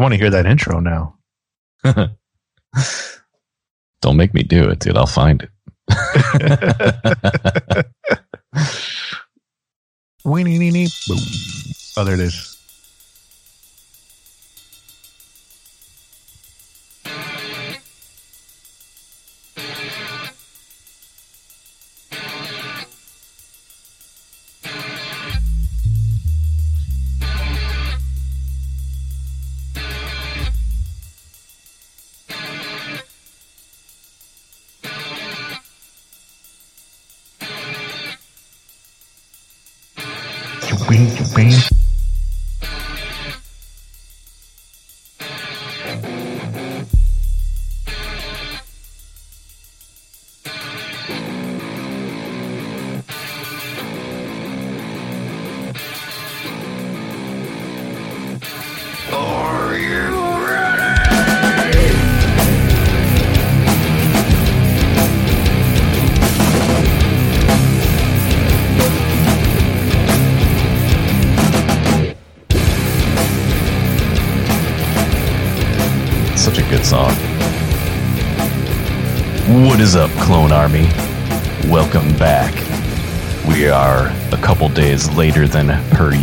[0.00, 1.18] I want to hear that intro now.
[4.00, 4.96] Don't make me do it, dude.
[4.96, 5.50] I'll find it.
[10.24, 11.18] Weenie, boom.
[11.98, 12.49] Oh, there it is.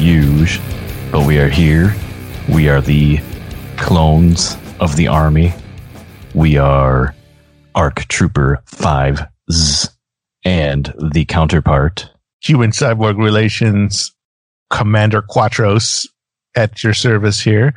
[0.08, 0.64] Usual,
[1.12, 1.94] but we are here.
[2.48, 3.20] We are the
[3.76, 5.54] clones of the army.
[6.34, 7.14] We are
[7.76, 9.90] Arc Trooper Fives
[10.46, 12.10] and the counterpart.
[12.40, 14.16] Human cyborg relations,
[14.70, 16.08] Commander Quatros
[16.56, 17.74] at your service here.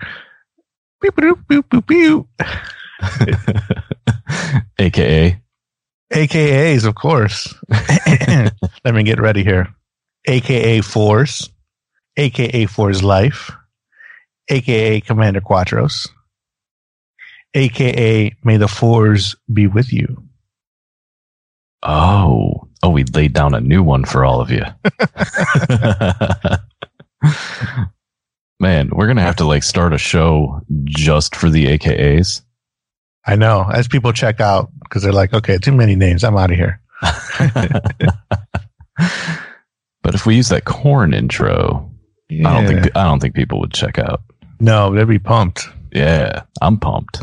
[4.79, 5.41] AKA
[6.13, 7.53] AKAs, of course.
[7.69, 9.75] Let me get ready here.
[10.29, 11.49] AKA Force,
[12.21, 13.51] AKA For His Life,
[14.51, 16.07] AKA Commander Quatros,
[17.55, 20.23] AKA May the Fours be with you.
[21.83, 24.65] Oh, oh, we laid down a new one for all of you.
[28.61, 32.43] Man, we're gonna have to like start a show just for the AKAs.
[33.27, 33.65] I know.
[33.73, 36.23] As people check out, because they're like, okay, too many names.
[36.23, 36.83] I'm out of here.
[40.03, 41.90] but if we use that corn intro,
[42.31, 44.23] I don't think I don't think people would check out.
[44.61, 45.67] No, they'd be pumped.
[45.93, 47.23] Yeah, I'm pumped.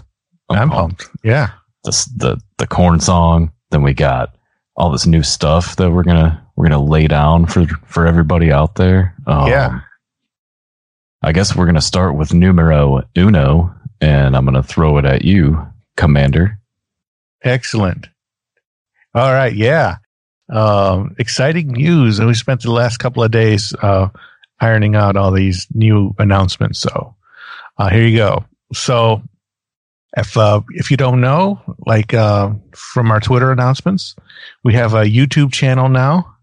[0.49, 1.07] I'm, pumped.
[1.23, 1.51] Yeah.
[1.83, 3.51] The the the corn song.
[3.71, 4.35] Then we got
[4.75, 8.75] all this new stuff that we're gonna we're gonna lay down for for everybody out
[8.75, 9.15] there.
[9.25, 9.79] Um, Yeah.
[11.23, 15.65] I guess we're gonna start with numero uno, and I'm gonna throw it at you,
[15.95, 16.59] Commander.
[17.43, 18.07] Excellent.
[19.13, 19.53] All right.
[19.55, 19.97] Yeah.
[20.49, 22.19] Um, exciting news.
[22.19, 24.09] And we spent the last couple of days uh,
[24.59, 26.79] ironing out all these new announcements.
[26.79, 27.15] So
[27.77, 28.45] uh, here you go.
[28.73, 29.21] So
[30.15, 34.15] if uh, if you don't know, like uh, from our Twitter announcements,
[34.63, 36.35] we have a YouTube channel now,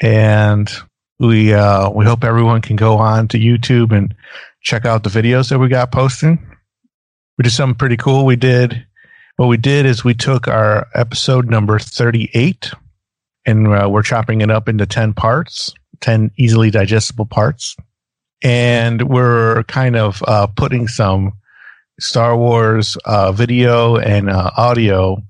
[0.00, 0.70] and
[1.18, 4.14] we uh, we hope everyone can go on to YouTube and
[4.60, 6.46] check out the videos that we got posting.
[7.38, 8.26] We did something pretty cool.
[8.26, 8.86] We did
[9.36, 12.70] what we did is we took our episode number 38
[13.46, 17.76] and uh, we're chopping it up into 10 parts 10 easily digestible parts.
[18.42, 21.32] And we're kind of uh, putting some
[22.00, 25.22] star wars uh, video and uh, audio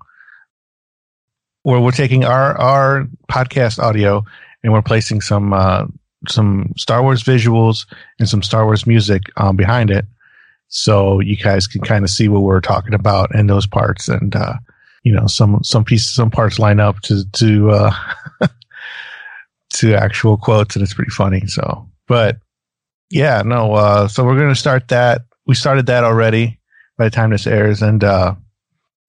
[1.62, 4.24] where we're taking our our podcast audio
[4.62, 5.86] and we're placing some uh,
[6.28, 7.86] some star wars visuals
[8.19, 10.06] and some star wars music um, behind it.
[10.69, 14.34] So you guys can kind of see what we're talking about in those parts and
[14.34, 14.54] uh
[15.04, 17.92] you know some some pieces some parts line up to to uh
[19.74, 22.38] to actual quotes and it's pretty funny so but
[23.10, 26.58] yeah no uh so we're gonna start that we started that already
[26.96, 28.34] by the time this airs and uh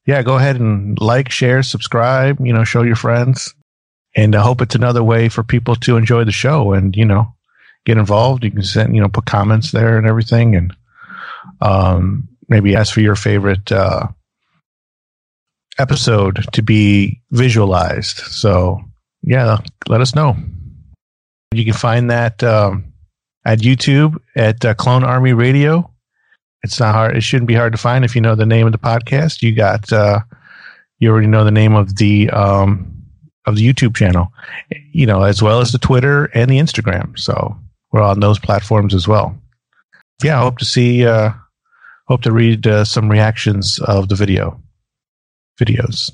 [0.06, 3.54] yeah go ahead and like share subscribe you know show your friends
[4.16, 7.34] and i hope it's another way for people to enjoy the show and you know
[7.86, 10.76] get involved you can send you know put comments there and everything and
[11.62, 14.08] um, maybe ask for your favorite uh,
[15.78, 18.18] episode to be visualized.
[18.18, 18.82] So,
[19.22, 20.36] yeah, let us know.
[21.52, 22.94] You can find that um,
[23.46, 25.92] at YouTube at uh, Clone Army Radio.
[26.64, 27.16] It's not hard.
[27.16, 29.42] It shouldn't be hard to find if you know the name of the podcast.
[29.42, 30.22] You got, uh,
[31.00, 32.92] you already know the name of the um,
[33.46, 34.34] of the YouTube channel,
[34.92, 37.18] you know, as well as the Twitter and the Instagram.
[37.20, 37.56] So
[37.92, 39.40] we're on those platforms as well
[40.24, 41.32] yeah, I hope to see, uh,
[42.08, 44.62] hope to read uh, some reactions of the video
[45.60, 46.12] videos.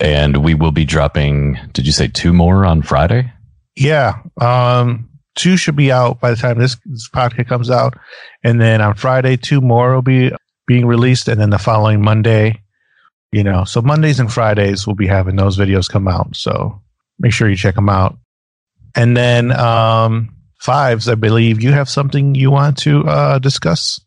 [0.00, 3.32] And we will be dropping, did you say two more on Friday?
[3.76, 4.14] Yeah.
[4.40, 7.94] Um, two should be out by the time this, this podcast comes out.
[8.44, 10.32] And then on Friday, two more will be
[10.66, 11.28] being released.
[11.28, 12.60] And then the following Monday,
[13.32, 16.36] you know, so Mondays and Fridays we'll be having those videos come out.
[16.36, 16.80] So
[17.18, 18.18] make sure you check them out.
[18.94, 24.00] And then, um, fives, I believe you have something you want to, uh, discuss.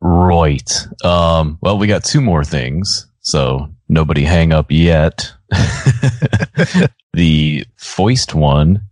[0.00, 0.70] Right.
[1.04, 3.06] Um, well, we got two more things.
[3.20, 5.32] So nobody hang up yet.
[7.12, 8.82] the foist one,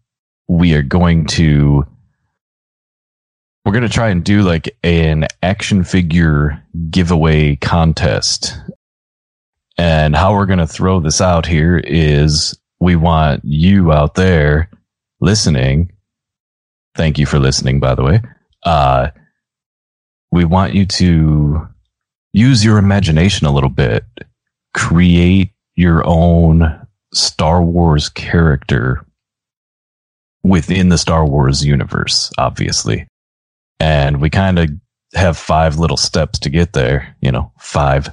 [0.49, 1.87] we are going to
[3.65, 8.57] we're going to try and do like an action figure giveaway contest.
[9.77, 14.71] And how we're going to throw this out here is we want you out there
[15.21, 15.91] listening.
[16.95, 18.23] Thank you for listening, by the way.
[18.63, 19.09] Uh,
[20.31, 21.69] we want you to
[22.33, 24.05] use your imagination a little bit,
[24.75, 26.86] create your own
[27.17, 29.05] Star Wars character
[30.43, 33.07] within the Star Wars universe, obviously.
[33.81, 34.71] And we kind of
[35.15, 38.09] have five little steps to get there, you know, five.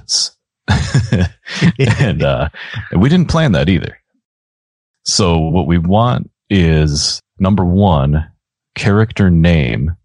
[1.78, 2.48] and uh,
[2.96, 3.98] we didn't plan that either.
[5.04, 8.30] So what we want is number one,
[8.74, 9.96] character name.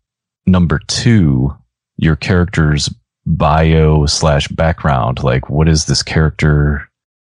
[0.46, 1.56] Number two,
[1.98, 2.94] your character's
[3.26, 5.24] bio slash background.
[5.24, 6.90] Like, what is this character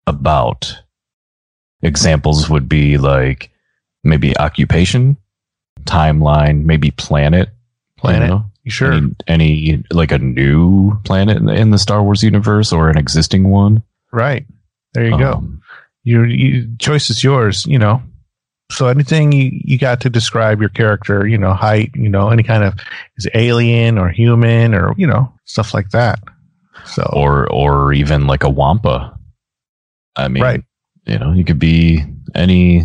[0.06, 0.80] about?
[1.82, 3.50] Examples would be like
[4.02, 5.16] maybe occupation,
[5.84, 7.50] timeline, maybe planet.
[7.96, 8.28] Planet.
[8.28, 8.44] You, know?
[8.66, 8.92] sure?
[8.92, 12.98] Any, any, like a new planet in the, in the, Star Wars universe or an
[12.98, 13.82] existing one?
[14.12, 14.46] Right.
[14.94, 15.48] There you um, go.
[16.04, 18.02] Your, your choice is yours, you know.
[18.70, 22.42] So anything you, you got to describe your character, you know, height, you know, any
[22.42, 22.74] kind of
[23.16, 26.18] is alien or human or, you know, stuff like that.
[26.84, 29.18] So or or even like a wampa.
[30.16, 30.62] I mean, right.
[31.06, 32.04] You know, you could be
[32.34, 32.84] any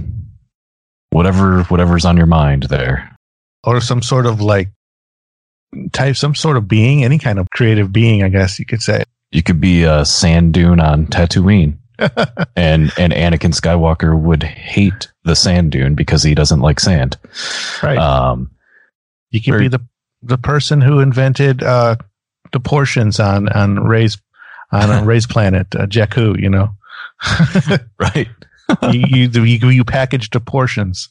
[1.10, 3.16] whatever whatever's on your mind there.
[3.64, 4.70] Or some sort of like
[5.92, 9.04] type some sort of being, any kind of creative being, I guess you could say.
[9.32, 11.78] You could be a sand dune on Tatooine.
[12.56, 17.18] and and Anakin Skywalker would hate the sand dune because he doesn't like sand.
[17.84, 17.98] Right.
[17.98, 18.50] Um,
[19.30, 19.82] you could or, be the
[20.24, 21.98] the person who invented uh,
[22.52, 24.18] the portions on on Rey's
[24.72, 26.40] on a Rey's planet, uh, Jakku.
[26.40, 26.76] You know.
[28.00, 28.28] right.
[28.92, 31.10] you, you you you package the portions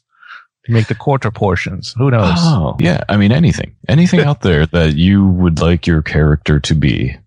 [0.65, 1.93] to make the quarter portions.
[1.97, 2.37] Who knows?
[2.37, 3.03] Oh, yeah.
[3.09, 7.17] I mean, anything, anything out there that you would like your character to be.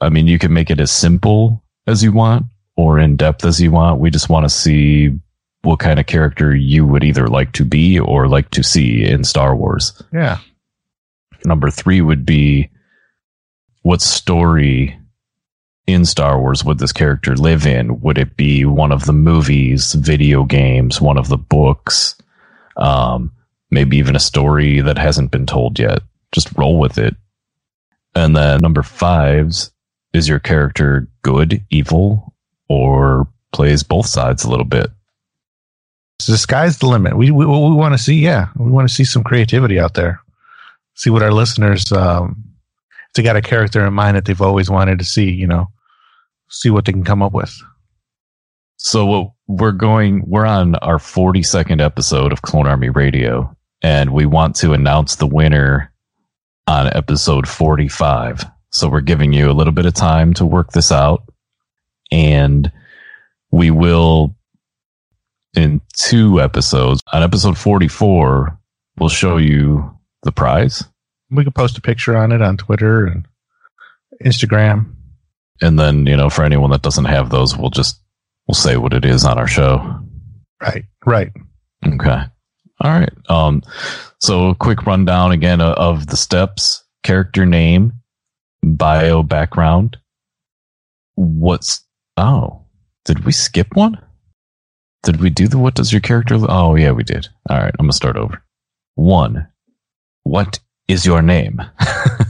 [0.00, 2.46] I mean, you can make it as simple as you want,
[2.76, 4.00] or in depth as you want.
[4.00, 5.10] We just want to see
[5.62, 9.24] what kind of character you would either like to be or like to see in
[9.24, 10.02] Star Wars.
[10.12, 10.38] Yeah.
[11.44, 12.70] Number three would be
[13.82, 14.98] what story
[15.86, 18.00] in Star Wars would this character live in?
[18.00, 22.16] Would it be one of the movies, video games, one of the books,
[22.76, 23.32] um,
[23.70, 26.02] maybe even a story that hasn't been told yet?
[26.30, 27.16] Just roll with it.
[28.14, 29.72] And then number fives
[30.12, 32.34] is your character good, evil,
[32.68, 34.90] or plays both sides a little bit.
[36.20, 37.16] So the sky's the limit.
[37.16, 40.20] We we, we want to see, yeah, we want to see some creativity out there.
[40.94, 42.44] See what our listeners, um,
[43.14, 45.68] they got a character in mind that they've always wanted to see, you know,
[46.52, 47.54] see what they can come up with.
[48.76, 54.56] So we're going, we're on our 42nd episode of Clone Army Radio, and we want
[54.56, 55.92] to announce the winner
[56.66, 58.44] on episode 45.
[58.70, 61.24] So we're giving you a little bit of time to work this out
[62.12, 62.70] and
[63.50, 64.36] we will
[65.54, 68.58] in two episodes on episode 44
[68.98, 70.84] we'll show you the prize
[71.30, 73.26] we can post a picture on it on twitter and
[74.22, 74.94] instagram
[75.60, 78.00] and then you know for anyone that doesn't have those we'll just
[78.46, 80.00] we'll say what it is on our show
[80.60, 81.32] right right
[81.86, 82.22] okay
[82.80, 83.62] all right um
[84.20, 87.92] so a quick rundown again of the steps character name
[88.62, 89.96] bio background
[91.14, 91.82] what's
[92.16, 92.64] Oh,
[93.04, 93.98] did we skip one?
[95.02, 96.36] Did we do the what does your character?
[96.48, 97.28] Oh, yeah, we did.
[97.48, 98.42] All right, I'm gonna start over.
[98.94, 99.48] One,
[100.22, 101.60] what is your name?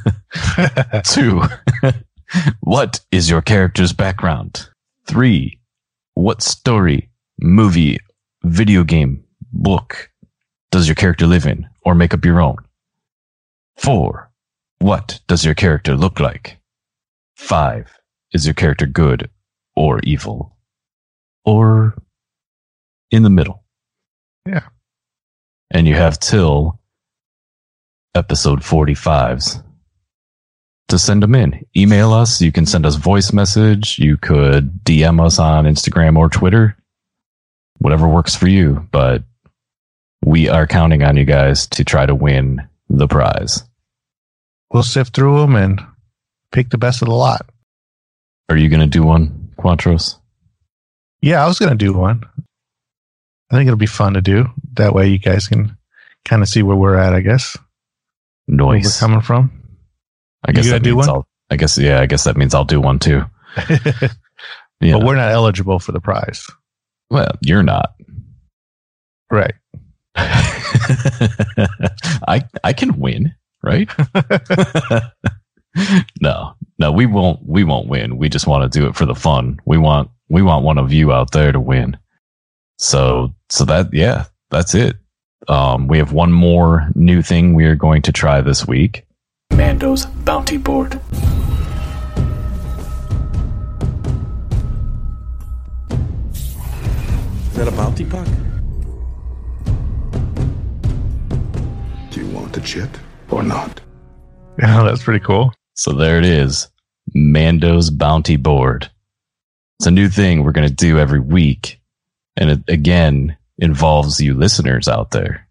[1.05, 1.43] Two,
[2.61, 4.69] what is your character's background?
[5.07, 5.61] Three,
[6.15, 7.11] what story,
[7.41, 7.99] movie,
[8.45, 10.11] video game, book
[10.71, 12.57] does your character live in or make up your own?
[13.77, 14.31] Four,
[14.79, 16.59] what does your character look like?
[17.37, 17.91] Five,
[18.33, 19.31] is your character good
[19.75, 20.57] or evil
[21.45, 21.95] or
[23.11, 23.63] in the middle.
[24.47, 24.69] Yeah.
[25.71, 26.81] And you have till
[28.15, 29.63] episode 45s
[30.93, 31.65] to send them in.
[31.75, 32.41] Email us.
[32.43, 33.99] You can send us voice message.
[33.99, 36.77] You could DM us on Instagram or Twitter.
[37.79, 38.87] Whatever works for you.
[38.93, 39.25] But
[40.25, 43.65] we are counting on you guys to try to win the prize.
[44.71, 45.81] We'll sift through them and
[46.53, 47.49] pick the best of the lot.
[48.51, 50.17] Are you going to do one, Quatros?
[51.23, 52.23] Yeah, I was going to do one.
[53.51, 54.47] I think it'll be fun to do.
[54.75, 55.77] That way you guys can
[56.27, 57.57] kind of see where we're at, I guess.
[58.47, 59.01] Where we're Noise.
[59.01, 59.62] coming from.
[60.45, 61.17] I guess You that do means one?
[61.17, 61.27] I'll.
[61.51, 62.01] I guess yeah.
[62.01, 63.23] I guess that means I'll do one too.
[63.57, 64.11] but
[64.81, 66.47] we're not eligible for the prize.
[67.11, 67.95] well, you're not.
[69.31, 69.55] Right.
[70.17, 70.43] I
[72.65, 73.89] I can win, right?
[76.21, 77.41] no, no, we won't.
[77.47, 78.19] We won't win.
[78.19, 79.59] We just want to do it for the fun.
[79.65, 81.97] We want we want one of you out there to win.
[82.79, 84.97] So so that yeah, that's it.
[85.49, 89.07] Um, we have one more new thing we are going to try this week.
[89.57, 91.01] Mando's bounty board.
[97.51, 98.27] Is that a bounty puck?
[102.11, 102.91] Do you want the chip
[103.31, 103.81] or not?
[104.59, 105.55] Yeah, that's pretty cool.
[105.75, 106.69] So there it is.
[107.15, 108.91] Mando's bounty board.
[109.79, 111.81] It's a new thing we're going to do every week.
[112.37, 115.49] And it again involves you listeners out there.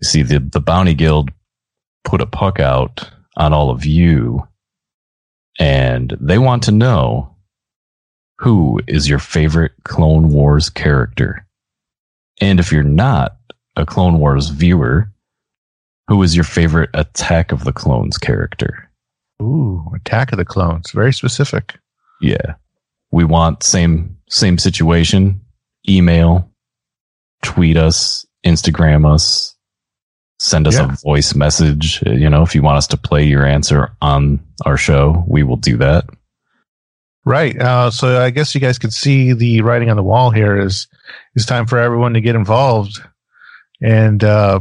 [0.00, 1.30] You see, the, the bounty guild
[2.04, 4.46] put a puck out on all of you
[5.58, 7.34] and they want to know
[8.38, 11.46] who is your favorite Clone Wars character.
[12.40, 13.36] And if you're not
[13.76, 15.10] a Clone Wars viewer,
[16.08, 18.90] who is your favorite Attack of the Clones character?
[19.40, 20.90] Ooh, Attack of the Clones.
[20.90, 21.78] Very specific.
[22.20, 22.54] Yeah.
[23.12, 25.40] We want same same situation.
[25.88, 26.50] Email,
[27.42, 29.54] tweet us, Instagram us,
[30.42, 30.92] send us Yeah.
[30.92, 32.02] a voice message.
[32.04, 35.44] Uh, You know, if you want us to play your answer on our show, we
[35.44, 36.04] will do that.
[37.24, 37.56] Right.
[37.60, 40.88] Uh, so I guess you guys can see the writing on the wall here is
[41.36, 43.00] it's time for everyone to get involved
[43.80, 44.58] and uh,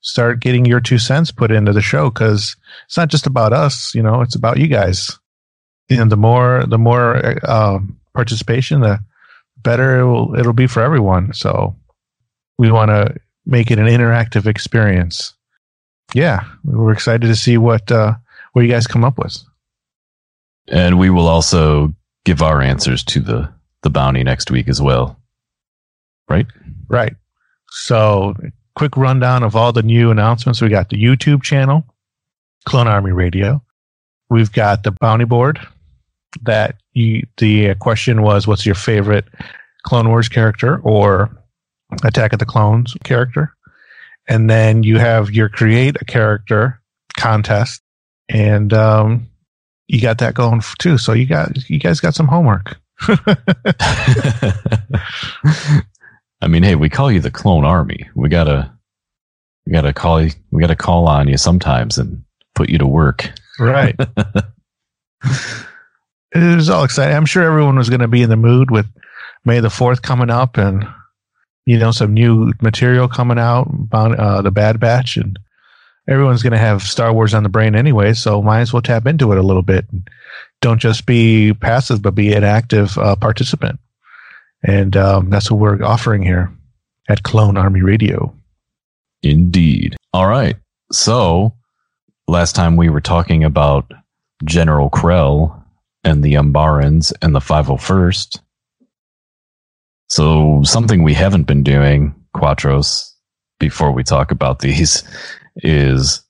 [0.00, 2.54] start getting your two cents put into the show because
[2.86, 3.92] it's not just about us.
[3.92, 5.18] You know, it's about you guys.
[5.90, 7.80] And the more the more uh,
[8.14, 9.00] participation, the
[9.56, 11.32] better it will, it'll be for everyone.
[11.32, 11.74] So
[12.58, 15.34] we want to make it an interactive experience.
[16.14, 18.14] Yeah, we're excited to see what uh,
[18.52, 19.36] what you guys come up with.
[20.68, 21.94] And we will also
[22.24, 25.16] give our answers to the the bounty next week as well.
[26.28, 26.46] Right?
[26.88, 27.14] Right.
[27.70, 28.34] So,
[28.74, 30.60] quick rundown of all the new announcements.
[30.60, 31.84] We got the YouTube channel,
[32.66, 33.62] Clone Army Radio.
[34.28, 35.60] We've got the bounty board.
[36.42, 39.24] That you, the question was, what's your favorite
[39.82, 41.30] Clone Wars character or
[42.04, 43.54] Attack of the Clones character?
[44.28, 46.80] And then you have your create a character
[47.18, 47.82] contest,
[48.28, 49.28] and um,
[49.88, 50.98] you got that going too.
[50.98, 52.76] So you got you guys got some homework.
[56.42, 58.08] I mean, hey, we call you the clone army.
[58.14, 58.72] We gotta,
[59.66, 62.22] we gotta call you, we gotta call on you sometimes and
[62.54, 63.32] put you to work.
[63.58, 63.94] Right.
[66.34, 67.16] it was all exciting.
[67.16, 68.86] I'm sure everyone was going to be in the mood with
[69.44, 70.86] May the 4th coming up and,
[71.66, 75.16] you know, some new material coming out about uh, the Bad Batch.
[75.16, 75.38] And
[76.08, 78.12] everyone's going to have Star Wars on the brain anyway.
[78.14, 79.86] So might as well tap into it a little bit.
[80.60, 83.78] Don't just be passive, but be an active uh, participant.
[84.62, 86.52] And um, that's what we're offering here
[87.08, 88.34] at Clone Army Radio.
[89.22, 89.96] Indeed.
[90.12, 90.56] All right.
[90.92, 91.54] So
[92.28, 93.90] last time we were talking about
[94.44, 95.62] General Krell
[96.04, 98.40] and the Umbarans and the 501st.
[100.20, 103.10] So something we haven't been doing, Quatros,
[103.58, 105.02] before we talk about these
[105.56, 106.20] is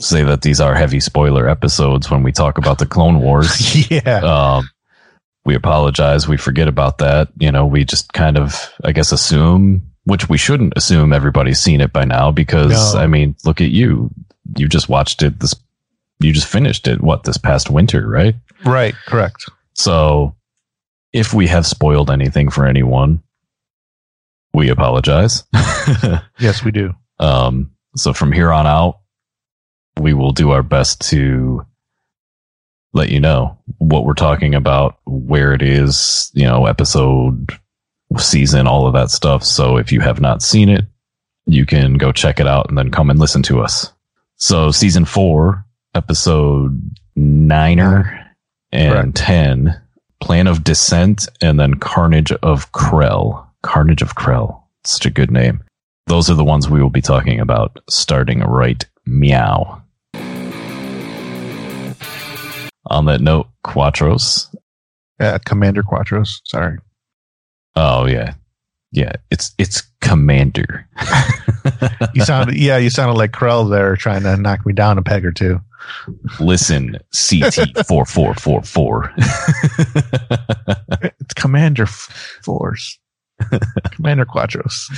[0.00, 3.88] say that these are heavy spoiler episodes when we talk about the Clone Wars.
[3.90, 4.18] yeah.
[4.18, 4.68] um,
[5.44, 6.26] we apologize.
[6.26, 7.28] We forget about that.
[7.38, 11.80] You know, we just kind of, I guess, assume, which we shouldn't assume everybody's seen
[11.80, 13.00] it by now because, No.
[13.00, 14.10] I mean, look at you.
[14.56, 15.54] You just watched it this,
[16.18, 18.34] you just finished it, what, this past winter, right?
[18.64, 18.96] right.
[19.06, 19.48] Correct.
[19.74, 20.34] So
[21.18, 23.22] if we have spoiled anything for anyone,
[24.54, 25.44] we apologize.
[26.38, 26.94] Yes, we do.
[27.18, 29.00] Um, so from here on out,
[29.98, 31.66] we will do our best to
[32.92, 37.58] let you know what we're talking about, where it is, you know, episode,
[38.18, 39.42] season, all of that stuff.
[39.42, 40.84] So if you have not seen it,
[41.46, 43.92] you can go check it out and then come and listen to us.
[44.36, 46.80] So season four, episode
[47.16, 48.36] niner
[48.70, 49.16] and Correct.
[49.16, 49.80] 10,
[50.20, 53.46] plan of descent and then carnage of Krell.
[53.62, 54.62] Carnage of Krell.
[54.84, 55.62] Such a good name.
[56.06, 59.82] Those are the ones we will be talking about starting right meow.
[62.86, 64.54] On that note, Quatros.
[65.20, 66.40] Uh, Commander Quattros.
[66.44, 66.78] Sorry.
[67.76, 68.34] Oh, yeah.
[68.92, 70.88] Yeah, it's it's Commander.
[72.14, 75.24] You sounded, yeah, you sounded like Krell there trying to knock me down a peg
[75.24, 75.60] or two.
[76.40, 79.12] Listen, CT four four four four.
[81.20, 82.98] It's Commander Force,
[83.92, 84.88] Commander Quatros.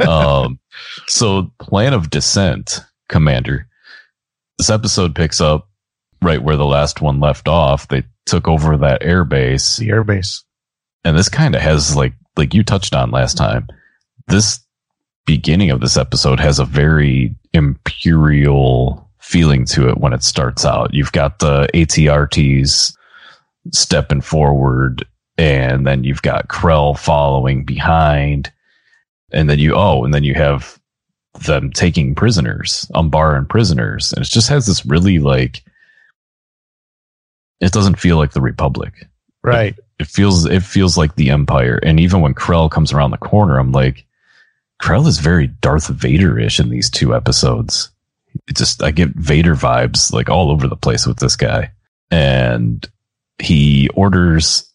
[0.06, 0.60] um,
[1.08, 3.66] so plan of descent, Commander.
[4.58, 5.68] This episode picks up
[6.22, 7.88] right where the last one left off.
[7.88, 9.78] They took over that airbase.
[9.78, 10.42] The airbase.
[11.04, 13.68] And this kind of has like like you touched on last time.
[14.28, 14.60] This
[15.26, 20.94] beginning of this episode has a very imperial feeling to it when it starts out.
[20.94, 22.94] You've got the ATRTs
[23.70, 25.06] stepping forward,
[25.38, 28.52] and then you've got Krell following behind,
[29.32, 30.78] and then you oh, and then you have
[31.46, 35.62] them taking prisoners, Umbaran prisoners, and it just has this really like
[37.60, 39.06] it doesn't feel like the Republic
[39.42, 39.76] Right.
[40.02, 41.78] It feels it feels like the Empire.
[41.82, 44.04] And even when Krell comes around the corner, I'm like,
[44.82, 47.90] Krell is very Darth Vader-ish in these two episodes.
[48.48, 51.70] It just I get Vader vibes like all over the place with this guy.
[52.10, 52.84] And
[53.38, 54.68] he orders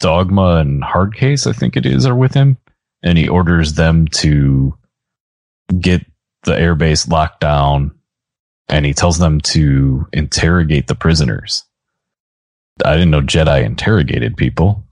[0.00, 2.56] Dogma and Hardcase, I think it is, are with him.
[3.02, 4.76] And he orders them to
[5.78, 6.04] get
[6.44, 7.92] the airbase locked down
[8.68, 11.64] and he tells them to interrogate the prisoners.
[12.84, 14.84] I didn't know Jedi interrogated people.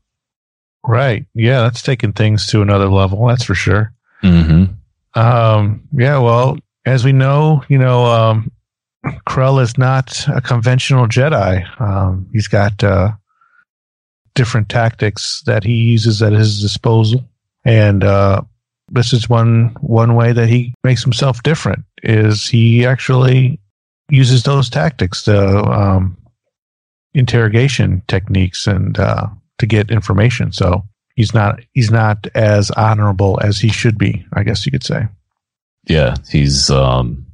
[0.86, 1.26] Right.
[1.34, 3.26] Yeah, that's taking things to another level.
[3.26, 3.92] That's for sure.
[4.22, 4.74] Mm-hmm.
[5.18, 8.50] Um, yeah, well, as we know, you know, um,
[9.26, 11.80] Krell is not a conventional Jedi.
[11.80, 13.12] Um, he's got uh,
[14.34, 17.24] different tactics that he uses at his disposal,
[17.64, 18.42] and uh,
[18.90, 21.84] this is one one way that he makes himself different.
[22.02, 23.60] Is he actually
[24.08, 26.16] uses those tactics, the um,
[27.14, 29.26] interrogation techniques, and uh,
[29.58, 30.52] to get information.
[30.52, 34.26] So he's not he's not as honorable as he should be.
[34.32, 35.06] I guess you could say.
[35.86, 37.26] Yeah, he's um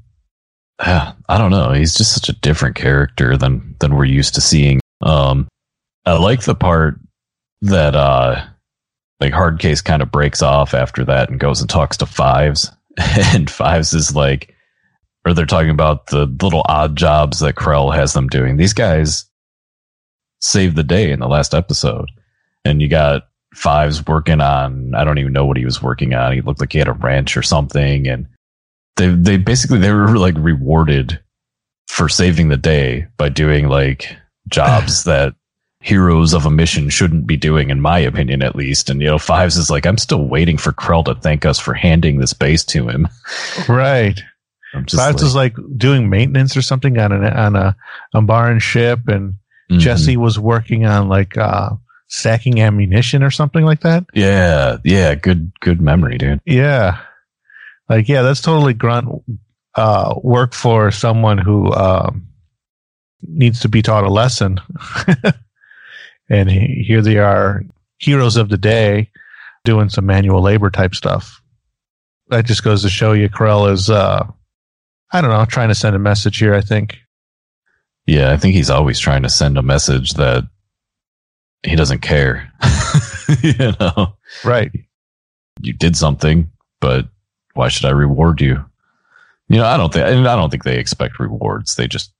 [0.80, 4.40] ah, I don't know, he's just such a different character than than we're used to
[4.40, 4.80] seeing.
[5.00, 5.48] Um
[6.06, 6.98] I like the part
[7.62, 8.44] that uh
[9.20, 12.70] like Hardcase kind of breaks off after that and goes and talks to Fives
[13.34, 14.54] and Fives is like
[15.26, 18.56] or they're talking about the little odd jobs that Krell has them doing.
[18.56, 19.26] These guys
[20.40, 22.10] saved the day in the last episode.
[22.64, 26.32] And you got Fives working on I don't even know what he was working on.
[26.32, 28.26] He looked like he had a wrench or something and
[28.96, 31.20] they they basically they were like rewarded
[31.88, 34.16] for saving the day by doing like
[34.48, 35.34] jobs that
[35.82, 39.18] heroes of a mission shouldn't be doing in my opinion at least and you know
[39.18, 42.62] fives is like i'm still waiting for krell to thank us for handing this base
[42.62, 43.08] to him
[43.68, 44.20] Right.
[44.72, 47.76] Fives was like doing maintenance or something on an on a
[48.14, 49.34] Umbaran ship, and
[49.70, 49.78] mhm.
[49.78, 51.70] Jesse was working on like uh,
[52.08, 54.04] stacking ammunition or something like that.
[54.14, 56.98] yeah yeah good good memory dude Yeah,
[57.88, 59.08] like yeah, that's totally grunt
[59.74, 62.26] uh, work for someone who um,
[63.22, 64.60] needs to be taught a lesson.
[66.28, 67.62] and he, here they are,
[67.98, 69.10] heroes of the day,
[69.64, 71.40] doing some manual labor type stuff.
[72.28, 74.26] That just goes to show you, Krell is, uh,
[75.12, 76.54] I don't know, trying to send a message here.
[76.54, 76.98] I think.
[78.10, 80.44] Yeah i think he's always trying to send a message that
[81.62, 82.50] he doesn't care
[83.42, 84.70] you know Right.
[85.60, 87.08] you did something, but
[87.54, 88.64] why should I reward you?
[89.48, 91.74] You know, I don't think, and I don't think they expect rewards.
[91.74, 92.12] They just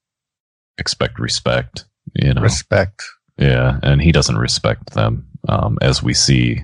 [0.76, 1.84] expect respect.
[2.14, 3.02] You know, Respect.
[3.38, 6.60] yeah, and he doesn't respect them, um, as we see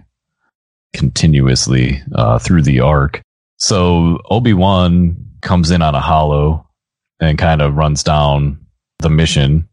[0.92, 3.22] continuously uh, through the arc.
[3.58, 6.68] So Obi Wan comes in on a holo
[7.20, 8.65] and kind of runs down
[8.98, 9.68] the mission.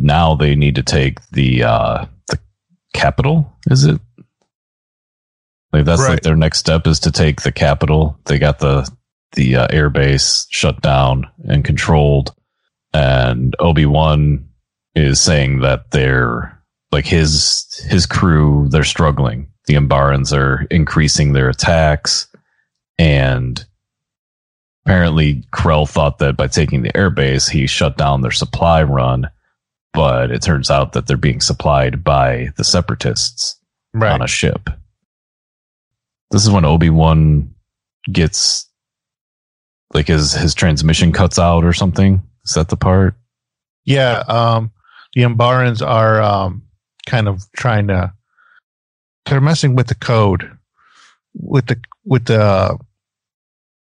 [0.00, 2.38] Now they need to take the uh, the
[2.94, 3.52] capital.
[3.70, 4.00] Is it?
[5.72, 8.18] Like that's like their next step is to take the capital.
[8.26, 8.90] They got the
[9.32, 12.34] the uh, air base shut down and controlled,
[12.92, 14.48] and Obi Wan
[14.94, 18.68] is saying that they're like his his crew.
[18.70, 19.48] They're struggling.
[19.66, 22.28] The Umbarans are increasing their attacks,
[22.98, 23.64] and
[24.86, 29.28] apparently Krell thought that by taking the airbase, he shut down their supply run.
[29.92, 33.56] But it turns out that they're being supplied by the separatists
[33.94, 34.12] Right.
[34.12, 34.68] on a ship.
[36.30, 37.52] This is when Obi Wan
[38.12, 38.68] gets
[39.94, 42.22] like his his transmission cuts out or something.
[42.44, 43.14] Is that the part?
[43.84, 44.70] Yeah, um,
[45.14, 46.62] the Umbarans are um,
[47.06, 48.12] kind of trying to.
[49.24, 50.50] They're messing with the code,
[51.34, 52.78] with the with the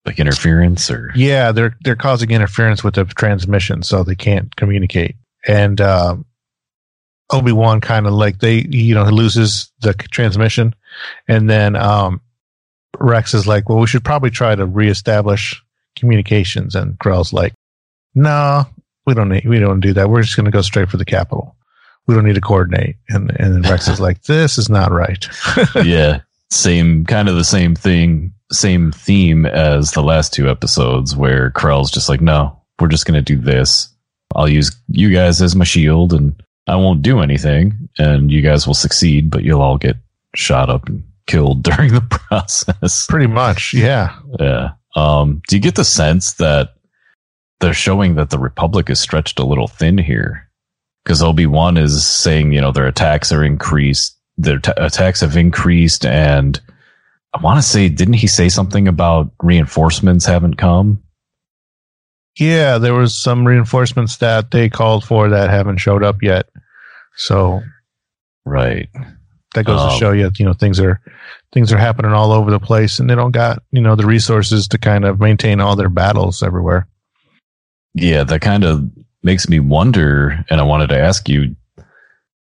[0.05, 1.51] Like interference or yeah.
[1.51, 5.15] They're they're causing interference with the transmission, so they can't communicate.
[5.47, 6.25] And um,
[7.31, 10.75] Obi Wan kind of like they, you know, loses the transmission,
[11.27, 12.21] and then um,
[12.99, 15.61] Rex is like, "Well, we should probably try to reestablish
[15.95, 17.53] communications." And Krell's like,
[18.13, 18.65] "No,
[19.05, 20.09] we don't need, we don't do that.
[20.09, 21.55] We're just going to go straight for the capital.
[22.07, 25.25] We don't need to coordinate." And and Rex is like, "This is not right."
[25.83, 31.51] yeah, same kind of the same thing, same theme as the last two episodes where
[31.51, 33.87] Krell's just like, "No, we're just going to do this.
[34.35, 38.65] I'll use you guys as my shield and I won't do anything and you guys
[38.65, 39.97] will succeed, but you'll all get
[40.35, 43.05] shot up and killed during the process.
[43.07, 44.17] Pretty much, yeah.
[44.39, 44.71] Yeah.
[44.95, 46.75] Um, do you get the sense that
[47.59, 50.49] they're showing that the Republic is stretched a little thin here?
[51.03, 55.35] Because Obi Wan is saying, you know, their attacks are increased, their t- attacks have
[55.35, 56.61] increased, and
[57.33, 61.01] I want to say, didn't he say something about reinforcements haven't come?
[62.37, 66.47] Yeah, there was some reinforcements that they called for that haven't showed up yet.
[67.15, 67.61] So
[68.45, 68.89] Right.
[69.53, 70.99] that goes Um, to show you, you know, things are
[71.53, 74.67] things are happening all over the place, and they don't got you know the resources
[74.69, 76.87] to kind of maintain all their battles everywhere.
[77.93, 78.89] Yeah, that kind of
[79.23, 81.55] makes me wonder, and I wanted to ask you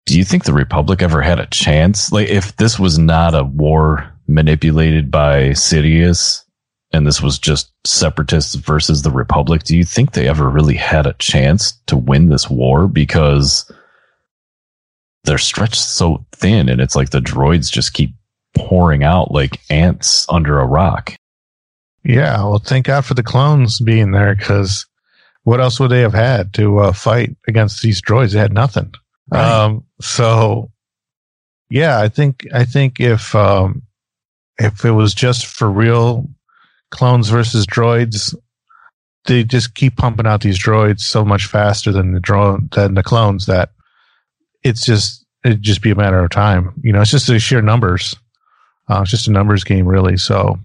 [0.06, 2.12] do you think the Republic ever had a chance?
[2.12, 6.44] Like, if this was not a war manipulated by Sidious
[6.94, 11.08] and this was just separatists versus the Republic, do you think they ever really had
[11.08, 12.86] a chance to win this war?
[12.86, 13.70] Because
[15.24, 18.14] they're stretched so thin, and it's like the droids just keep
[18.56, 21.16] pouring out like ants under a rock.
[22.04, 24.86] Yeah, well, thank God for the clones being there because
[25.42, 28.34] what else would they have had to uh, fight against these droids?
[28.34, 28.94] They had nothing.
[29.32, 29.42] Right.
[29.42, 30.70] Um, so,
[31.70, 33.82] yeah, I think I think if um,
[34.58, 36.28] if it was just for real
[36.90, 38.34] clones versus droids,
[39.26, 43.02] they just keep pumping out these droids so much faster than the drone than the
[43.02, 43.70] clones that
[44.62, 46.72] it's just it'd just be a matter of time.
[46.82, 48.16] You know, it's just the sheer numbers.
[48.88, 50.16] Uh, it's just a numbers game, really.
[50.16, 50.58] So,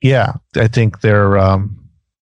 [0.00, 1.88] yeah, I think they're um,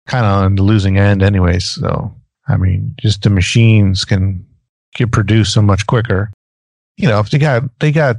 [0.06, 1.64] kind of on the losing end, anyways.
[1.66, 2.14] So,
[2.46, 4.46] I mean, just the machines can
[4.94, 6.32] can produce so much quicker.
[6.96, 8.16] You know, if they got they got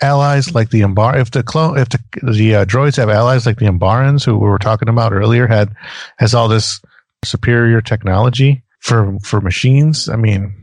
[0.00, 3.58] allies like the Umbar, if the clone, if the the uh, droids have allies like
[3.58, 5.74] the Umbarans, who we were talking about earlier, had
[6.18, 6.80] has all this
[7.24, 10.08] superior technology for for machines.
[10.08, 10.54] I mean,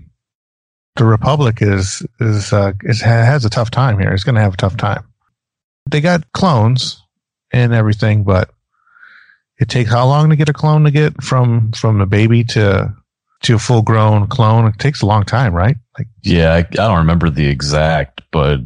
[0.96, 4.12] the Republic is is uh, is has a tough time here.
[4.12, 5.06] It's going to have a tough time.
[5.90, 7.02] They got clones
[7.52, 8.52] and everything, but
[9.60, 12.94] it takes how long to get a clone to get from from a baby to
[13.44, 14.68] to a full grown clone?
[14.68, 15.78] It takes a long time, right?
[15.98, 18.60] Like Yeah, I, I don't remember the exact, but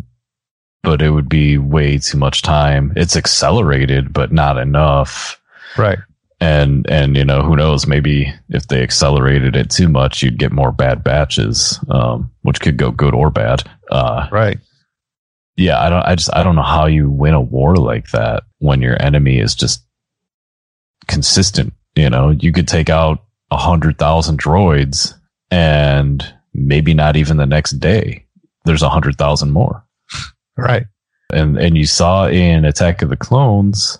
[0.83, 2.93] but it would be way too much time.
[2.95, 5.39] It's accelerated, but not enough.
[5.77, 5.99] right,
[6.41, 7.87] And and you know who knows?
[7.87, 12.77] Maybe if they accelerated it too much, you'd get more bad batches, um, which could
[12.77, 13.63] go good or bad.
[13.89, 14.59] Uh, right.
[15.55, 16.03] yeah, I don't.
[16.05, 19.39] I just I don't know how you win a war like that when your enemy
[19.39, 19.83] is just
[21.07, 21.73] consistent.
[21.95, 25.13] You know, you could take out a hundred thousand droids,
[25.51, 28.25] and maybe not even the next day.
[28.65, 29.82] There's a hundred thousand more.
[30.57, 30.85] Right.
[31.31, 33.97] and and you saw in Attack of the Clones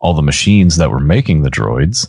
[0.00, 2.08] all the machines that were making the droids.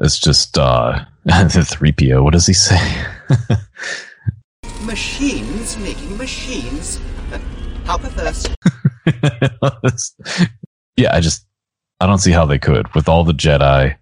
[0.00, 2.22] It's just uh the three PO.
[2.22, 2.78] What does he say?
[4.82, 7.00] Machines making machines.
[7.84, 8.46] How perverse.
[10.96, 11.46] yeah, I just
[12.00, 13.96] I don't see how they could with all the Jedi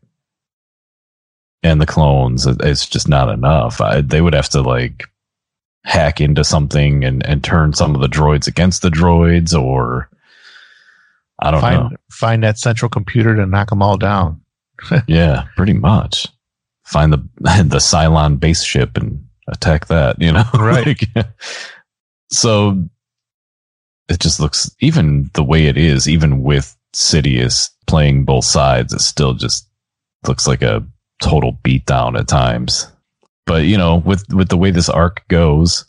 [1.62, 2.46] and the clones.
[2.46, 3.81] It's just not enough.
[3.81, 5.05] I, they would have to like
[5.85, 10.09] hack into something and and turn some of the droids against the droids, or
[11.40, 11.68] I don't know.
[11.68, 14.40] Find find that central computer to knock them all down.
[15.07, 16.27] Yeah, pretty much.
[16.85, 20.45] Find the the Cylon base ship and attack that, you know?
[20.55, 20.87] Right.
[20.87, 21.27] Like,
[22.31, 22.85] so
[24.09, 29.01] it just looks even the way it is, even with Sidious playing both sides, it
[29.01, 29.68] still just
[30.27, 30.85] looks like a
[31.21, 32.92] total beatdown at times.
[33.47, 35.85] But you know, with with the way this arc goes,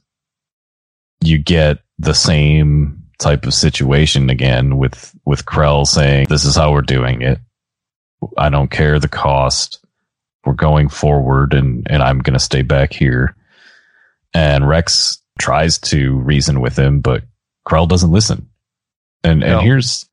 [1.22, 6.72] you get the same type of situation again with with Krell saying, "This is how
[6.72, 7.40] we're doing it.
[8.38, 9.80] I don't care the cost.
[10.46, 13.36] We're going forward, and and I'm going to stay back here."
[14.34, 17.24] And Rex tries to reason with him, but
[17.68, 18.50] Krell doesn't listen.
[19.24, 19.60] And No.
[19.60, 20.10] and here's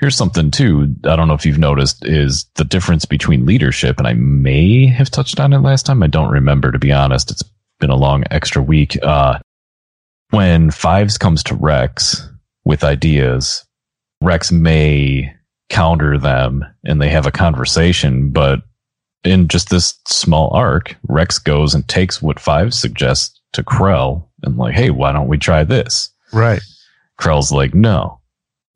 [0.00, 0.94] here's something too.
[1.04, 5.10] I don't know if you've noticed is the difference between leadership, and I may have
[5.10, 6.02] touched on it last time.
[6.02, 7.30] I don't remember to be honest.
[7.30, 7.44] It's
[7.78, 8.98] been a long extra week.
[9.02, 9.38] Uh,
[10.30, 12.28] when Fives comes to Rex
[12.64, 13.64] with ideas,
[14.20, 15.32] Rex may
[15.68, 18.60] counter them and they have a conversation, but
[19.22, 24.56] in just this small arc, Rex goes and takes what Fives suggests to Krell and
[24.56, 26.10] like, hey, why don't we try this?
[26.32, 26.62] Right.
[27.20, 28.19] Krell's like, no.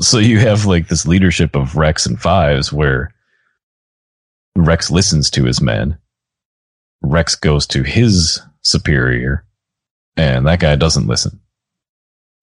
[0.00, 3.14] So you have like this leadership of Rex and Fives where
[4.56, 5.98] Rex listens to his men.
[7.02, 9.44] Rex goes to his superior,
[10.16, 11.40] and that guy doesn't listen.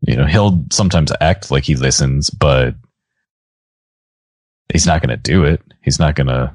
[0.02, 2.76] You know, he'll sometimes act like he listens, but
[4.72, 5.62] he's not going to do it.
[5.82, 6.54] He's not going to.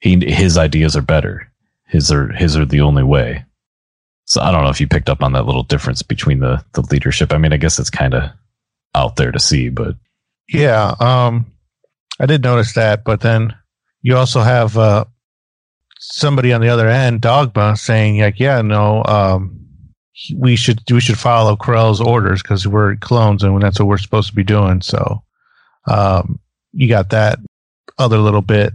[0.00, 1.50] He his ideas are better.
[1.86, 3.44] His are his are the only way.
[4.24, 6.82] So I don't know if you picked up on that little difference between the the
[6.82, 7.32] leadership.
[7.32, 8.30] I mean, I guess it's kind of
[8.96, 9.96] out there to see, but
[10.48, 10.94] Yeah.
[11.00, 11.52] Um,
[12.18, 13.54] I did notice that, but then
[14.00, 15.04] you also have uh,
[15.98, 19.60] somebody on the other end, Dogma, saying like, "Yeah, no, um,
[20.34, 24.28] we should we should follow Krell's orders because we're clones and that's what we're supposed
[24.28, 25.22] to be doing." So,
[25.86, 26.38] um,
[26.72, 27.38] you got that
[27.98, 28.72] other little bit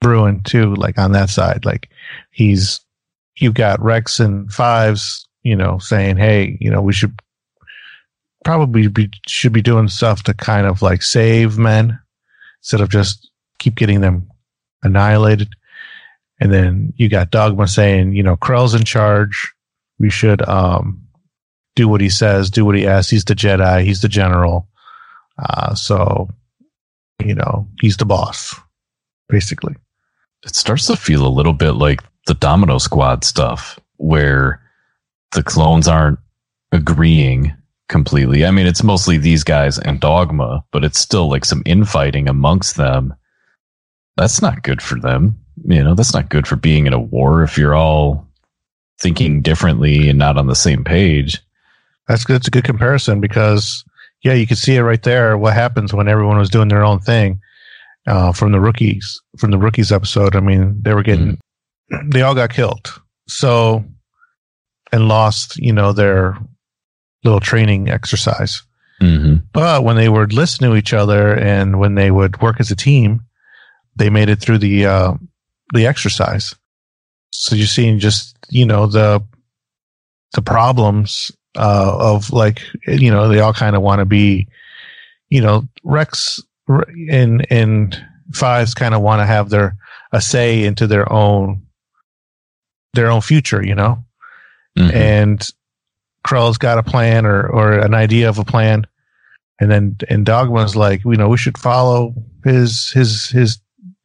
[0.00, 1.64] brewing too, like on that side.
[1.64, 1.88] Like
[2.30, 2.80] he's
[3.36, 7.18] you've got Rex and Fives, you know, saying, "Hey, you know, we should
[8.48, 11.98] probably be should be doing stuff to kind of like save men
[12.62, 14.26] instead of just keep getting them
[14.82, 15.48] annihilated."
[16.40, 19.52] And then you got Dogma saying, "You know, Krell's in charge.
[19.98, 21.02] We should um,
[21.76, 23.10] do what he says, do what he asks.
[23.10, 23.84] He's the Jedi.
[23.84, 24.66] He's the general.
[25.38, 26.30] Uh, so,
[27.22, 28.54] you know, he's the boss,
[29.28, 29.74] basically."
[30.44, 34.62] it starts to feel a little bit like the Domino Squad stuff, where
[35.32, 36.20] the clones aren't
[36.72, 37.57] agreeing
[37.88, 38.44] completely.
[38.44, 42.76] I mean, it's mostly these guys and Dogma, but it's still like some infighting amongst
[42.76, 43.14] them.
[44.16, 45.38] That's not good for them.
[45.64, 48.28] You know, that's not good for being in a war if you're all
[49.00, 51.40] thinking differently and not on the same page.
[52.06, 52.36] That's good.
[52.36, 53.84] It's a good comparison because,
[54.22, 55.36] yeah, you can see it right there.
[55.36, 57.40] What happens when everyone was doing their own thing
[58.06, 60.34] uh, from the rookies from the rookies episode?
[60.34, 61.38] I mean, they were getting,
[62.06, 63.00] they all got killed.
[63.28, 63.84] So,
[64.90, 66.38] and lost, you know, their
[67.24, 68.62] little training exercise.
[69.02, 69.44] Mm-hmm.
[69.52, 72.76] But when they would listen to each other and when they would work as a
[72.76, 73.22] team,
[73.96, 75.14] they made it through the uh,
[75.72, 76.54] the exercise.
[77.30, 79.22] So you're seeing just you know the
[80.34, 84.48] the problems uh, of like you know they all kind of want to be
[85.30, 86.40] you know Rex
[87.10, 88.04] and and
[88.34, 89.76] Fives kind of want to have their
[90.12, 91.62] a say into their own
[92.94, 94.04] their own future, you know,
[94.76, 94.92] Mhm.
[94.94, 95.48] and
[96.24, 98.86] Krell's got a plan or or an idea of a plan,
[99.60, 103.58] and then and Dogma's like, you know, we should follow his his his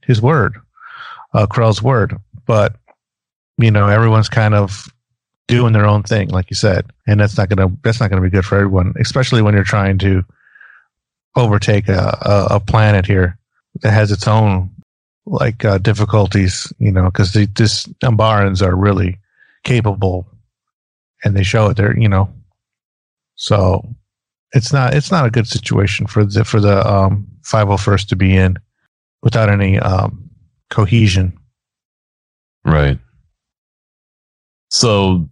[0.06, 0.58] his word,
[1.34, 2.76] uh, Krell's word, but
[3.58, 4.88] you know, everyone's kind of
[5.48, 8.30] doing their own thing, like you said, and that's not gonna that's not gonna be
[8.30, 10.24] good for everyone, especially when you're trying to
[11.36, 13.38] overtake a a, a planet here
[13.82, 14.70] that has its own
[15.26, 19.20] like uh, difficulties, you know, because this Umbarans are really
[19.64, 20.28] capable
[21.24, 22.30] and they show it there, you know.
[23.36, 23.96] So
[24.52, 28.36] it's not it's not a good situation for the for the um 501st to be
[28.36, 28.58] in
[29.22, 30.30] without any um
[30.70, 31.38] cohesion.
[32.66, 33.00] Right.
[34.70, 35.30] So,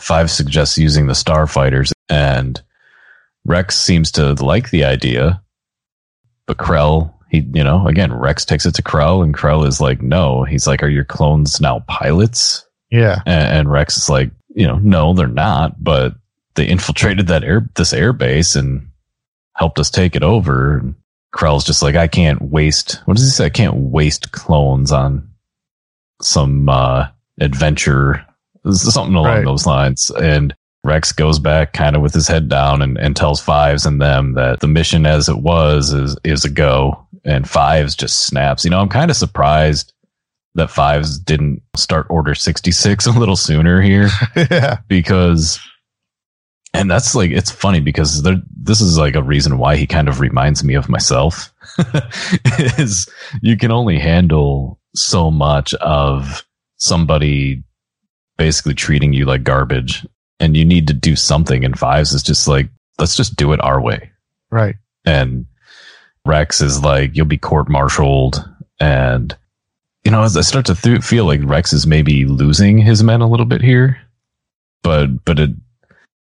[0.00, 2.60] Five suggests using the starfighters, and
[3.44, 5.42] Rex seems to like the idea,
[6.46, 10.02] but Krell, he, you know, again, Rex takes it to Krell, and Krell is like,
[10.02, 10.44] no.
[10.44, 12.66] He's like, are your clones now pilots?
[12.90, 13.20] Yeah.
[13.26, 16.14] And, and Rex is like, you know, no, they're not, but
[16.54, 18.86] they infiltrated that air, this air base and
[19.56, 20.78] helped us take it over.
[20.78, 20.94] And
[21.34, 23.46] Krell's just like, I can't waste, what does he say?
[23.46, 25.28] I can't waste clones on
[26.20, 27.06] some, uh,
[27.40, 28.24] adventure,
[28.70, 29.44] something along Right.
[29.44, 30.10] those lines.
[30.22, 34.00] And Rex goes back kind of with his head down and, and tells Fives and
[34.00, 37.06] them that the mission as it was is, is a go.
[37.24, 38.64] And Fives just snaps.
[38.64, 39.92] You know, I'm kind of surprised
[40.54, 44.78] that Fives didn't start Order 66 a little sooner here yeah.
[44.88, 45.58] because
[46.74, 50.08] and that's like it's funny because there, this is like a reason why he kind
[50.08, 51.52] of reminds me of myself
[52.78, 53.08] is
[53.42, 56.44] you can only handle so much of
[56.76, 57.62] somebody
[58.38, 60.06] basically treating you like garbage
[60.40, 63.60] and you need to do something and fives is just like let's just do it
[63.62, 64.10] our way
[64.50, 64.76] Right.
[65.06, 65.46] and
[66.24, 68.48] Rex is like, you'll be court martialed.
[68.80, 69.36] And,
[70.04, 73.20] you know, as I start to th- feel like Rex is maybe losing his men
[73.20, 74.00] a little bit here,
[74.82, 75.50] but, but it,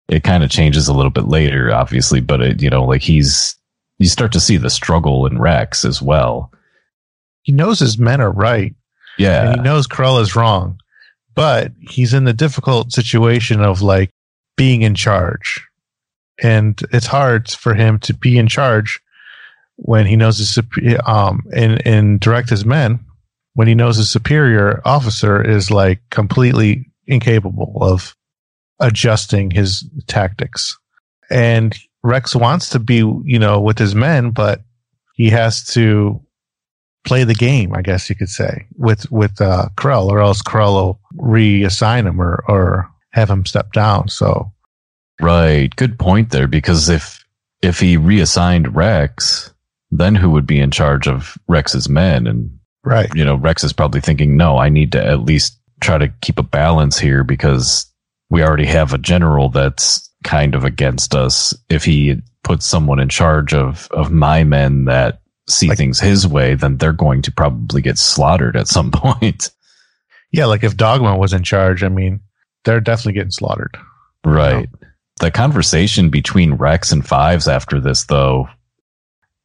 [0.07, 2.21] it kind of changes a little bit later, obviously.
[2.21, 3.55] But it, you know, like he's,
[3.97, 6.51] you start to see the struggle in Rex as well.
[7.41, 8.75] He knows his men are right
[9.17, 9.47] Yeah.
[9.49, 10.79] and he knows Krell is wrong,
[11.33, 14.09] but he's in the difficult situation of like
[14.57, 15.65] being in charge.
[16.43, 18.99] And it's hard for him to be in charge
[19.77, 20.57] when he knows his
[21.05, 22.99] um and and direct his men
[23.55, 28.15] when he knows his superior officer is like completely incapable of
[28.79, 30.77] adjusting his tactics.
[31.29, 34.61] And Rex wants to be, you know, with his men, but
[35.15, 36.21] he has to
[37.05, 40.73] play the game, I guess you could say, with with uh, Krell, or else Krell
[40.73, 44.09] will reassign him or or have him step down.
[44.09, 44.51] So,
[45.21, 46.47] right, good point there.
[46.47, 47.23] Because if
[47.61, 49.53] if he reassigned Rex,
[49.91, 52.27] then who would be in charge of Rex's men?
[52.27, 55.97] And right, you know, Rex is probably thinking, no, I need to at least try
[55.97, 57.85] to keep a balance here because
[58.29, 61.53] we already have a general that's kind of against us.
[61.69, 66.27] If he puts someone in charge of of my men that see like, things his
[66.27, 69.51] way, then they're going to probably get slaughtered at some point.
[70.31, 72.19] Yeah, like if Dogma was in charge, I mean,
[72.63, 73.77] they're definitely getting slaughtered.
[74.23, 74.51] Right.
[74.51, 74.87] You know?
[75.21, 78.49] The conversation between Rex and Fives after this, though,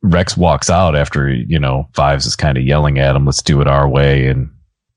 [0.03, 3.61] Rex walks out after, you know, Fives is kind of yelling at him, let's do
[3.61, 4.27] it our way.
[4.27, 4.51] And,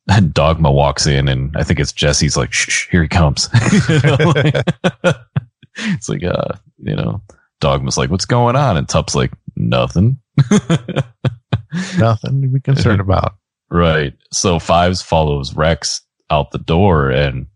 [0.09, 3.49] and Dogma walks in, and I think it's Jesse's like, shh, shh here he comes.
[5.75, 7.21] it's like, uh, you know,
[7.59, 8.77] Dogma's like, what's going on?
[8.77, 10.19] And Tup's like, nothing.
[11.97, 13.35] Nothing to be concerned about.
[13.69, 14.13] Right.
[14.31, 17.47] So Fives follows Rex out the door and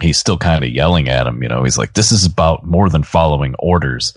[0.00, 1.42] he's still kind of yelling at him.
[1.42, 4.16] You know, he's like, this is about more than following orders.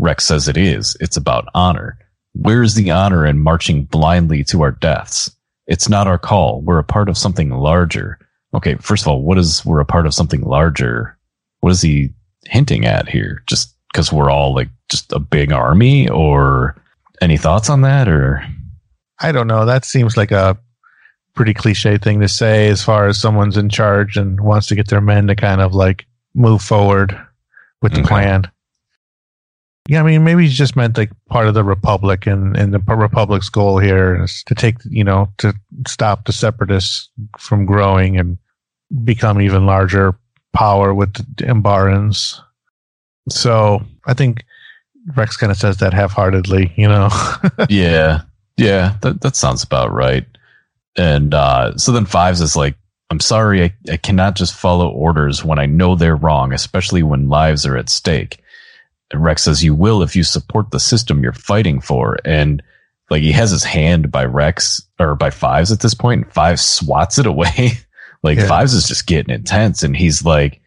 [0.00, 0.96] Rex says it is.
[1.00, 1.98] It's about honor.
[2.34, 5.30] Where's the honor in marching blindly to our deaths?
[5.66, 6.62] It's not our call.
[6.62, 8.18] We're a part of something larger.
[8.54, 11.16] Okay, first of all, what is we're a part of something larger?
[11.60, 12.10] What is he
[12.46, 13.42] hinting at here?
[13.46, 16.76] Just because we're all like just a big army or
[17.20, 18.42] any thoughts on that or
[19.20, 19.66] I don't know.
[19.66, 20.58] That seems like a
[21.34, 24.88] pretty cliche thing to say as far as someone's in charge and wants to get
[24.88, 27.18] their men to kind of like move forward
[27.82, 28.08] with the okay.
[28.08, 28.50] plan.
[29.90, 32.78] Yeah, I mean, maybe he just meant like part of the Republic, and, and the
[32.78, 35.52] Republic's goal here is to take, you know, to
[35.84, 38.38] stop the separatists from growing and
[39.02, 40.16] become even larger
[40.52, 42.38] power with the Umbarans.
[43.30, 44.44] So I think
[45.16, 47.08] Rex kind of says that half-heartedly, you know.
[47.68, 48.20] yeah,
[48.56, 50.24] yeah, that that sounds about right.
[50.96, 52.76] And uh, so then Fives is like,
[53.10, 57.28] "I'm sorry, I, I cannot just follow orders when I know they're wrong, especially when
[57.28, 58.40] lives are at stake."
[59.10, 62.62] And Rex says, "You will if you support the system you're fighting for." And
[63.10, 66.62] like he has his hand by Rex or by Fives at this point, and Fives
[66.62, 67.72] swats it away.
[68.22, 68.46] like yeah.
[68.46, 70.60] Fives is just getting intense, and he's like,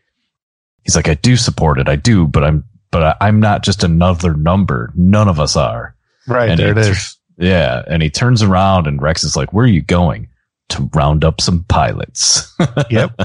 [0.83, 3.83] he's like, "I do support it, I do, but I'm but I, am not just
[3.83, 4.93] another number.
[4.95, 5.95] None of us are.
[6.27, 6.49] Right.
[6.49, 7.17] And there it is.
[7.37, 7.81] Yeah.
[7.87, 10.29] And he turns around and Rex is like, where are you going?
[10.69, 12.55] To round up some pilots.
[12.89, 13.19] Yep.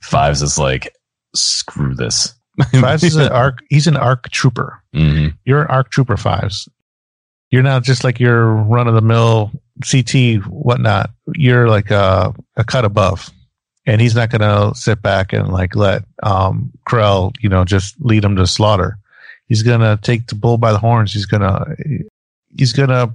[0.00, 0.94] Fives is like,
[1.34, 2.34] screw this.
[2.80, 3.62] Fives is an arc.
[3.68, 4.82] He's an arc trooper.
[4.94, 5.36] Mm-hmm.
[5.44, 6.68] You're an arc trooper, Fives.
[7.50, 9.52] You're not just like your run of the mill
[9.88, 11.10] CT whatnot.
[11.34, 13.30] You're like a, a cut above
[13.86, 17.94] and he's not going to sit back and like let um, Krell, you know, just
[18.00, 18.98] lead him to slaughter
[19.46, 21.12] he's gonna take the bull by the horns.
[21.12, 21.76] He's gonna
[22.56, 23.14] he's gonna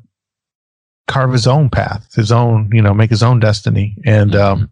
[1.08, 4.62] carve his own path, his own you know, make his own destiny, and mm-hmm.
[4.62, 4.69] um,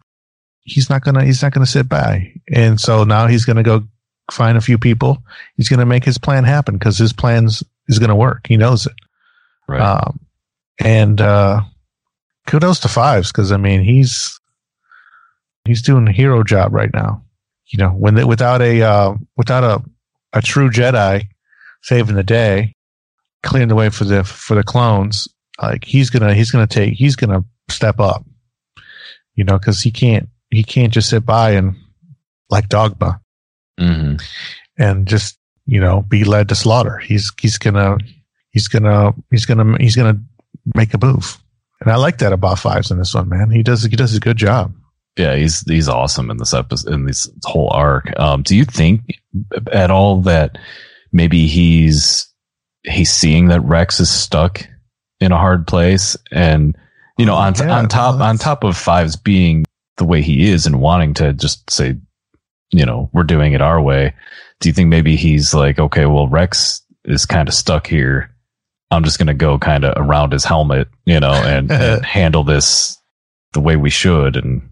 [0.63, 2.34] he's not gonna he's not gonna sit by.
[2.53, 3.84] And so now he's gonna go
[4.31, 5.23] find a few people.
[5.55, 8.47] He's gonna make his plan happen because his plans is gonna work.
[8.47, 8.93] He knows it.
[9.67, 9.81] Right.
[9.81, 10.19] Um,
[10.79, 11.61] and uh,
[12.45, 14.39] kudos to Fives because I mean he's
[15.65, 17.23] he's doing a hero job right now.
[17.67, 19.83] You know, when they, without a uh, without a
[20.33, 21.27] a true Jedi
[21.81, 22.75] saving the day,
[23.43, 25.27] clearing the way for the for the clones.
[25.61, 28.25] Like he's gonna he's gonna take he's gonna step up,
[29.35, 31.75] you know, because he can't he can't just sit by and
[32.49, 33.19] like dogma
[33.79, 34.15] mm-hmm.
[34.77, 36.97] and just you know be led to slaughter.
[36.97, 37.97] He's he's gonna
[38.51, 40.19] he's gonna he's gonna he's gonna
[40.75, 41.37] make a move.
[41.79, 43.51] And I like that about Fives in this one, man.
[43.51, 44.73] He does he does a good job.
[45.17, 48.17] Yeah, he's he's awesome in this episode in this whole arc.
[48.19, 49.19] Um, do you think
[49.71, 50.57] at all that
[51.11, 52.27] maybe he's
[52.83, 54.67] he's seeing that Rex is stuck
[55.19, 56.77] in a hard place, and
[57.17, 59.65] you know, on yeah, on top on top of Fives being
[59.97, 61.95] the way he is and wanting to just say,
[62.71, 64.13] you know, we're doing it our way.
[64.60, 68.34] Do you think maybe he's like, okay, well, Rex is kind of stuck here.
[68.91, 72.44] I'm just going to go kind of around his helmet, you know, and, and handle
[72.44, 72.98] this
[73.54, 74.35] the way we should.
[74.35, 74.69] And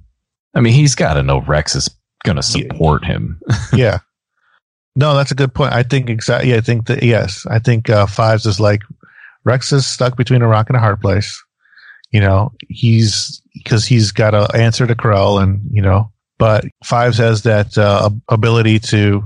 [0.54, 1.90] I mean, he's got to know Rex is
[2.24, 3.40] going to support him.
[3.74, 4.00] yeah.
[4.96, 5.74] No, that's a good point.
[5.74, 6.56] I think exactly.
[6.56, 8.82] I think that yes, I think uh, Fives is like
[9.44, 11.42] Rex is stuck between a rock and a hard place.
[12.12, 17.18] You know, he's because he's got to answer to Krell, and you know, but Fives
[17.18, 19.24] has that uh, ability to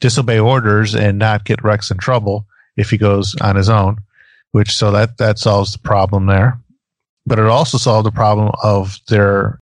[0.00, 3.98] disobey orders and not get Rex in trouble if he goes on his own.
[4.52, 6.58] Which so that that solves the problem there,
[7.26, 9.58] but it also solved the problem of their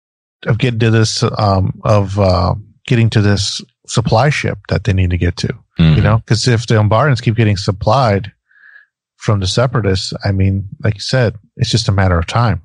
[0.45, 2.55] of getting to this um, of uh,
[2.85, 5.47] getting to this supply ship that they need to get to.
[5.79, 5.95] Mhm.
[5.95, 8.31] You know, because if the Umbarans keep getting supplied
[9.17, 12.61] from the Separatists, I mean, like you said, it's just a matter of time.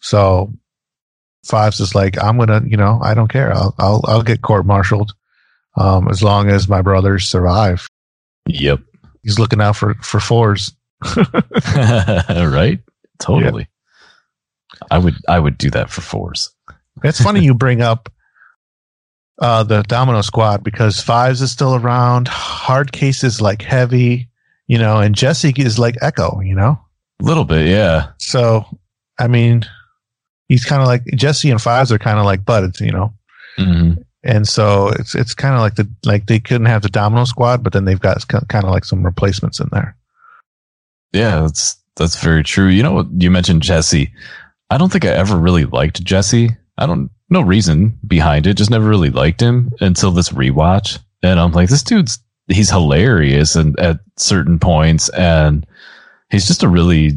[0.00, 0.52] So
[1.44, 3.52] Fives is like, I'm gonna, you know, I don't care.
[3.52, 5.12] I'll I'll, I'll get court martialed
[5.76, 7.88] um, as long as my brothers survive.
[8.46, 8.80] Yep.
[9.22, 10.72] He's looking out for for fours.
[11.16, 12.80] right?
[13.18, 13.68] Totally.
[14.90, 16.50] I would I would do that for fours.
[17.02, 18.10] It's funny you bring up
[19.38, 22.28] uh, the Domino Squad because Fives is still around.
[22.28, 24.28] Hardcase's like heavy,
[24.66, 26.78] you know, and Jesse is like Echo, you know.
[27.20, 28.10] A little bit, yeah.
[28.18, 28.64] So,
[29.18, 29.66] I mean,
[30.48, 33.12] he's kind of like Jesse and Fives are kind of like buds, you know.
[33.56, 33.92] hmm
[34.22, 37.62] And so it's it's kind of like the like they couldn't have the Domino Squad,
[37.62, 39.96] but then they've got kind of like some replacements in there.
[41.12, 42.68] Yeah, that's that's very true.
[42.68, 44.12] You know you mentioned Jesse.
[44.70, 46.50] I don't think I ever really liked Jesse.
[46.76, 48.56] I don't no reason behind it.
[48.56, 50.98] Just never really liked him until this rewatch.
[51.22, 52.18] And I'm like, this dude's
[52.48, 55.66] he's hilarious and at certain points and
[56.30, 57.12] he's just a really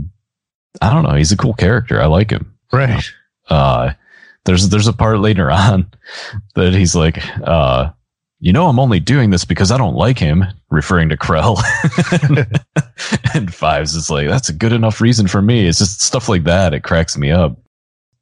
[0.81, 2.01] I don't know, he's a cool character.
[2.01, 2.56] I like him.
[2.71, 3.03] Right.
[3.49, 3.91] uh
[4.45, 5.89] there's there's a part later on
[6.55, 7.91] that he's like uh
[8.39, 11.57] you know i'm only doing this because i don't like him referring to krell
[13.33, 16.43] and fives is like that's a good enough reason for me it's just stuff like
[16.43, 17.57] that it cracks me up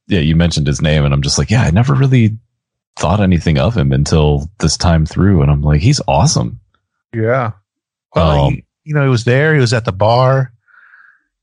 [0.07, 2.37] yeah you mentioned his name and i'm just like yeah i never really
[2.97, 6.59] thought anything of him until this time through and i'm like he's awesome
[7.13, 7.51] Yeah.
[8.15, 9.55] Well, Um, he- you know, he was there.
[9.55, 10.53] He was at the bar.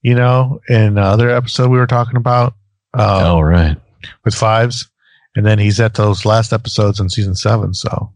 [0.01, 2.55] You know, in the other episode we were talking about
[2.95, 3.77] uh, oh right
[4.25, 4.89] with Fives,
[5.37, 7.73] and then he's at those last episodes in season seven.
[7.75, 8.13] So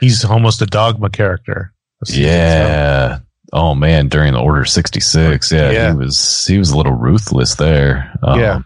[0.00, 1.72] he's almost a dogma character.
[2.04, 2.32] season seven.
[2.32, 3.18] yeah
[3.52, 5.92] oh man during the order 66 yeah, Yeah.
[5.92, 8.58] he was he was a little ruthless there Um, Yeah.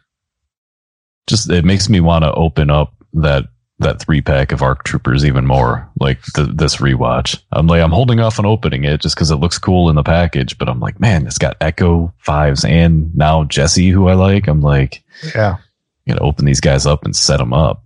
[1.28, 3.44] just it makes me want to open up that
[3.80, 7.42] that three pack of arc troopers even more like th- this rewatch.
[7.50, 10.02] I'm like i'm holding off on opening it just because it looks cool in the
[10.02, 14.46] package but i'm like man it's got echo fives and now jesse who i like.
[14.46, 15.02] I'm like
[15.34, 15.56] yeah.
[16.06, 17.84] you know open these guys up and set them up.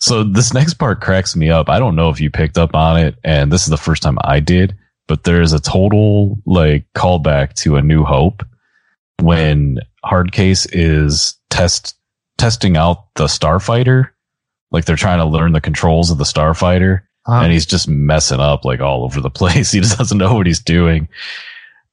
[0.00, 1.68] So this next part cracks me up.
[1.68, 4.18] I don't know if you picked up on it and this is the first time
[4.22, 4.76] i did
[5.08, 8.44] but there's a total like callback to a new hope
[9.20, 11.96] when hardcase is test
[12.36, 14.10] testing out the starfighter
[14.70, 18.40] like they're trying to learn the controls of the starfighter Uh, and he's just messing
[18.40, 19.72] up like all over the place.
[19.72, 21.08] He just doesn't know what he's doing.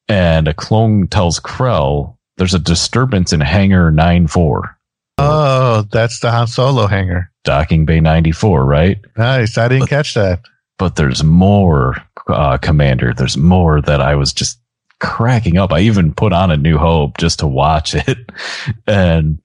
[0.08, 4.78] And a clone tells Krell there's a disturbance in hangar 94,
[5.18, 7.32] oh, that's the Han Solo hangar.
[7.44, 8.98] docking bay 94, right?
[9.18, 9.58] Nice.
[9.58, 10.42] I didn't catch that.
[10.78, 11.96] But there's more,
[12.28, 13.14] uh, Commander.
[13.14, 14.60] There's more that I was just
[15.00, 15.72] cracking up.
[15.72, 18.18] I even put on a New Hope just to watch it.
[18.88, 19.40] And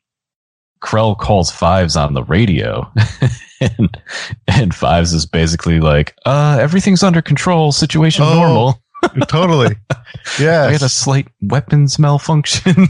[0.82, 2.90] Krell calls Fives on the radio.
[3.60, 3.98] and,
[4.46, 8.82] and Fives is basically like, uh, everything's under control, situation Oh, normal.
[9.28, 9.76] totally.
[10.38, 10.64] Yeah.
[10.68, 12.86] I had a slight weapons malfunction.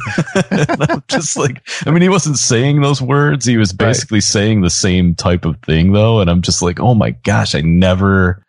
[0.50, 3.44] I'm just like, I mean, he wasn't saying those words.
[3.46, 3.88] He was Right.
[3.88, 6.20] basically saying the same type of thing though.
[6.20, 8.44] And I'm just like, oh my gosh, I never,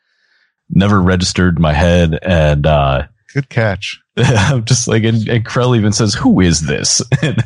[0.70, 2.18] never registered my head.
[2.24, 3.98] And, uh, Good catch.
[4.18, 7.02] I'm just like, and, and Krell even says, who is this?
[7.22, 7.42] And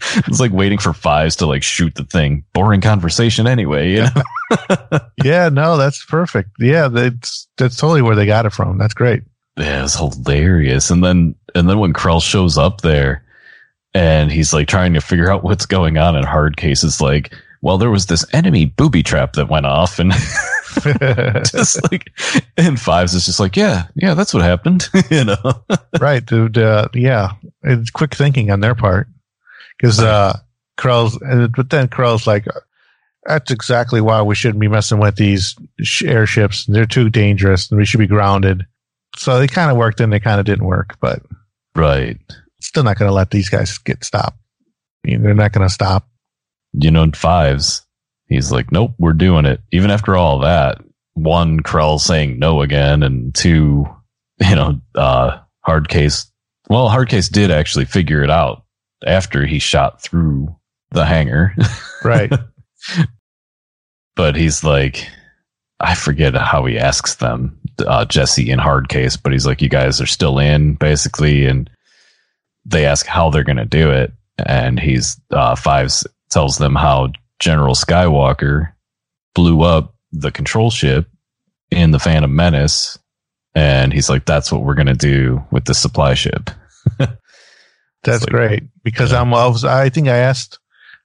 [0.26, 2.44] it's like waiting for fives to like shoot the thing.
[2.52, 3.92] Boring conversation anyway.
[3.92, 4.98] You know?
[5.24, 5.48] Yeah.
[5.48, 6.50] No, that's perfect.
[6.58, 6.88] Yeah.
[6.88, 8.78] That's, that's totally where they got it from.
[8.78, 9.22] That's great.
[9.56, 10.90] Yeah, it was hilarious.
[10.90, 13.22] And then and then when Krell shows up there
[13.94, 17.90] and he's like trying to figure out what's going on in Hardcase's like, well, there
[17.90, 20.12] was this enemy booby trap that went off and
[21.44, 22.10] just like
[22.56, 24.88] and fives is just like, Yeah, yeah, that's what happened.
[25.10, 25.36] you know.
[26.00, 26.56] right, dude.
[26.58, 27.32] Uh, yeah,
[27.62, 29.08] it's quick thinking on their part
[29.80, 30.38] because uh,
[30.78, 31.18] Krell's,
[31.56, 32.46] but then Krell's like,
[33.24, 35.56] that's exactly why we shouldn't be messing with these
[36.04, 36.66] airships.
[36.66, 38.66] They're too dangerous, and we should be grounded.
[39.16, 41.22] So they kind of worked, and they kind of didn't work, but
[41.74, 42.18] right.
[42.60, 44.38] still not going to let these guys get stopped.
[45.04, 46.08] I mean, they're not going to stop.
[46.72, 47.82] You know, fives,
[48.28, 49.60] he's like, Nope, we're doing it.
[49.72, 50.80] Even after all that,
[51.14, 53.86] one, Krell saying no again, and two,
[54.40, 56.30] you know, uh Hardcase
[56.70, 58.62] well, Hardcase did actually figure it out
[59.06, 60.54] after he shot through
[60.90, 61.54] the hangar.
[62.02, 62.32] Right.
[64.16, 65.06] but he's like
[65.80, 70.00] I forget how he asks them, uh, Jesse in Hardcase, but he's like, you guys
[70.00, 71.46] are still in basically.
[71.46, 71.70] And
[72.66, 74.12] they ask how they're going to do it.
[74.44, 78.72] And he's, uh, Fives tells them how General Skywalker
[79.34, 81.08] blew up the control ship
[81.70, 82.98] in the Phantom Menace.
[83.54, 86.50] And he's like, that's what we're going to do with the supply ship.
[88.02, 89.20] That's like- great because Yeah.
[89.20, 89.32] I'm.
[89.34, 90.58] I, was, I think I asked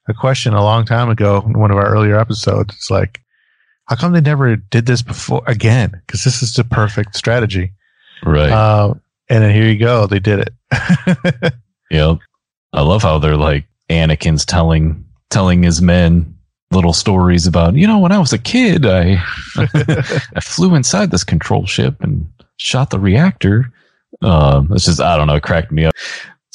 [0.08, 2.74] a question a long time ago in one of our earlier episodes.
[2.76, 3.22] It's like,
[3.86, 5.91] how come they never did this before again?
[6.06, 7.72] Because this is the perfect strategy.
[8.24, 8.50] Right.
[8.52, 8.93] Uh,
[9.30, 10.39] and then here you go, they did
[10.72, 11.54] it.
[11.91, 12.18] Yep.
[12.74, 16.36] I love how they're like Anakin's telling telling his men
[16.72, 19.22] little stories about, you know, when I was a kid, I
[19.56, 22.28] I flew inside this control ship and
[22.58, 23.72] shot the reactor.
[24.24, 25.93] Um, it's just I don't know, it cracked me up.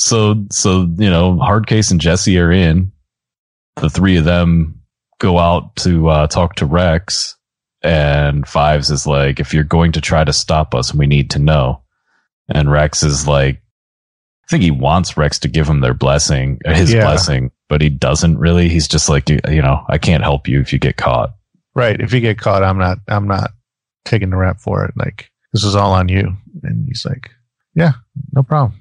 [0.00, 2.90] So so you know, Hardcase and Jesse are in.
[3.76, 4.80] The three of them
[5.18, 7.36] go out to uh, talk to Rex,
[7.82, 11.38] and Fives is like, if you're going to try to stop us, we need to
[11.38, 11.82] know.
[12.48, 16.72] And Rex is like, I think he wants Rex to give him their blessing, uh,
[16.74, 17.02] his Yeah.
[17.04, 18.70] blessing, but he doesn't really.
[18.70, 21.34] He's just like, you, you know, I can't help you if you get caught.
[21.74, 22.00] right.
[22.00, 23.50] If you get caught, I'm not I'm not
[24.06, 24.94] taking the rap for it.
[24.96, 26.34] Like this is all on you.
[26.62, 27.28] And he's like,
[27.74, 27.92] Yeah,
[28.32, 28.79] no problem.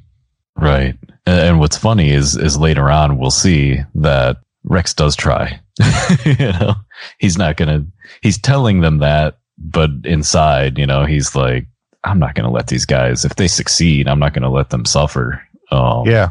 [0.62, 0.96] Right.
[1.26, 5.60] And, and what's funny is is later on we'll see that Rex does try.
[6.26, 6.76] you know,
[7.20, 7.86] he's not gonna.
[8.22, 11.68] He's telling them that, but inside, you know, he's like,
[12.04, 13.26] I'm not gonna let these guys.
[13.26, 15.42] If they succeed, I'm not gonna let them suffer.
[15.72, 16.30] Um, Yeah.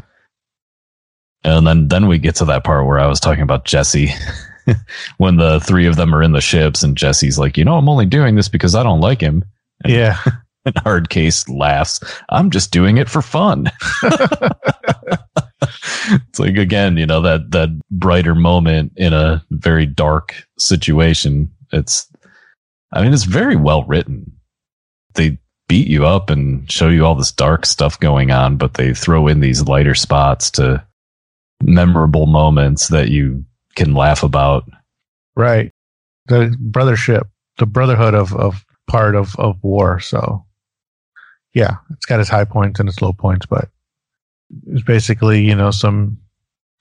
[1.43, 4.11] And then then we get to that part where I was talking about Jesse.
[5.17, 7.89] when the three of them are in the ships and Jesse's like, you know, I'm
[7.89, 9.43] only doing this because I don't like him.
[9.83, 10.17] And Yeah.
[10.75, 11.99] and Hardcase laughs.
[12.29, 13.71] I'm just doing it for fun.
[15.61, 21.51] it's like again, you know, that that brighter moment in a very dark situation.
[21.71, 22.09] It's
[22.91, 24.31] I mean, it's very well written.
[25.15, 28.93] They beat you up and show you all this dark stuff going on, but they
[28.93, 30.83] throw in these lighter spots to
[31.61, 33.45] memorable moments that you
[33.75, 34.67] can laugh about.
[35.35, 35.71] Right.
[36.25, 37.23] The brothership,
[37.57, 39.99] the brotherhood of, of part of, of war.
[39.99, 40.43] So
[41.53, 43.69] yeah, it's got its high points and its low points, but
[44.67, 46.17] it's basically, you know, some,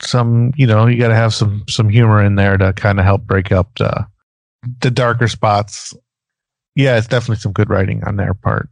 [0.00, 3.04] some, you know, you got to have some, some humor in there to kind of
[3.04, 4.06] help break up the,
[4.80, 5.94] the darker spots.
[6.74, 8.68] Yeah, it's definitely some good writing on their part.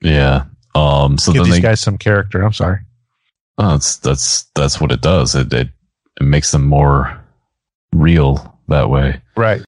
[0.00, 0.44] Yeah.
[0.74, 2.42] Um so Give these they guys some character.
[2.42, 2.78] I'm sorry.
[3.56, 5.34] Oh, that's that's that's what it does.
[5.34, 5.70] It, it
[6.20, 7.20] it makes them more
[7.92, 9.20] real that way.
[9.36, 9.62] Right.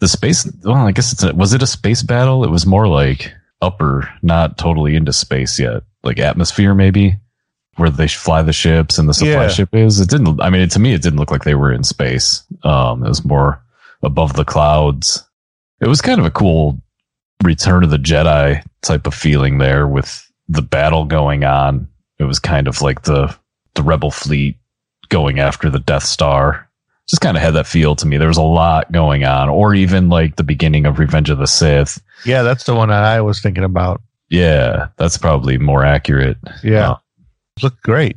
[0.00, 0.50] The space.
[0.64, 2.44] Well, I guess it's a, was it a space battle?
[2.44, 3.32] It was more like
[3.62, 7.16] upper, not totally into space yet, like atmosphere maybe,
[7.76, 9.48] where they fly the ships and the supply Yeah.
[9.48, 10.00] ship is.
[10.00, 10.40] It didn't.
[10.40, 12.42] I mean, to me, it didn't look like they were in space.
[12.64, 13.62] Um, it was more
[14.02, 15.22] above the clouds.
[15.80, 16.80] It was kind of a cool
[17.42, 21.88] Return of the Jedi type of feeling there with the battle going on.
[22.18, 23.34] It was kind of like the
[23.76, 24.58] the rebel fleet
[25.08, 26.68] going after the Death Star.
[27.10, 28.16] Just kind of had that feel to me.
[28.18, 31.46] There was a lot going on, or even like the beginning of Revenge of the
[31.48, 32.00] Sith.
[32.24, 34.00] Yeah, that's the one that I was thinking about.
[34.28, 36.38] Yeah, that's probably more accurate.
[36.62, 36.90] Yeah.
[36.92, 36.96] Uh,
[37.62, 38.16] looked great.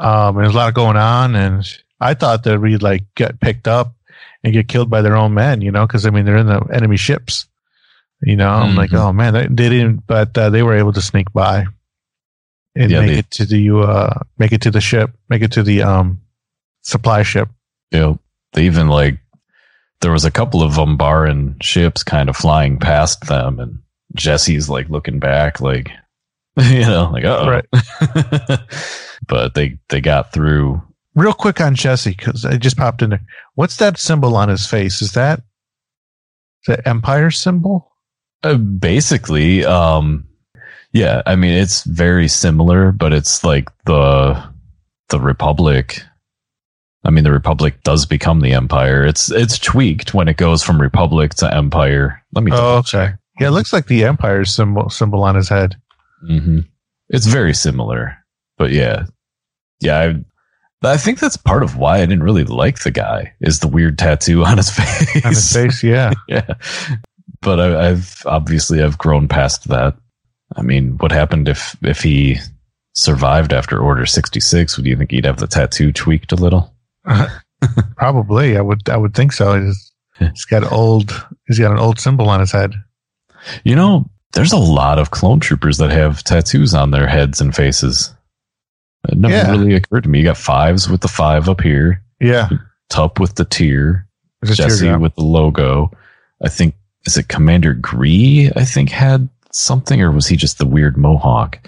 [0.00, 1.64] Um, there's a lot going on, and
[2.00, 3.94] I thought that we'd like get picked up
[4.42, 6.60] and get killed by their own men, you know, because I mean they're in the
[6.72, 7.46] enemy ships.
[8.20, 8.98] You know, I'm like, Mhm.
[8.98, 11.66] oh man, they, they didn't, but uh, they were able to sneak by
[12.74, 15.52] and Yeah, make they- it to the uh, make it to the ship, make it
[15.52, 16.20] to the um
[16.82, 17.48] supply ship.
[17.92, 18.18] you know,
[18.54, 19.18] they even like
[20.00, 23.78] there was a couple of Umbaran ships kind of flying past them, and
[24.14, 25.90] Jesse's like looking back, like
[26.56, 27.66] you know, like oh, Right.
[29.28, 30.80] but they they got through.
[31.14, 33.22] Real quick on Jesse because I just popped in there.
[33.54, 35.00] What's that symbol on his face?
[35.00, 35.42] Is that
[36.66, 37.92] the Empire symbol?
[38.42, 40.26] Uh, basically, um,
[40.92, 44.42] yeah, I mean it's very similar, but it's like the
[45.08, 46.02] the Republic.
[47.04, 49.04] I mean, the Republic does become the Empire.
[49.04, 52.22] It's it's tweaked when it goes from Republic to Empire.
[52.32, 52.52] Let me.
[52.54, 52.88] Oh, okay.
[52.88, 53.18] check.
[53.38, 55.76] Yeah, it looks like the Empire symbol symbol on his head.
[56.28, 56.60] Mm-hmm.
[57.10, 58.16] It's very similar,
[58.56, 59.04] but yeah,
[59.80, 60.14] yeah.
[60.82, 63.68] I, I think that's part of why I didn't really like the guy is the
[63.68, 65.24] weird tattoo on his face.
[65.24, 66.12] On his face, yeah.
[66.28, 66.54] yeah,
[67.42, 69.94] but I, I've obviously I've grown past that.
[70.56, 72.38] I mean, what happened if if he
[72.94, 74.78] survived after Order sixty six?
[74.78, 76.73] Would you think he'd have the tattoo tweaked a little?
[77.96, 78.88] Probably, I would.
[78.88, 79.60] I would think so.
[79.60, 81.26] He's, he's got old.
[81.46, 82.72] He's got an old symbol on his head.
[83.64, 87.54] You know, there's a lot of clone troopers that have tattoos on their heads and
[87.54, 88.12] faces.
[89.08, 89.50] It never Yeah.
[89.50, 90.20] really occurred to me.
[90.20, 92.02] You got fives with the five up here.
[92.20, 92.48] Yeah,
[92.90, 94.06] Tup with the tear,
[94.44, 95.90] Jesse with the logo.
[96.42, 96.74] I think
[97.06, 98.50] is it Commander Gree?
[98.56, 101.58] I think had something, or was he just the weird mohawk?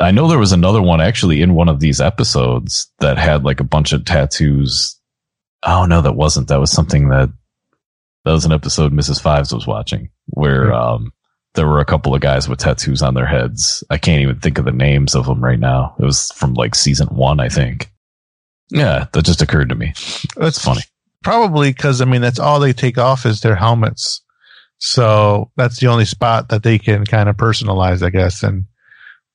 [0.00, 3.60] I know there was another one actually in one of these episodes that had like
[3.60, 4.98] a bunch of tattoos.
[5.64, 6.48] Oh no, that wasn't.
[6.48, 7.30] That was something that
[8.24, 9.20] that was an episode Mrs.
[9.20, 11.12] Fives was watching where um
[11.54, 13.82] there were a couple of guys with tattoos on their heads.
[13.90, 15.94] I can't even think of the names of them right now.
[15.98, 17.90] It was from like season one, I think.
[18.70, 19.94] Yeah, that just occurred to me.
[20.36, 20.82] That's funny.
[21.24, 24.22] Probably because I mean that's all they take off is their helmets
[24.78, 28.64] So that's the only spot that they can kind of personalize, I guess, and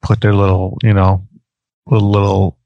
[0.03, 1.25] put their little, you know,
[1.87, 2.57] little, little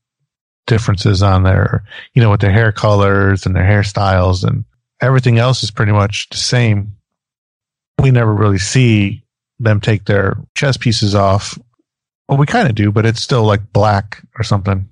[0.65, 4.65] differences on their, you know, with their hair colors and their hairstyles and
[5.01, 6.93] everything else is pretty much the same.
[8.01, 9.23] We never really see
[9.59, 11.57] them take their chest pieces off.
[12.27, 14.89] Well, we kind of do, but it's still like black or something.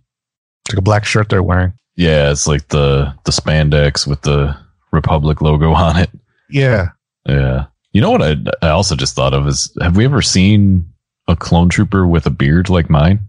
[0.66, 1.74] It's like a black shirt they're wearing.
[1.96, 4.58] Yeah, it's like the the spandex with the
[4.92, 6.10] Republic logo on it.
[6.50, 6.90] Yeah.
[7.28, 7.66] Yeah.
[7.92, 10.94] You know what I I also just thought of is have we ever seen
[11.28, 13.20] a clone trooper with a beard like mine?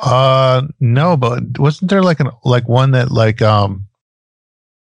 [0.00, 3.88] Uh, no, but wasn't there like an like one that like um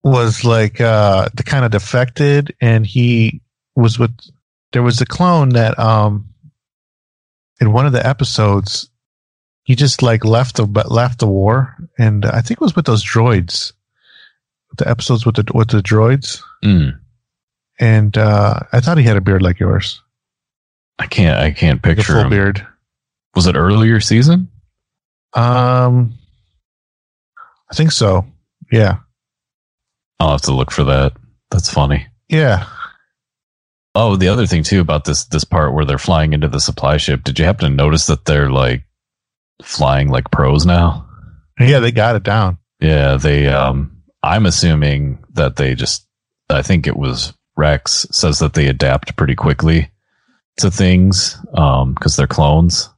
[0.04, 3.40] was like uh the kind of defected and he
[3.74, 4.14] was with
[4.72, 6.28] there was a clone that um
[7.60, 8.90] in one of the episodes
[9.64, 12.86] he just like left the but left the war and I think it was with
[12.86, 13.72] those droids.
[14.76, 16.42] The episodes with the with the droids.
[16.64, 17.00] Mm,
[17.80, 20.00] and uh I thought he had a beard like yours
[20.98, 22.30] I can't I can't picture full him.
[22.30, 22.66] beard
[23.34, 24.48] Was it earlier season?
[25.34, 26.14] um
[27.70, 28.24] I think so
[28.72, 28.98] yeah
[30.20, 31.12] I'll have to look for that.
[31.50, 32.06] That's funny.
[32.28, 32.66] yeah
[33.94, 36.98] Oh, the other thing too about this this part where they're flying into the supply
[36.98, 37.24] ship.
[37.24, 38.84] Did you happen to notice that they're like
[39.62, 41.04] flying like pros now?
[41.60, 46.06] yeah they got it down Yeah, they um I'm assuming that they just
[46.48, 49.90] I think it was Rex says that they adapt pretty quickly
[50.58, 52.88] to things um cuz they're clones.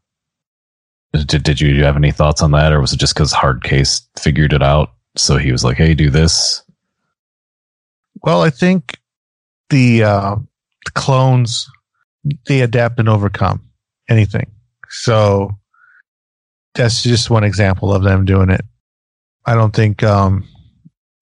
[1.13, 4.53] Did did you have any thoughts on that or was it just cuz Hardcase figured
[4.53, 6.63] it out so he was like, "Hey, do this."
[8.23, 9.01] Well, I think
[9.71, 10.37] the, uh,
[10.85, 11.69] the clones
[12.47, 13.63] they adapt and overcome
[14.09, 14.51] anything.
[14.89, 15.51] So
[16.75, 18.65] that's just one example of them doing it.
[19.47, 20.47] I don't think um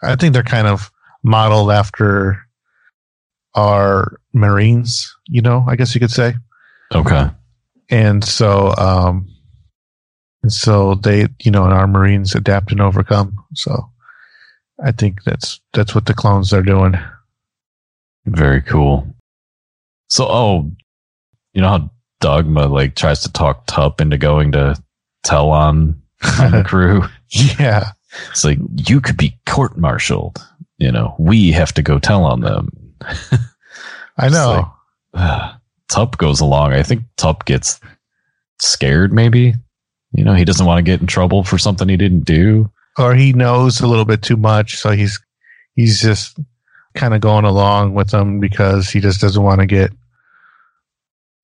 [0.03, 0.91] I think they're kind of
[1.23, 2.47] modeled after
[3.55, 6.35] our Marines, you know, I guess you could say.
[6.95, 7.31] Okay.
[7.91, 9.29] And so um
[10.43, 13.37] and so they, you know, and our Marines adapt and overcome.
[13.55, 13.91] So
[14.83, 16.95] I think that's that's what the clones are doing.
[18.27, 19.07] Very cool.
[20.09, 20.71] So, oh,
[21.53, 24.81] you know how Dogma like tries to talk Tup into going to
[25.25, 26.01] tell on,
[26.41, 27.05] on the crew?
[27.31, 27.93] Yeah.
[28.31, 28.59] It's like
[28.89, 30.43] you could be court-martialed.
[30.79, 32.71] You know, we have to go tell on them.
[34.17, 34.73] I know.
[35.15, 35.55] Like-
[35.89, 36.75] Tup goes along.
[36.75, 37.81] I think Tup gets
[38.61, 39.11] scared.
[39.13, 39.55] Maybe
[40.13, 42.71] you know he doesn't want to get in trouble for something he didn't do.
[42.99, 45.19] or he knows a little bit too much, so he's
[45.77, 46.39] he's just
[46.95, 49.91] kind of going along with them because he just doesn't want to get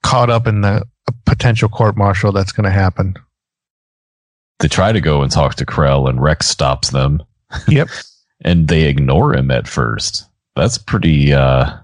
[0.03, 0.85] caught up in the
[1.25, 3.15] potential court martial that's going to happen.
[4.61, 7.23] They try to go and talk to Krell, and Rex stops them.
[7.69, 7.89] Yep.
[8.45, 10.27] and they ignore him at first.
[10.55, 11.33] That's pretty.
[11.33, 11.79] uh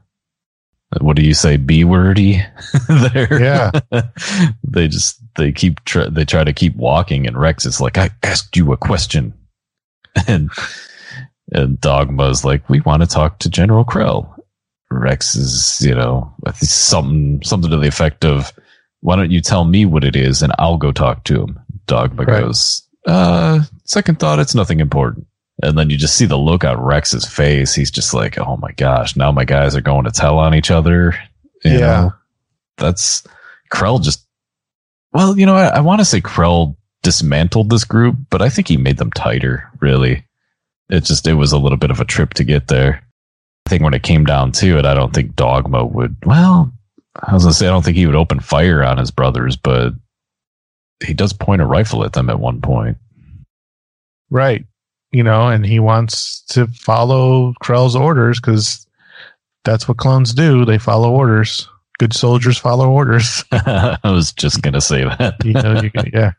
[1.00, 1.56] What do you say?
[1.56, 2.42] B wordy
[2.88, 3.40] there.
[3.40, 3.70] Yeah.
[4.64, 8.10] they just they keep tr- they try to keep walking, and Rex is like, "I
[8.24, 9.32] asked you a question,"
[10.26, 10.50] and
[11.52, 14.34] and Dogma's like, "We want to talk to General Krell."
[14.90, 18.52] Rex is, you know, something something to the effect of,
[19.00, 22.24] "Why don't you tell me what it is, and I'll go talk to him." Dogma
[22.24, 22.40] Right.
[22.40, 25.26] goes, "Uh, second thought, it's nothing important."
[25.62, 27.74] And then you just see the look on Rex's face.
[27.74, 30.70] He's just like, "Oh my gosh, now my guys are going to tell on each
[30.70, 31.14] other."
[31.64, 31.78] You Yeah.
[31.78, 32.12] know?
[32.78, 33.22] that's
[33.72, 34.26] Krell just.
[35.12, 38.68] Well, you know, I, I want to say Krell dismantled this group, but I think
[38.68, 39.68] he made them tighter.
[39.80, 40.24] Really,
[40.88, 43.02] it just it was a little bit of a trip to get there.
[43.66, 46.16] I think when it came down to it, I don't think Dogma would.
[46.24, 46.72] Well,
[47.22, 49.92] I was gonna say I don't think he would open fire on his brothers, but
[51.04, 52.96] he does point a rifle at them at one point.
[54.30, 54.64] Right.
[55.12, 58.86] You know, and he wants to follow Krell's orders because
[59.64, 60.64] that's what clones do.
[60.64, 61.68] They follow orders.
[61.98, 63.44] Good soldiers follow orders.
[63.52, 65.44] I was just gonna say that.
[65.44, 66.32] you know, you yeah.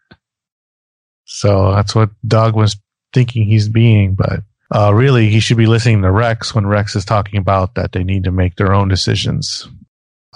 [1.26, 2.78] So that's what Dog was
[3.14, 4.42] thinking he's being, but
[4.74, 8.04] uh, really he should be listening to Rex when Rex is talking about that they
[8.04, 9.68] need to make their own decisions.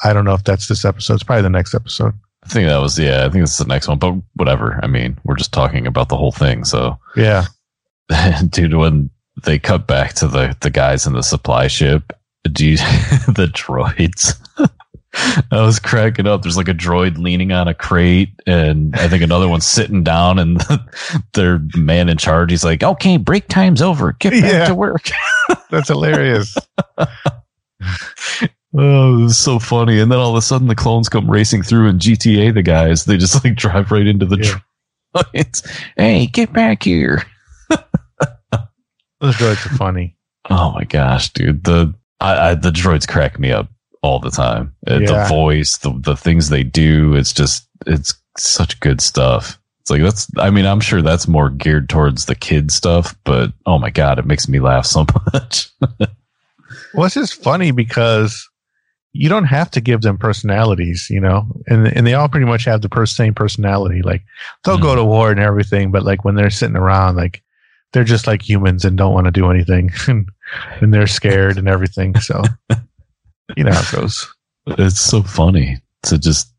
[0.03, 1.15] I don't know if that's this episode.
[1.15, 2.13] It's probably the next episode.
[2.43, 3.25] I think that was yeah.
[3.25, 4.79] I think it's the next one, but whatever.
[4.83, 6.99] I mean, we're just talking about the whole thing, so.
[7.15, 7.45] Yeah.
[8.49, 9.09] dude when
[9.43, 12.13] they cut back to the the guys in the supply ship
[12.51, 14.35] do you, the droids.
[15.51, 16.41] I was cracking up.
[16.41, 20.37] There's like a droid leaning on a crate and i think another one's sitting down
[20.39, 20.61] and
[21.33, 24.11] their man in charge he's like okay break time's over.
[24.19, 24.65] Get back Yeah.
[24.67, 25.09] to work.
[25.71, 26.55] That's hilarious.
[26.97, 27.05] oh
[28.73, 29.99] it was so funny.
[29.99, 33.05] And then all of a sudden the clones come racing through and gta the guys
[33.05, 34.59] they just like drive right into the Yeah.
[35.23, 35.83] droids.
[35.97, 37.23] Hey get back here
[39.21, 40.17] Those droids are funny.
[40.47, 41.63] Oh my gosh, dude!
[41.63, 43.67] The I, I, the droids crack me up
[44.03, 44.75] all the time.
[44.85, 49.59] Uh, The voice, the the things they do, it's just it's such good stuff.
[49.81, 53.53] It's like that's I mean, I'm sure that's more geared towards the kid stuff, but
[53.65, 55.71] oh my god, it makes me laugh so much.
[56.93, 58.47] Well, it's just funny because
[59.13, 62.65] you don't have to give them personalities, you know, and and they all pretty much
[62.65, 64.01] have the per- same personality.
[64.03, 64.23] Like
[64.63, 64.97] they'll go Mhm.
[64.97, 67.41] to war and everything, but like when they're sitting around, like
[67.93, 70.29] they're just like humans and don't want to do anything, and,
[70.81, 72.19] and they're scared and everything.
[72.19, 72.41] So
[73.55, 74.27] you know how it goes.
[74.67, 76.51] it's so funny to just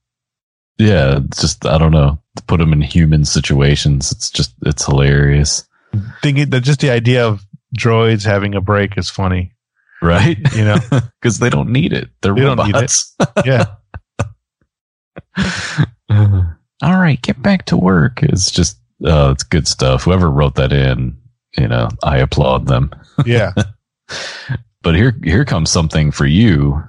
[0.79, 4.13] yeah, just I don't know, to put them in human situations.
[4.13, 5.67] It's just it's hilarious.
[6.23, 7.45] Thinking that just the idea of
[7.79, 9.53] droids having a break is funny.
[10.03, 10.39] Right?
[10.55, 10.77] You know?
[11.21, 12.09] Because they don't need it.
[12.23, 12.73] They're They need it.
[12.73, 13.17] robots.
[13.45, 13.65] Yeah,
[16.11, 18.23] All right, get back to work.
[18.23, 20.05] It's just, uh, it's good stuff.
[20.05, 21.17] Whoever wrote that in,
[21.57, 22.91] you know, I applaud them.
[23.25, 23.53] yeah,
[24.87, 26.81] But here, here comes something for you.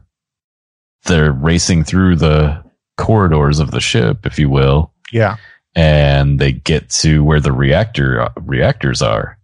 [1.06, 2.64] They're racing through the
[2.96, 5.38] corridors of the ship, if you will, yeah.
[5.74, 9.40] and they get to where the reactor reactors are.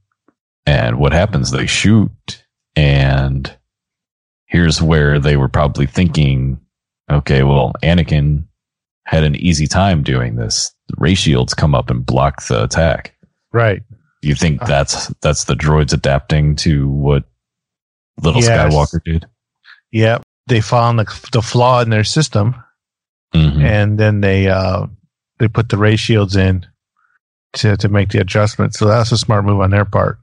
[0.68, 1.50] And what happens?
[1.50, 2.46] They shoot,
[2.76, 3.52] and
[4.46, 6.60] here's where they were probably thinking,
[7.10, 8.46] okay, well, Anakin
[9.06, 10.74] had an easy time doing this.
[10.88, 13.16] The ray shields come up and block the attack.
[13.52, 13.82] Right.
[14.22, 14.66] You think Uh.
[14.66, 17.24] that's that's the droids adapting to what
[18.22, 18.74] little Yes.
[18.74, 19.26] Skywalker did?
[19.92, 20.20] Yeah.
[20.48, 22.56] They found the the flaw in their system,
[23.34, 23.64] Mhm.
[23.64, 24.88] and then they uh
[25.40, 26.66] they put the ray shields in
[27.54, 28.74] to to make the adjustment.
[28.74, 30.20] So that's a smart move on their part.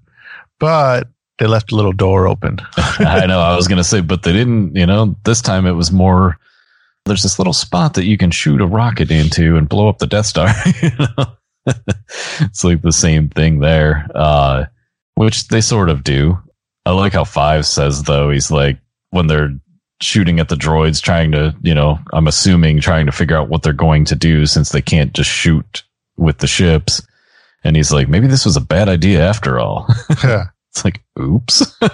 [0.59, 1.09] But
[1.39, 2.61] they left a little door open.
[2.99, 3.41] I know.
[3.41, 4.77] I was going to say, but they didn't.
[4.77, 6.37] You know, this time it was more.
[7.11, 10.07] There's this little spot that you can shoot a rocket into and blow up the
[10.07, 10.49] Death Star.
[10.81, 11.27] you know?
[12.41, 14.67] it's like the same thing there, uh,
[15.17, 16.39] which they sort of do.
[16.87, 18.31] I like how Five says though.
[18.31, 18.79] He's like
[19.11, 19.53] when they're
[20.01, 23.65] shooting at the droids, trying to, you know, I'm assuming trying to figure out what
[23.65, 25.83] they're going to do since they can't just shoot
[26.17, 27.03] with the ships.
[27.65, 29.89] And he's like, maybe this was a bad idea after all.
[30.23, 30.45] Yeah.
[30.71, 31.77] It's like, oops.
[31.83, 31.89] you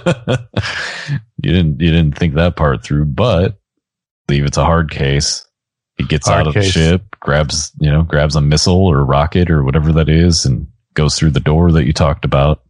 [1.40, 3.58] didn't you didn't think that part through, but
[4.28, 5.44] leave it's a Hardcase.
[5.96, 6.66] He gets Hard out of case.
[6.66, 10.66] the ship, grabs you know, grabs a missile or rocket or whatever that is, and
[10.94, 12.62] goes through the door that you talked about.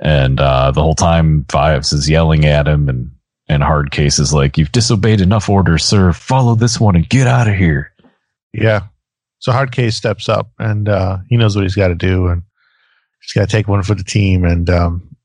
[0.00, 3.10] And uh, the whole time Fives is yelling at him and
[3.50, 6.12] and Hardcase is like, You've disobeyed enough orders, sir.
[6.12, 7.92] Follow this one and get out of here.
[8.52, 8.82] yeah.
[9.40, 12.42] So Hardcase steps up and uh he knows what he's got to do and
[13.22, 15.16] he's got to take one for the team and um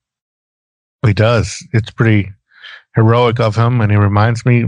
[1.06, 1.66] he does.
[1.74, 2.32] It's pretty
[2.96, 4.66] heroic of him and he reminds me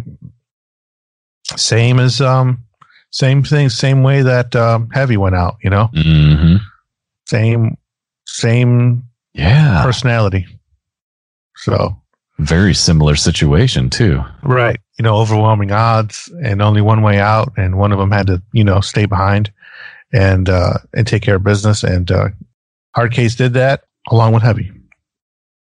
[1.56, 2.64] same as um
[3.12, 5.89] same thing same way that um heavy went out, you know?
[5.96, 6.58] Mm-hmm.
[7.28, 7.78] Same
[8.26, 9.84] same Yeah.
[9.84, 10.48] personality.
[11.58, 11.96] So
[12.39, 14.22] Very similar situation too.
[14.43, 18.28] right, you know, overwhelming odds and only one way out, and one of them had
[18.28, 19.52] to, you know, stay behind
[20.14, 21.84] and uh, and take care of business.
[21.84, 22.30] And uh,
[22.96, 24.72] Hardcase did that along with Heavy.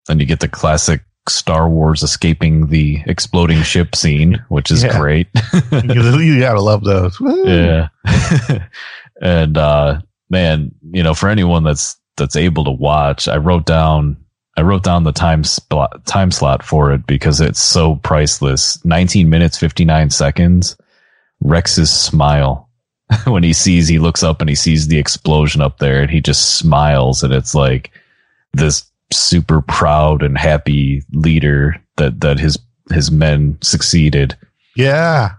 [0.07, 4.99] Then you get the classic Star Wars escaping the exploding ship scene, which is Yeah.
[4.99, 5.29] great.
[5.73, 7.19] you, gotta love those.
[7.21, 7.45] Woo.
[7.47, 7.89] yeah.
[9.23, 10.01] and uh
[10.31, 14.17] man, you know, for anyone that's that's able to watch, I wrote down
[14.57, 18.83] I wrote down the time slot time slot for it because it's so priceless.
[18.85, 20.77] 19 minutes 59 seconds.
[21.43, 22.71] Rex's smile
[23.27, 26.21] when he sees he looks up and he sees the explosion up there and he
[26.21, 27.91] just smiles and it's like
[28.55, 32.59] this super proud and happy leader that that his
[32.93, 34.37] his men succeeded.
[34.77, 35.33] Yeah,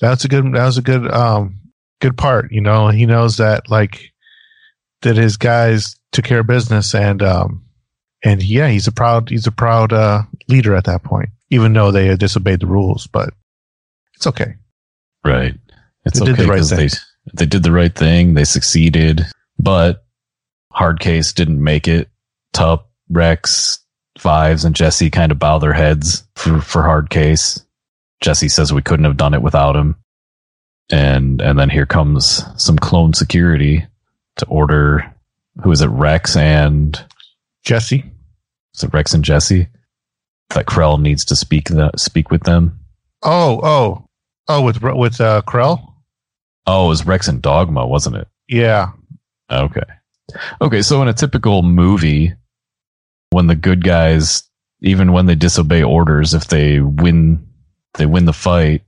[0.00, 0.44] that's a good.
[0.54, 1.10] That was a good.
[1.10, 1.60] Um,
[2.00, 2.52] good part.
[2.52, 4.12] You know, he knows that like
[5.02, 7.64] that his guys took care of business, and um,
[8.22, 9.30] and yeah, he's a proud.
[9.30, 13.06] He's a proud uh leader at that point, even though they had disobeyed the rules.
[13.06, 13.30] But
[14.16, 14.54] it's okay.
[15.24, 15.54] Right.
[16.04, 16.76] It's They did the right thing.
[16.78, 16.88] they
[17.32, 18.34] they did the right thing.
[18.34, 19.22] They succeeded,
[19.58, 20.04] but
[20.74, 22.10] Hardcase didn't make it.
[22.52, 23.78] Tup, Rex,
[24.18, 27.64] Fives, and Jesse kind of bow their heads for for Hardcase.
[28.20, 29.96] Jesse says we couldn't have done it without him,
[30.90, 33.86] and and then here comes some clone security
[34.36, 35.12] to order.
[35.62, 35.88] Who is it?
[35.88, 37.02] Rex and
[37.64, 38.04] Jesse.
[38.74, 39.68] is it Rex and Jesse?
[40.50, 42.78] That Krell needs to speak the, speak with them.
[43.22, 44.06] Oh, oh,
[44.48, 45.94] oh, with with uh, Krell.
[46.66, 48.28] Oh, it was Rex and Dogma, wasn't it?
[48.48, 48.92] Yeah,
[49.50, 49.82] Okay.
[50.60, 52.34] Okay, so in a typical movie,
[53.34, 54.42] when the good guys,
[54.80, 57.46] even when they disobey orders, if they win,
[57.94, 58.82] they win the fight,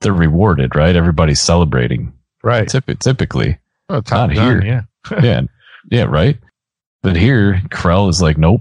[0.00, 0.94] they're rewarded, right?
[0.96, 2.12] Everybody's celebrating.
[2.42, 2.68] right.
[2.68, 3.58] Typ- typically,
[3.88, 4.64] Oh, Top Not here.
[4.64, 4.82] Yeah,
[5.22, 5.42] yeah,
[5.90, 6.38] yeah, right.
[7.02, 8.60] But here, Krell is like, nope,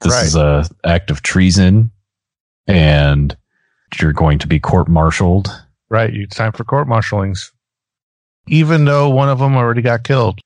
[0.00, 0.24] this Right.
[0.24, 1.90] is a act of treason,
[2.66, 3.36] and
[4.00, 5.48] you're going to be court martialed.
[5.88, 6.14] Right.
[6.14, 7.52] It's time for court martialings.
[8.46, 10.40] Even though one of them already got killed,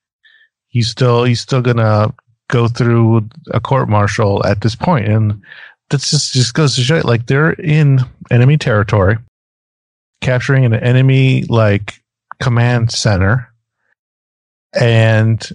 [0.67, 2.13] he's still he's still gonna
[2.49, 5.41] go through a court martial at this point, and
[5.89, 7.99] that's just just goes to show you, like they're in
[8.31, 9.17] enemy territory,
[10.21, 12.01] capturing an enemy like
[12.39, 13.51] command center,
[14.73, 15.49] and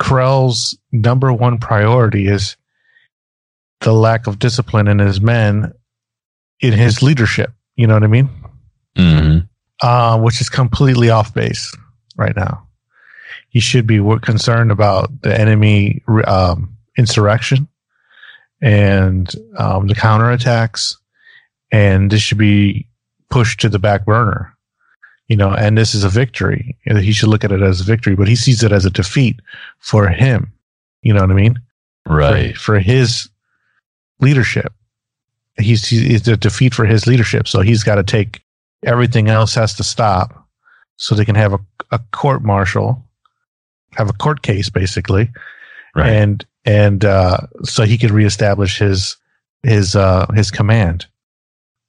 [0.00, 2.56] Krell's number one priority is
[3.80, 5.72] the lack of discipline in his men
[6.60, 7.52] in his leadership.
[7.76, 8.28] You know what I mean?
[8.96, 9.38] Mm-hmm.
[9.86, 11.72] uh, which is completely off base
[12.16, 12.67] right now.
[13.48, 17.68] He should be concerned about the enemy um, insurrection
[18.60, 20.96] and um, the counterattacks,
[21.72, 22.86] and this should be
[23.30, 24.54] pushed to the back burner.
[25.28, 26.76] You know, and this is a victory.
[26.86, 29.40] He should look at it as a victory, but he sees it as a defeat
[29.78, 30.52] for him.
[31.02, 31.60] You know what I mean?
[32.06, 32.56] Right.
[32.56, 33.28] for, for his
[34.20, 34.72] leadership.
[35.58, 37.46] He's, he- it's a defeat for his leadership.
[37.46, 38.40] So he's got to take
[38.82, 40.46] everything else has to stop
[40.96, 41.58] so they can have a,
[41.90, 43.04] a court martial,
[43.92, 45.30] have a court case basically.
[45.94, 46.08] Right.
[46.10, 49.16] And, and, uh, so he could reestablish his,
[49.62, 51.06] his, uh, his command,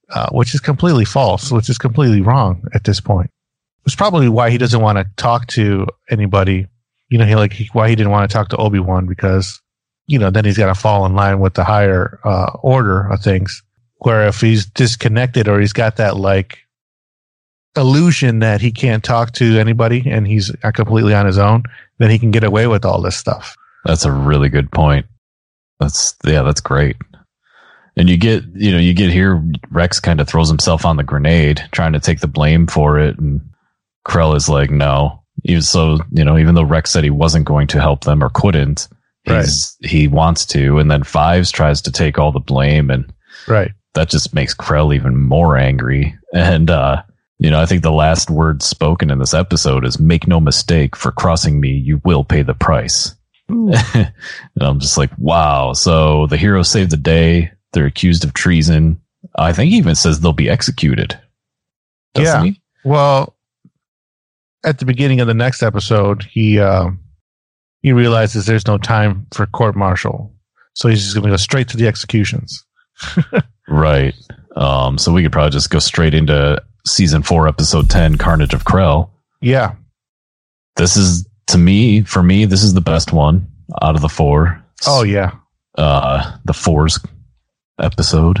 [0.08, 3.30] uh, which is completely false, which is completely wrong at this point.
[3.86, 6.66] It's probably why he doesn't want to talk to anybody.
[7.08, 9.60] You know, he like, he, why he didn't want to talk to Obi-Wan because
[10.10, 13.22] you know, then he's got to fall in line with the higher uh, order of
[13.22, 13.62] things.
[13.98, 16.58] Where if he's disconnected or he's got that like
[17.76, 21.62] illusion that he can't talk to anybody and he's completely on his own,
[21.98, 23.56] then he can get away with all this stuff.
[23.84, 25.06] That's a really good point.
[25.78, 26.96] That's yeah, that's great.
[27.96, 31.02] And you get you know you get here Rex kind of throws himself on the
[31.02, 33.40] grenade, trying to take the blame for it, and
[34.06, 35.16] Krell is like, no.
[35.44, 38.30] Even so, you know, even though Rex said he wasn't going to help them or
[38.34, 38.88] couldn't,
[39.24, 43.10] he's he wants to, and then Fives tries to take all the blame, and
[43.48, 43.70] Right.
[43.94, 46.14] that just makes Krell even more angry.
[46.34, 47.02] And uh,
[47.40, 50.94] you know, I think the last word spoken in this episode is "Make no mistake,
[50.94, 53.14] for crossing me, you will pay the price."
[53.48, 54.12] and
[54.60, 55.72] I'm just like, wow.
[55.72, 57.50] So the heroes saved the day.
[57.72, 59.00] They're accused of treason.
[59.36, 61.18] I think he even says they'll be executed.
[62.14, 62.50] Doesn't Yeah.
[62.52, 62.60] he?
[62.84, 63.36] Well,
[64.64, 67.00] at the beginning of the next episode, he um,
[67.82, 70.32] he realizes there's no time for court martial,
[70.74, 72.64] so he's just going to go straight to the executions.
[73.68, 74.14] Right.
[74.56, 78.64] Um, so we could probably just go straight into season four, episode 10, Carnage of
[78.64, 79.10] Krell.
[79.40, 79.74] Yeah,
[80.76, 83.46] This is, to me, for me, this is the best one
[83.82, 84.62] out of the four.
[84.86, 85.32] Oh yeah,
[85.78, 86.98] uh the fours
[87.80, 88.38] episode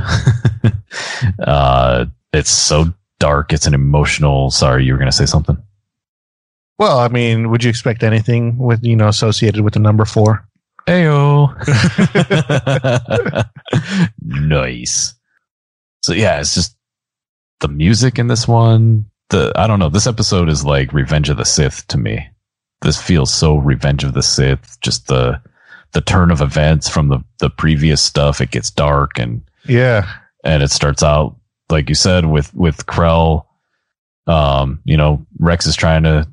[1.38, 5.56] uh it's so dark it's an emotional sorry you were gonna say something
[6.78, 10.46] Well, I mean, would you expect anything with you know associated with the number four?
[10.88, 11.54] Ayo.
[14.22, 15.14] nice.
[16.02, 16.76] So yeah, it's just
[17.60, 19.06] the music in this one.
[19.30, 19.88] The I don't know.
[19.88, 22.28] This episode is like Revenge of the Sith to me.
[22.82, 24.78] This feels so Revenge of the Sith.
[24.80, 25.40] Just the
[25.92, 28.40] the turn of events from the the previous stuff.
[28.40, 30.10] It gets dark and Yeah,
[30.44, 31.36] and it starts out
[31.70, 33.44] like you said with with Krell.
[34.26, 36.28] Um, you know, Rex is trying to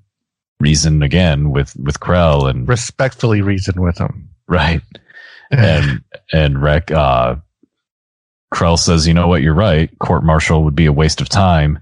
[0.60, 4.30] reason again with with Krell and respectfully reason with him.
[4.48, 4.82] right
[5.52, 6.04] and
[6.34, 7.36] and Rec uh
[8.54, 9.90] Krell says, you know what, you're right.
[10.00, 11.80] Court martial would be a waste of time.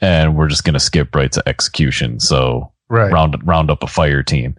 [0.00, 2.20] And we're just gonna skip right to execution.
[2.20, 3.12] So right.
[3.12, 4.56] round round up a fire team.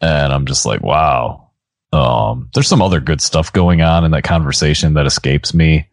[0.00, 1.50] And I'm just like, wow.
[1.92, 5.88] Um, there's some other good stuff going on in that conversation that escapes me,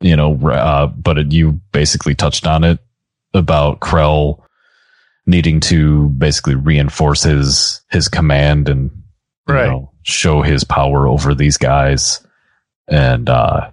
[0.00, 0.36] you know.
[0.48, 2.78] Uh, but it, you basically touched on it
[3.32, 4.42] about Krell
[5.26, 8.90] needing to basically reinforce his his command and
[9.48, 9.68] you Right.
[9.68, 12.25] know, show his power over these guys.
[12.88, 13.70] And uh,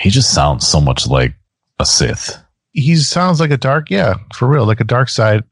[0.00, 1.34] he just sounds so much like
[1.78, 2.38] a Sith.
[2.72, 5.44] he sounds like a dark, yeah, for real, like a dark side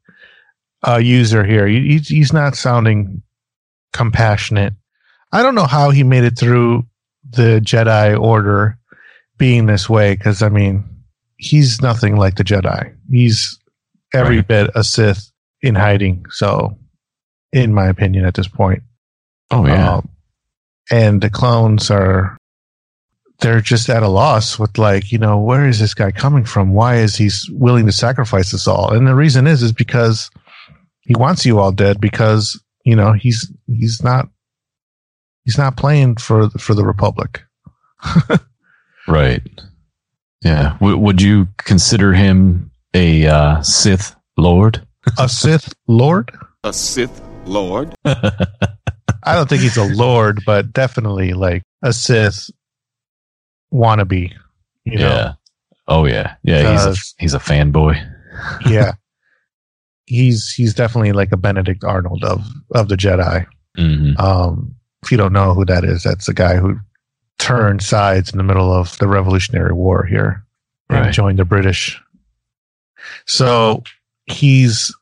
[0.87, 1.67] uh, user here.
[1.67, 3.21] He, he's, not sounding
[3.93, 4.73] compassionate.
[5.31, 6.85] I don't know how he made it through
[7.29, 8.77] the Jedi Order
[9.37, 10.83] being this way, because I mean,
[11.37, 12.95] he's nothing like the Jedi.
[13.09, 13.59] He's
[14.13, 14.47] every Right.
[14.47, 16.25] bit a Sith in hiding.
[16.29, 16.77] So,
[17.51, 18.83] in my opinion, at this point,
[19.51, 20.09] Oh um,
[20.91, 22.37] and the clones are
[23.39, 26.73] they're just at a loss with like, you know, where is this guy coming from?
[26.73, 28.93] Why is he willing to sacrifice us all?
[28.93, 30.29] And the reason is is because
[31.01, 34.29] he wants you all dead because, you know, he's he's not
[35.43, 37.43] he's not playing for for the republic.
[39.07, 39.41] Right.
[40.43, 40.77] Yeah.
[40.79, 44.85] W- would you consider him a uh, Sith Lord?
[45.19, 46.31] A Sith lord?
[46.63, 47.93] A Sith Lord?
[48.05, 52.49] I don't think he's a lord, but definitely like a Sith
[53.75, 54.31] wannabe,
[54.85, 55.07] you know.
[55.09, 55.33] Yeah.
[55.87, 56.71] Oh yeah, yeah.
[56.71, 57.95] He's a, he's a fanboy.
[58.69, 58.93] yeah.
[60.05, 63.45] he's he's definitely like a Benedict Arnold of of the Jedi.
[63.75, 66.79] hmm Um, if you don't know who that is, that's the guy who
[67.37, 70.43] turned sides in the middle of the Revolutionary War here
[70.89, 71.13] and Right.
[71.13, 71.99] joined the British.
[73.25, 73.83] So
[74.25, 74.93] he's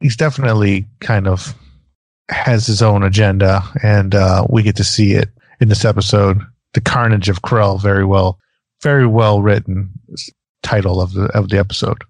[0.00, 1.54] he's definitely kind of
[2.28, 5.28] has his own agenda, and uh, we get to see it
[5.60, 6.40] in this episode.
[6.74, 8.38] The Carnage of Krell, very well,
[8.82, 9.90] very well written
[10.62, 12.04] title of the of the episode.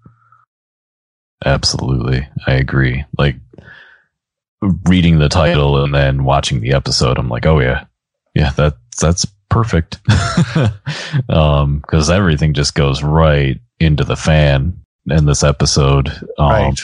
[1.43, 3.03] Absolutely, I agree.
[3.17, 3.35] Like
[4.87, 7.85] reading the title and then watching the episode, I'm like, oh yeah,
[8.35, 9.99] yeah, that that's perfect.
[11.29, 14.77] um, because everything just goes right into the fan
[15.09, 16.09] in this episode.
[16.37, 16.79] Um, right.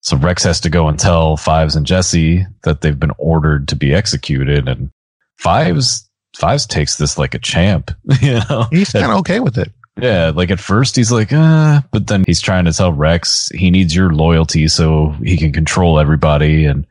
[0.00, 3.76] So Rex has to go and tell Fives and Jesse that they've been ordered to
[3.76, 4.90] be executed, and
[5.36, 7.90] Fives Fives takes this like a champ.
[8.20, 9.72] You know, He's kind of okay with it.
[10.00, 13.70] yeah, like at first he's like, uh, but then he's trying to tell Rex he
[13.70, 16.86] needs your loyalty so he can control everybody and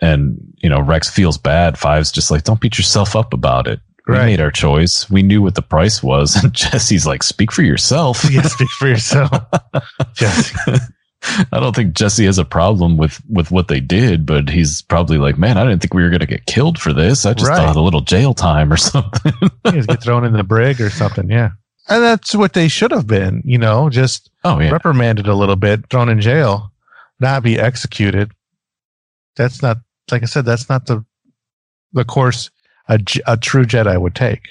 [0.00, 1.76] and you know, Rex feels bad.
[1.78, 3.80] Fives just like, Don't beat yourself up about it.
[4.06, 4.26] We Right.
[4.26, 5.10] made our choice.
[5.10, 6.36] We knew what the price was.
[6.42, 8.24] And Jesse's like, Speak for yourself.
[8.30, 9.32] You speak for yourself.
[10.14, 10.56] Jesse.
[11.52, 15.18] I don't think Jesse has a problem with with what they did, but he's probably
[15.18, 17.26] like, Man, I didn't think we were gonna get killed for this.
[17.26, 17.56] I just Right.
[17.56, 19.32] thought a little jail time or something.
[19.64, 21.30] Get thrown in the brig or something.
[21.30, 21.50] Yeah.
[21.88, 24.70] And that's what they should have been, you know, just oh yeah.
[24.70, 26.72] reprimanded a little bit, thrown in jail,
[27.18, 28.32] not be executed.
[29.36, 29.78] That's not,
[30.10, 31.04] like I said, that's not the
[31.92, 32.50] the course
[32.88, 34.42] a, a true Jedi would take.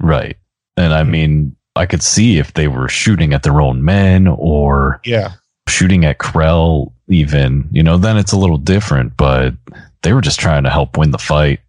[0.00, 0.36] Right.
[0.76, 1.10] And I hmm.
[1.10, 5.32] mean, I could see if they were shooting at their own men or Yeah.
[5.70, 9.54] Shooting at Krell, even, you know, then it's a little different, but
[10.02, 11.60] they were just trying to help win the fight.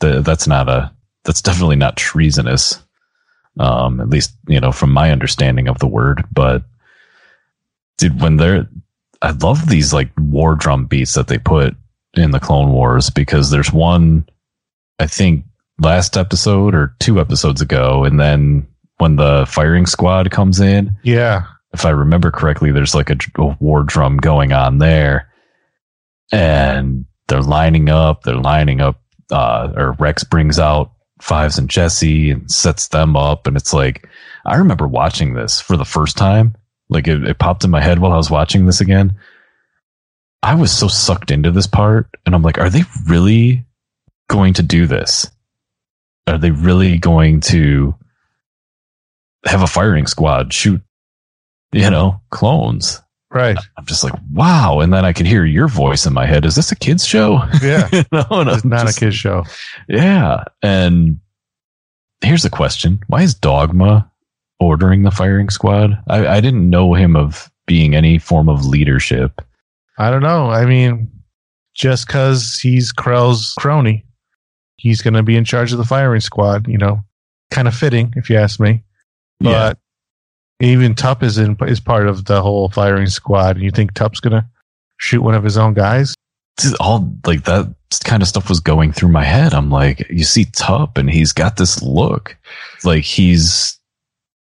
[0.00, 0.92] The, that's not a,
[1.24, 2.82] that's definitely not treasonous.
[3.58, 6.62] Um, at least, you know, from my understanding of the word, but
[7.98, 8.68] dude, when they're,
[9.22, 11.76] I love these like war drum beats that they put
[12.14, 14.26] in the Clone Wars because there's one,
[14.98, 15.44] I think
[15.80, 18.66] last episode or two episodes ago, and then
[18.98, 21.44] when the firing squad comes in, Yeah.
[21.72, 25.32] If I remember correctly, there's like a, a war drum going on there,
[26.32, 28.22] and they're lining up.
[28.22, 29.00] They're lining up.
[29.30, 34.08] Uh, or Rex brings out Fives and Jesse and sets them up, and it's like
[34.44, 36.56] I remember watching this for the first time.
[36.88, 39.16] Like it, it popped in my head while I was watching this again.
[40.42, 43.66] I was so sucked into this part, and I'm like, are they really
[44.28, 45.30] going to do this?
[46.26, 47.94] Are they really going to
[49.46, 50.82] have a firing squad shoot
[51.72, 53.00] you know, clones.
[53.32, 53.56] Right.
[53.78, 54.80] I'm just like, wow.
[54.80, 56.44] And then I could hear your voice in my head.
[56.44, 57.42] Is this a kid's show?
[57.62, 57.88] Yeah.
[57.92, 59.44] you know, It's not just- a kid's show.
[59.88, 60.42] Yeah.
[60.62, 61.20] And
[62.22, 63.00] here's the question.
[63.06, 64.10] Why is Dogma
[64.58, 65.96] ordering the firing squad?
[66.08, 69.40] I, I didn't know him of being any form of leadership.
[69.96, 70.50] I don't know.
[70.50, 71.08] I mean,
[71.74, 74.04] just because he's Krell's crony,
[74.76, 76.66] he's going to be in charge of the firing squad.
[76.66, 77.04] You know,
[77.52, 78.82] kind of fitting, if you ask me.
[79.38, 79.78] But
[80.60, 83.56] even Tup is in is part of the whole firing squad.
[83.56, 84.46] And you think Tup's to
[84.98, 86.14] shoot one of his own guys?
[86.78, 89.54] All like that kind of stuff was going through my head.
[89.54, 92.36] I'm like, you see Tup and he's got this look
[92.84, 93.78] like he's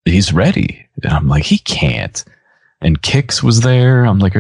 [0.05, 0.87] he's ready.
[1.05, 2.25] And I'm like, he can't.
[2.81, 4.05] And Kix was there.
[4.05, 4.35] I'm like,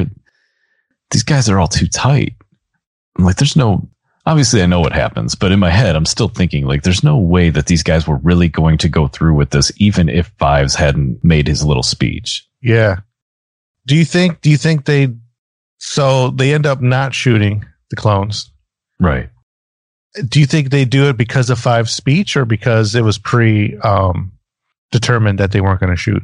[1.13, 2.35] these guys are all too tight.
[3.17, 3.89] I'm like, there's no
[4.27, 7.19] obviously I know what happens, but in my head I'm still thinking like there's no
[7.19, 10.75] way that these guys were really going to go through with this even if Fives
[10.75, 12.47] hadn't made his little speech.
[12.61, 13.01] Yeah.
[13.87, 14.41] Do you think?
[14.41, 15.09] Do you think they?
[15.79, 18.51] So they end up not shooting the clones.
[19.01, 19.29] Right.
[20.29, 23.77] Do you think they do it because of Fives' speech, or because it was pre
[23.79, 24.33] um,
[24.93, 26.23] determined that they weren't going to shoot?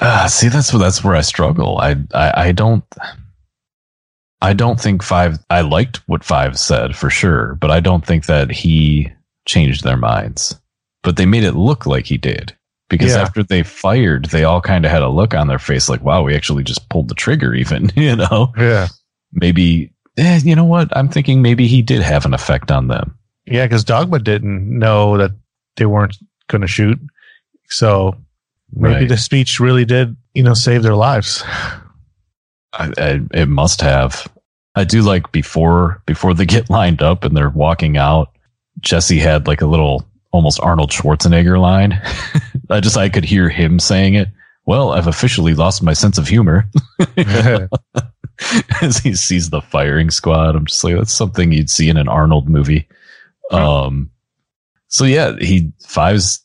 [0.00, 1.78] Uh, see, that's where that's where I struggle.
[1.78, 2.84] I, I I don't
[4.42, 5.38] I don't think five.
[5.50, 9.10] I liked what five said for sure, but I don't think that he
[9.46, 10.58] changed their minds.
[11.02, 12.54] But they made it look like he did
[12.88, 13.22] because Yeah.
[13.22, 16.22] after they fired, they all kind of had a look on their face like, "Wow,
[16.22, 18.88] we actually just pulled the trigger." Even you know, Yeah.
[19.32, 20.94] maybe eh, you know what?
[20.96, 23.16] I'm thinking maybe he did have an effect on them.
[23.46, 25.30] Yeah, because Dogma didn't know that
[25.76, 26.16] they weren't
[26.48, 27.00] going to shoot,
[27.68, 28.16] so
[28.72, 29.08] maybe Right.
[29.08, 31.42] the speech really did, you know, save their lives.
[32.72, 34.30] I, I, it must have.
[34.74, 38.30] I do like before before they get lined up and they're walking out.
[38.80, 42.00] Jesse had like a little almost Arnold Schwarzenegger line.
[42.70, 44.28] I just I could hear him saying it.
[44.64, 46.70] Well, I've officially lost my sense of humor
[48.80, 50.54] as he sees the firing squad.
[50.56, 52.88] I'm just like that's something you'd see in an Arnold movie.
[53.50, 54.10] Um,
[54.88, 56.44] so yeah, he fives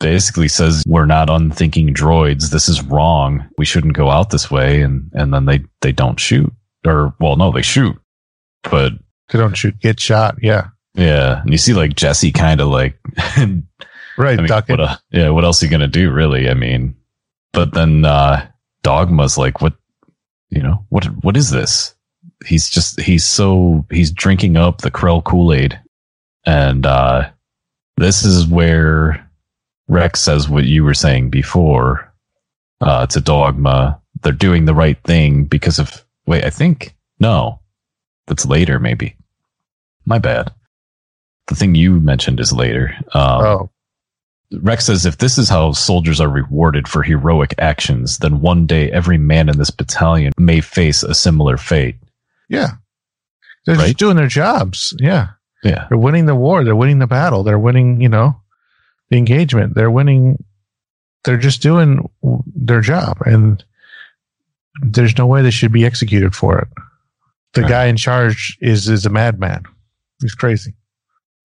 [0.00, 2.50] basically says we're not unthinking droids.
[2.50, 3.48] This is wrong.
[3.58, 4.82] We shouldn't go out this way.
[4.82, 6.52] And and then they they don't shoot.
[6.86, 7.96] Or well, no, they shoot.
[8.62, 8.92] But
[9.30, 10.36] They don't shoot, get shot.
[10.42, 10.68] Yeah.
[10.94, 12.98] yeah, and you see like Jesse kind of like
[14.16, 14.36] Right.
[14.38, 16.48] I mean, what, uh, yeah, what else are you gonna do, really?
[16.50, 16.96] I mean,
[17.52, 18.46] but then uh
[18.82, 19.74] Dogma's like, what,
[20.50, 21.94] you know, what what is this?
[22.46, 25.80] He's just he's so he's drinking up the Krell Kool Aid,
[26.46, 27.30] and uh
[27.96, 29.27] this is where
[29.88, 32.12] Rex says what you were saying before
[32.80, 34.00] uh a Dogma.
[34.22, 37.60] They're doing the right thing because of wait, I think no,
[38.26, 39.16] that's later maybe.
[40.04, 40.52] My bad.
[41.48, 42.94] The thing you mentioned is later.
[43.14, 43.70] Um, oh,
[44.60, 48.90] Rex says if this is how soldiers are rewarded for heroic actions, then one day
[48.92, 51.96] every man in this battalion may face a similar fate.
[52.48, 52.72] yeah.
[53.66, 53.86] They're Right?
[53.88, 54.94] just doing their jobs.
[54.98, 55.28] Yeah.
[55.62, 55.86] Yeah.
[55.90, 56.64] They're winning the war.
[56.64, 57.42] They're winning the battle.
[57.42, 58.40] They're winning, you know,
[59.10, 59.74] the engagement.
[59.74, 60.42] They're winning.
[61.24, 62.08] They're just doing
[62.54, 63.18] their job.
[63.24, 63.62] And
[64.82, 66.68] there's no way they should be executed for it.
[67.54, 67.70] The Right.
[67.70, 69.64] guy in charge is, is a madman.
[70.20, 70.74] He's crazy,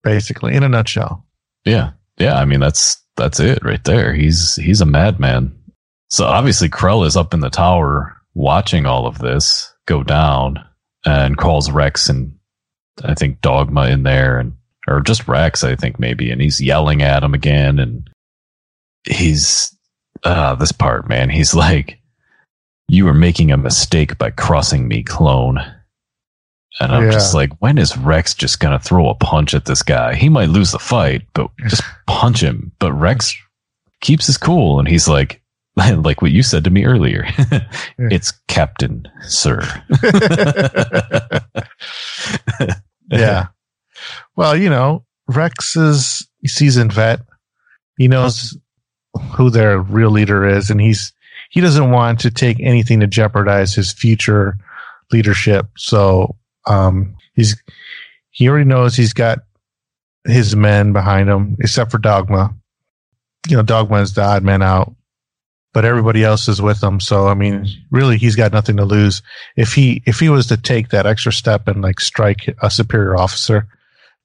[0.03, 1.25] basically, in a nutshell.
[1.65, 1.91] Yeah.
[2.17, 2.35] Yeah.
[2.37, 4.13] I mean, that's, that's it right there.
[4.13, 5.57] He's, he's a madman.
[6.09, 10.63] So obviously Krell is up in the tower watching all of this go down
[11.05, 12.37] and calls Rex and
[13.03, 14.53] I think Dogma in there and,
[14.87, 16.31] or just Rex, I think maybe.
[16.31, 17.79] And he's yelling at him again.
[17.79, 18.09] And
[19.05, 19.75] he's,
[20.23, 21.99] uh, this part, man, he's like,
[22.87, 25.59] you were making a mistake by crossing me, clone.
[26.79, 27.11] And I'm Yeah.
[27.11, 30.15] just like, when is Rex just to throw a punch at this guy?
[30.15, 32.71] He might lose the fight, but just punch him.
[32.79, 33.35] But Rex
[34.01, 35.41] keeps his cool and he's like,
[35.75, 37.25] like what you said to me earlier.
[37.97, 39.61] it's Captain, sir.
[43.09, 43.47] yeah.
[44.35, 47.21] Well, you know, Rex is seasoned vet.
[47.97, 48.57] He knows
[49.35, 51.13] who their real leader is, and he's
[51.49, 54.57] he doesn't want to take anything to jeopardize his future
[55.11, 55.67] leadership.
[55.77, 57.61] So um, he's
[58.31, 59.39] he already knows he's got
[60.25, 62.55] his men behind him, except for Dogma.
[63.47, 64.95] You know, Dogma is the odd man out,
[65.73, 66.99] but everybody else is with him.
[66.99, 69.21] So I mean, really, he's got nothing to lose
[69.55, 73.15] if he if he was to take that extra step and like strike a superior
[73.15, 73.67] officer,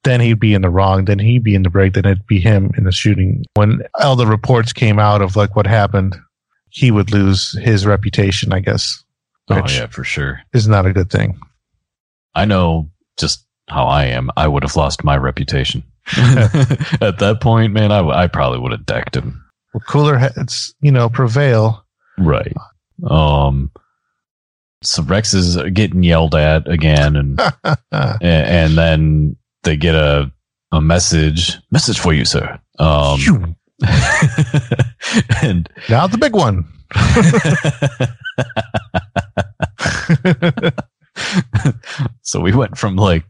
[0.03, 1.05] then he'd be in the wrong.
[1.05, 1.93] Then he'd be in the break.
[1.93, 3.43] Then it'd be him in the shooting.
[3.55, 6.15] When all the reports came out of like what happened,
[6.69, 8.53] he would lose his reputation.
[8.53, 9.03] I guess,
[9.49, 10.41] oh, yeah, for sure.
[10.53, 11.39] is not a good thing.
[12.35, 14.29] I know just how I am.
[14.37, 15.83] I would have lost my reputation.
[16.17, 19.43] At that point, man, I, w- I probably would have decked him.
[19.73, 21.85] Well, cooler heads, you know, prevail.
[22.17, 22.55] Right.
[23.07, 23.71] Um,
[24.81, 27.39] so Rex is getting yelled at again and,
[27.91, 30.31] and, and then they get a,
[30.71, 32.59] a message, message for you, sir.
[32.77, 33.55] Um,
[35.41, 36.65] and now the big one.
[42.21, 43.23] so we went from like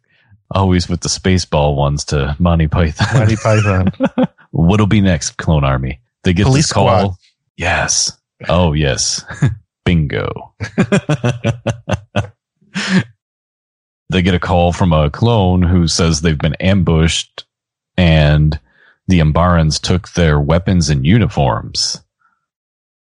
[0.51, 3.19] always with the spaceball ones to Monty Python.
[3.19, 3.91] Monty Python.
[4.51, 5.99] What'll be next, Clone Army?
[6.23, 6.87] They get Police this call.
[6.87, 7.15] Squad.
[7.57, 8.17] Yes.
[8.47, 9.23] Oh, yes.
[9.85, 10.53] Bingo.
[14.09, 17.45] They get a call from a clone who says they've been ambushed
[17.97, 18.59] and
[19.07, 22.01] the Umbarans took their weapons and uniforms.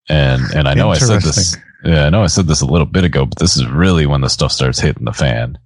[0.10, 2.86] And and I know I said this yeah, I know I said this a little
[2.86, 5.58] bit ago, but this is really when the stuff starts hitting the fan.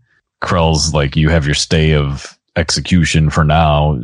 [0.42, 4.00] Krell's like, you have your stay of execution for now.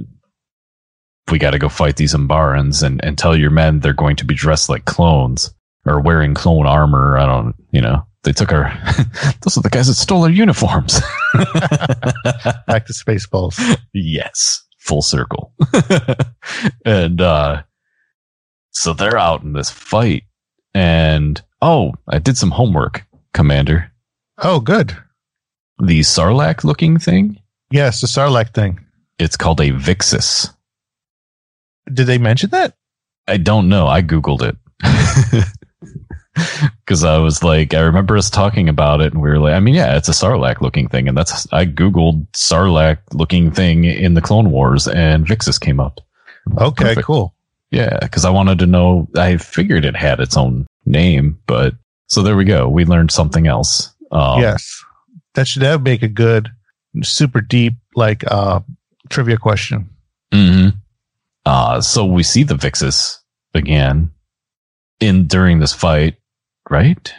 [1.31, 4.25] We got to go fight these Umbarans and, and tell your men they're going to
[4.25, 5.53] be dressed like clones
[5.85, 7.17] or wearing clone armor.
[7.17, 8.71] I don't, you know, they took our,
[9.41, 10.99] those are the guys that stole our uniforms.
[12.67, 13.59] Back to Spaceballs.
[13.93, 15.53] yes, full circle.
[16.85, 17.63] and, uh,
[18.71, 20.23] so they're out in this fight
[20.73, 23.91] and, oh, I did some homework, Commander.
[24.37, 24.95] Oh, good.
[25.83, 27.39] The Sarlacc looking thing,
[27.71, 28.79] Yes, the Sarlacc thing.
[29.19, 30.53] it's called a Vixus.
[31.91, 32.75] Did they mention that?
[33.27, 33.87] I don't know.
[33.87, 35.45] I Googled it.
[36.85, 39.59] Because I was like, I remember us talking about it, and we were like, I
[39.61, 41.07] mean, yeah, it's a Sarlacc looking thing.
[41.07, 46.01] And that's, I Googled Sarlacc looking thing in the Clone Wars, and Vixus came up.
[46.57, 47.05] Okay, Perfect.
[47.07, 47.33] cool.
[47.69, 51.75] Yeah, because I wanted to know, I figured it had its own name, but
[52.07, 52.67] so there we go.
[52.67, 53.93] We learned something else.
[54.11, 54.83] Um, yes,
[55.35, 56.49] that should that would make a good,
[57.03, 58.59] super deep like uh
[59.09, 59.89] trivia question.
[60.33, 60.69] hmm
[61.45, 63.17] Uh, so we see the Vixus
[63.53, 64.11] again
[64.99, 66.15] in during this fight,
[66.71, 67.13] right?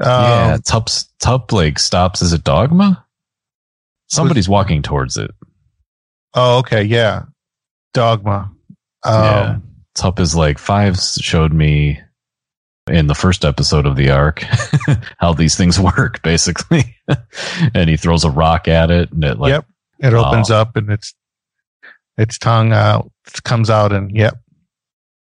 [0.00, 0.84] yeah, Um,
[1.20, 3.04] Tup like stops as a dogma.
[4.08, 5.30] Somebody's walking towards it.
[6.34, 7.24] Oh, okay, yeah.
[7.94, 8.50] Dogma.
[9.04, 9.58] Um, Yeah.
[9.94, 12.00] Tup is like Fives showed me
[12.88, 14.40] in the first episode of the arc
[15.18, 16.96] how these things work, basically.
[17.74, 19.66] and he throws a rock at it, and it like yep.
[19.98, 21.14] It opens up and its
[22.18, 23.10] its tongue out
[23.44, 24.41] comes out and yep.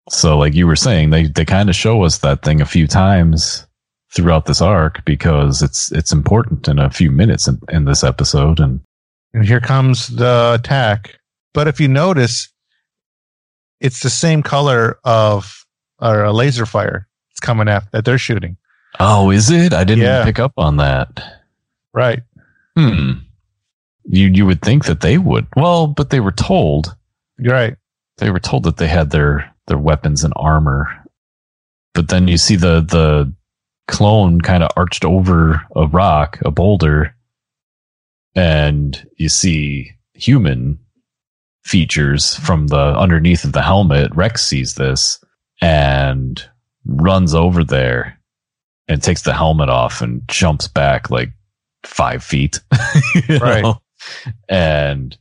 [0.10, 2.88] So, like you were saying, they they kind of show us that thing a few
[2.88, 3.66] times
[4.14, 8.60] throughout this arc because it's it's important in a few minutes in, in this episode.
[8.60, 8.82] And
[9.34, 11.18] And here comes the attack.
[11.54, 12.50] But if you notice,
[13.80, 15.66] it's the same color of
[16.00, 17.08] or a laser fire.
[17.32, 18.58] It's coming after that they're shooting.
[19.00, 19.72] oh, is it?
[19.74, 20.26] I didn't Yeah.
[20.26, 21.24] pick up on that.
[21.94, 22.22] Right.
[22.76, 23.12] Hmm.
[24.06, 25.46] You you would think that they would.
[25.56, 26.96] Well, but they were told
[27.38, 27.76] You're right.
[28.18, 30.88] they were told that they had their their weapons and armor.
[31.94, 33.34] But then you see the the
[33.88, 37.16] clone kind of arched over a rock, a boulder,
[38.36, 40.80] and you see human
[41.64, 44.16] features from the underneath of the helmet.
[44.16, 45.24] Rex sees this
[45.62, 46.44] and
[46.86, 48.20] runs over there
[48.88, 51.30] and takes the helmet off and jumps back like
[51.84, 52.60] five feet.
[53.30, 53.62] Right.
[53.62, 53.82] know?
[54.50, 55.18] And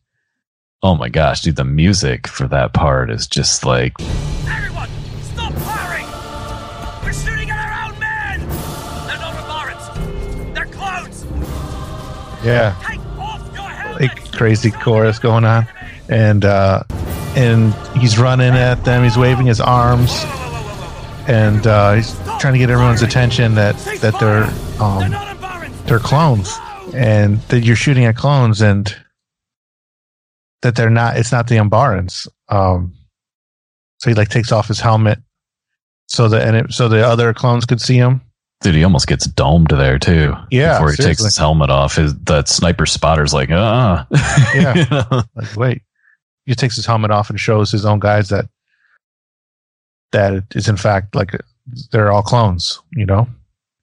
[0.82, 3.92] oh my gosh, dude, the music for that part is just like
[4.48, 4.88] Everyone,
[5.22, 6.06] stop firing!
[7.04, 8.40] We're shooting at our own men!
[9.06, 10.54] They're not Umbarans!
[10.54, 11.26] They're clones!
[12.44, 12.74] Yeah.
[12.86, 14.00] Take off your helmets!
[14.00, 15.66] Like crazy chorus going on.
[16.08, 16.82] And uh
[17.36, 20.10] and he's running at them, he's waving his arms
[21.28, 26.56] and uh he's trying to get everyone's attention that that they're They're um they're clones.
[26.94, 28.96] and that you're shooting at clones and
[30.62, 32.26] that they're not it's not the Umbarans.
[32.48, 32.94] Um
[33.98, 35.18] so he like takes off his helmet
[36.06, 38.20] so that and it, so the other clones could see him.
[38.62, 40.34] Dude, he almost gets domed there too.
[40.50, 44.04] Yeah, before he takes his helmet off, his that sniper spotter's like, uh,
[44.54, 44.74] Yeah.
[44.74, 45.22] You know?
[45.34, 45.82] Like wait.
[46.46, 48.46] He takes his helmet off and shows his own guys that
[50.12, 51.32] that it is in fact like
[51.92, 53.28] they're all clones, you know?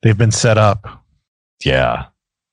[0.04, 1.04] They've been set up.
[1.64, 2.06] yeah,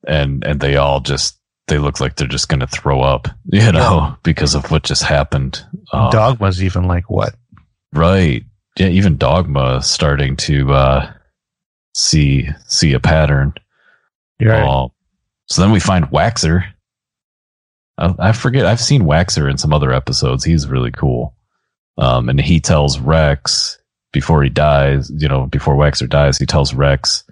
[0.07, 1.39] and and they all just
[1.69, 5.65] they look like they're just gonna throw up, you know, because of what just happened.
[5.93, 7.35] Uh, Dogma's even like what?
[7.95, 8.45] right?
[8.77, 11.13] Yeah, even Dogma starting to uh,
[11.95, 13.55] see see a pattern.
[14.39, 14.67] You're right.
[14.67, 14.89] Uh,
[15.47, 16.65] so then we find Waxer.
[17.97, 18.67] I, I forget.
[18.67, 20.45] I've seen Waxer in some other episodes.
[20.45, 21.35] He's really cool.
[21.97, 23.79] Um, and he tells Rex
[24.13, 27.25] before he dies, you know, before Waxer dies, he tells Rex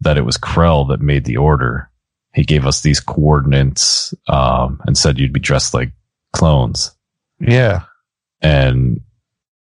[0.00, 1.87] that it was Krell that made the order.
[2.38, 5.90] He gave us these coordinates um, and said you'd be dressed like
[6.32, 6.94] clones.
[7.40, 7.82] yeah.
[8.40, 9.00] And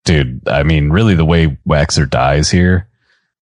[0.06, 2.88] dude, I mean, really, the way Waxer dies here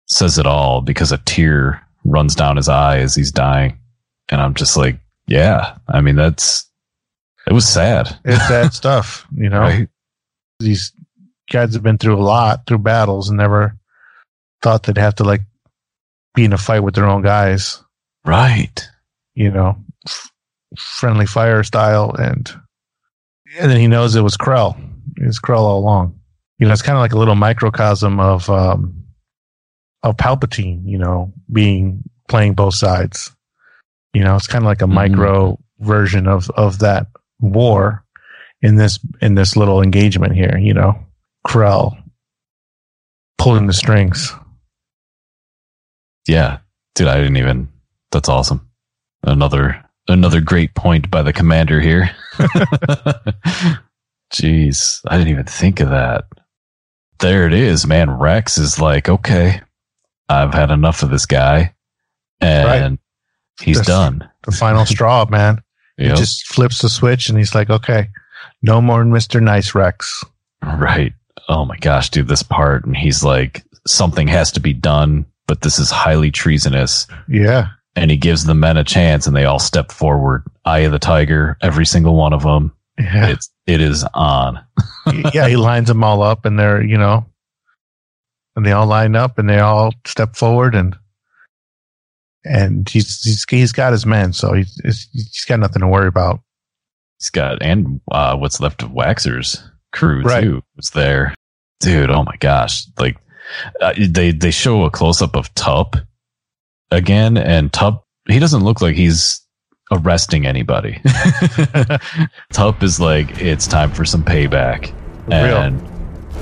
[0.07, 3.79] says it all because a tear runs down his eye as he's dying.
[4.31, 6.67] And I'm just like, yeah, I mean, that's,
[7.47, 8.19] it was sad.
[8.25, 9.61] It's sad stuff, you know.
[9.61, 9.89] Right?
[10.61, 10.95] these
[11.51, 13.77] guys have been through a lot through battles and never
[14.63, 15.43] thought they'd have to like
[16.35, 17.83] be in a fight with their own guys
[18.25, 18.89] Right.
[19.35, 19.77] You know
[20.07, 20.31] f-
[20.79, 22.53] friendly fire style and
[23.59, 24.79] and then he knows it was krell
[25.17, 26.19] it was krell all along
[26.59, 29.05] you know it's kind of like a little microcosm of um
[30.03, 33.33] of palpatine you know being playing both sides
[34.15, 34.95] you know it's kind of like a Mhm.
[34.95, 37.07] micro version of of that
[37.41, 38.05] war
[38.63, 40.95] in this in this little engagement here you know
[41.47, 41.97] krell
[43.39, 44.33] pulling the strings
[46.29, 46.59] Yeah.
[46.95, 47.69] Dude, I didn't even,
[48.13, 48.69] that's awesome.
[49.23, 52.11] Another, another great point by the commander here.
[54.33, 55.01] Jeez.
[55.07, 56.25] I didn't even think of that.
[57.19, 58.11] There it is, man.
[58.11, 59.61] Rex is like, okay,
[60.29, 61.75] I've had enough of this guy.
[62.41, 62.99] And
[63.61, 64.29] he's That's- done.
[64.45, 65.63] the final straw man
[65.99, 66.11] Yep.
[66.13, 68.09] He just flips the switch and he's like, okay,
[68.63, 69.39] no more Mr.
[69.43, 70.25] Nice Rex.
[70.65, 71.13] Right.
[71.51, 72.87] Oh my gosh, dude, this part.
[72.87, 77.07] And he's like, something has to be done, but this is highly treasonous.
[77.29, 77.69] Yeah.
[77.97, 80.45] And he gives the men a chance and they all step forward.
[80.65, 82.73] Eye of the tiger, every single one of them.
[82.99, 83.29] Yeah.
[83.29, 84.61] It's, it is on.
[85.35, 85.49] yeah.
[85.49, 87.27] He lines them all up and they're, you know,
[88.55, 90.97] and they all line up and they all step forward and,
[92.45, 94.33] and he's, he's, he's got his men.
[94.33, 96.41] So he's, he's got nothing to worry about.
[97.19, 99.63] He's got, and uh, what's left of Waxer's
[99.93, 100.43] crew Right.
[100.43, 101.35] too was there.
[101.81, 102.85] Dude, oh my gosh.
[102.99, 103.17] Like,
[103.81, 105.97] uh, they, they show a close up of Tup
[106.91, 109.41] again, and Tup, he doesn't look like he's
[109.93, 111.01] arresting anybody.
[112.53, 114.95] Tup is like, it's time for some payback.
[115.31, 115.81] And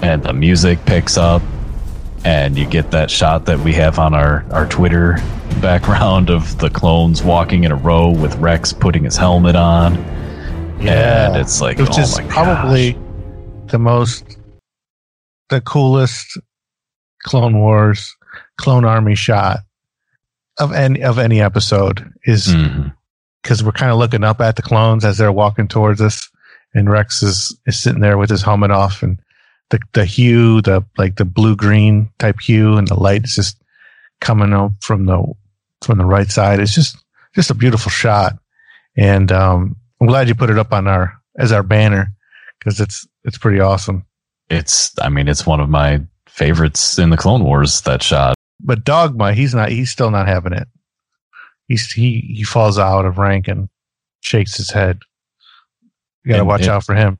[0.03, 1.43] and the music picks up
[2.25, 5.19] and you get that shot that we have on our our Twitter
[5.61, 9.97] background of the clones walking in a row with Rex putting his helmet on
[10.81, 12.97] and it's like Which oh is probably
[13.67, 14.39] the most
[15.49, 16.39] the coolest
[17.25, 18.15] Clone Wars,
[18.59, 19.61] Clone Army shot
[20.59, 22.55] of any of any episode is
[23.43, 26.29] because we're kind of looking up at the clones as they're walking towards us,
[26.75, 29.19] and Rex is is sitting there with his helmet off, and
[29.71, 33.63] the the hue, the like the blue green type hue, and the light is just
[34.21, 35.33] coming up from the
[35.83, 36.61] from the right side.
[36.61, 36.97] It's just
[37.35, 38.39] just a beautiful shot,
[38.97, 42.13] and um, I'm glad you put it up on our as our banner
[42.59, 44.05] because it's it's pretty awesome.
[44.51, 47.83] It's, I mean, it's one of my favorites in the Clone Wars.
[47.83, 48.35] That shot.
[48.61, 49.71] But Dogma, he's not.
[49.71, 50.69] He's still not having it.
[51.69, 53.69] He's he he falls out of rank and
[54.21, 55.01] shakes his head.
[56.25, 57.19] You got to And watch it- out for him.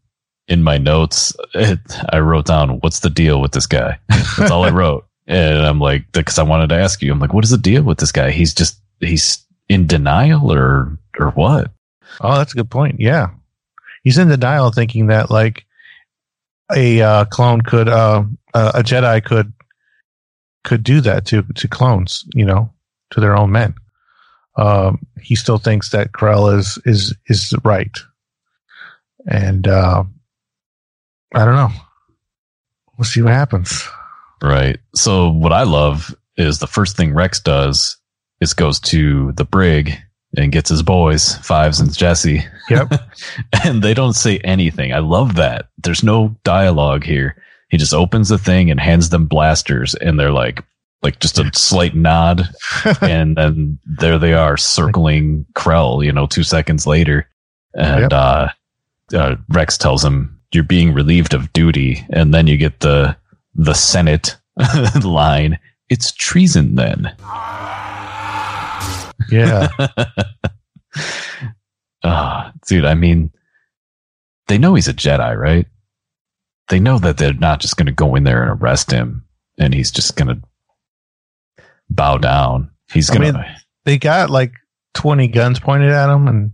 [0.49, 1.79] in my notes, it,
[2.13, 5.79] I wrote down, "What's the deal with this guy?" That's all I wrote, and I'm
[5.81, 8.13] like, because I wanted to ask you, I'm like, what is the deal with this
[8.13, 8.31] guy?
[8.31, 11.71] He's just he's in denial, or or what?
[12.21, 12.99] Oh, that's a good point.
[13.01, 13.29] Yeah,
[14.03, 15.65] he's in denial, thinking that like
[16.75, 18.25] a uh, clone could, uh,
[18.55, 19.53] uh, a Jedi could
[20.69, 22.71] could do that to to clones, you know,
[23.11, 23.75] to their own men.
[24.57, 27.97] Um, he still thinks that Krell is is is right,
[29.27, 30.05] and uh,
[31.35, 31.71] I don't know.
[32.99, 33.83] We'll see what happens.
[34.43, 34.79] Right.
[34.95, 37.97] So what I love is the first thing Rex does
[38.41, 39.97] is goes to the brig
[40.37, 42.45] and gets his boys, Fives and Jesse.
[42.69, 42.93] Yep.
[43.65, 44.93] and they don't say anything.
[44.93, 45.69] I love that.
[45.79, 47.43] There's no dialogue here.
[47.71, 50.65] He just opens the thing and hands them blasters and they're like
[51.03, 52.49] like just a slight nod
[53.03, 57.29] and then there they are circling Krell, you know, 2 seconds later.
[57.75, 58.13] And Yep.
[58.13, 58.49] uh,
[59.15, 63.17] uh Rex tells him you're being relieved of duty and then you get the
[63.55, 64.37] the Senate
[65.05, 65.59] line.
[65.89, 67.15] It's treason then.
[69.31, 69.69] Yeah.
[72.05, 73.31] Ah, dude, I mean,
[74.47, 75.67] they know he's a Jedi, right?
[76.69, 79.25] They know that they're not just going to go in there and arrest him
[79.59, 80.43] and he's just going to
[81.91, 82.71] bow down.
[82.93, 84.53] He's going to, they got like
[84.95, 86.53] 20 guns pointed at him and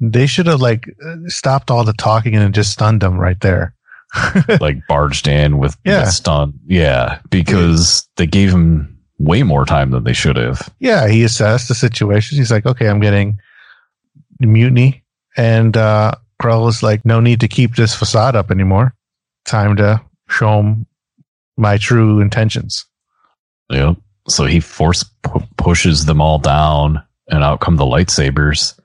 [0.00, 0.84] they should have like
[1.26, 3.74] stopped all the talking and just stunned him right there.
[4.60, 6.04] like barged in with Yeah.
[6.04, 6.58] the stun.
[6.66, 10.68] Yeah, because they gave him way more time than they should have.
[10.80, 12.36] yeah, he assessed the situation.
[12.36, 13.38] He's like, okay, I'm getting
[14.40, 15.04] mutiny.
[15.36, 18.94] And uh, Krell was like, no need to keep this facade up anymore.
[19.44, 20.86] Time to show him
[21.56, 22.84] my true intentions.
[23.70, 23.96] Yep.
[24.28, 28.78] So he force pu- pushes them all down and out come the lightsabers.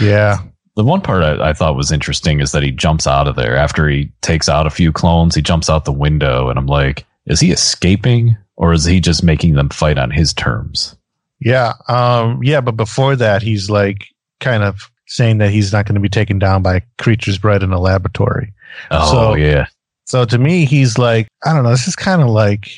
[0.00, 0.38] Yeah.
[0.76, 3.56] The one part I, I thought was interesting is that he jumps out of there
[3.56, 5.34] after he takes out a few clones.
[5.34, 9.22] He jumps out the window, and I'm like, is he escaping or is he just
[9.22, 10.96] making them fight on his terms?
[11.40, 11.72] Yeah.
[11.88, 12.60] Um, yeah.
[12.60, 14.06] But before that, he's like
[14.40, 17.72] kind of saying that he's not going to be taken down by creatures bred in
[17.72, 18.52] a laboratory.
[18.90, 19.66] Oh So- yeah,
[20.04, 22.68] So to me, he's like, I don't know, this is kind of like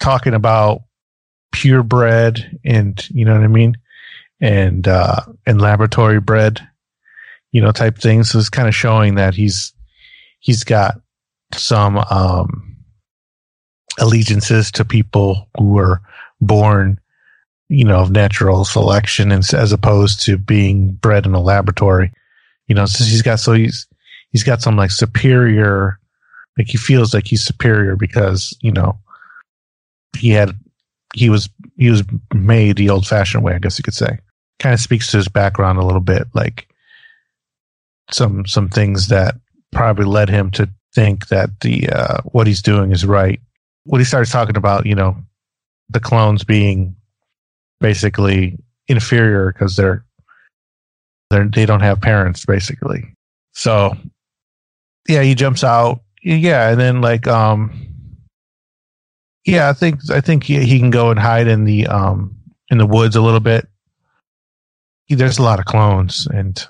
[0.00, 0.82] talking about
[1.52, 3.76] purebred and, you know what I mean?
[4.40, 6.66] And, uh, and laboratory bred,
[7.52, 8.30] you know, type things.
[8.30, 9.72] So it's kind of showing that he's,
[10.38, 11.00] he's got
[11.52, 12.76] some, um,
[13.98, 16.00] allegiances to people who were
[16.40, 16.98] born,
[17.68, 22.12] you know, of natural selection and as opposed to being bred in a laboratory.
[22.66, 23.86] You know, so he's got, so he's,
[24.30, 25.98] he's got some like superior,
[26.60, 28.98] like he feels like he's superior because you know
[30.16, 30.50] he had
[31.14, 32.04] he was he was
[32.34, 34.18] made the old fashioned way i guess you could say.
[34.58, 36.68] Kind of speaks to his background a little bit like
[38.12, 39.36] some some things that
[39.72, 43.40] probably led him to think that the uh what he's doing is right.
[43.84, 45.16] When he starts talking about you know
[45.88, 46.94] the clones being
[47.80, 50.04] basically inferior because they're
[51.30, 53.14] they're they don't have parents basically.
[53.54, 53.96] So
[55.08, 57.72] yeah he jumps out yeah and then like um
[59.44, 62.36] yeah i think i think he, he can go and hide in the um
[62.70, 63.66] in the woods a little bit
[65.06, 66.66] he, there's a lot of clones and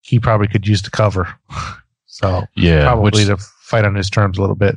[0.00, 1.28] he probably could use the cover
[2.06, 2.82] so yeah.
[2.84, 4.76] probably which, to fight on his terms a little bit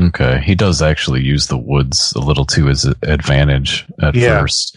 [0.00, 4.40] okay, he does actually use the woods a little to his advantage at Yeah.
[4.40, 4.76] first.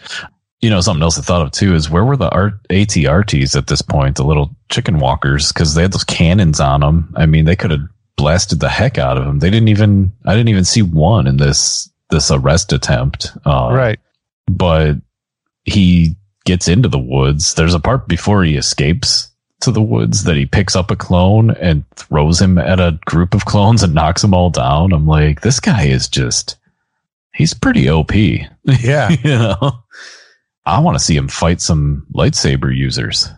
[0.60, 3.66] You know, something else I thought of too is where were the art, ATRTs at
[3.66, 7.12] this point, the little chicken walkers, because they had those cannons on them.
[7.16, 9.38] I mean, they could have blasted the heck out of him.
[9.38, 13.32] They didn't even, I didn't even see one in this this arrest attempt.
[13.44, 13.98] Uh, right
[14.48, 14.96] but
[15.64, 17.54] he gets into the woods.
[17.54, 19.28] There's a part before he escapes
[19.60, 23.34] to the woods that he picks up a clone and throws him at a group
[23.34, 24.92] of clones and knocks them all down.
[24.92, 26.56] I'm like, this guy is just,
[27.34, 28.14] he's pretty OP.
[28.14, 29.80] yeah you know,
[30.64, 33.28] I want to see him fight some lightsaber users.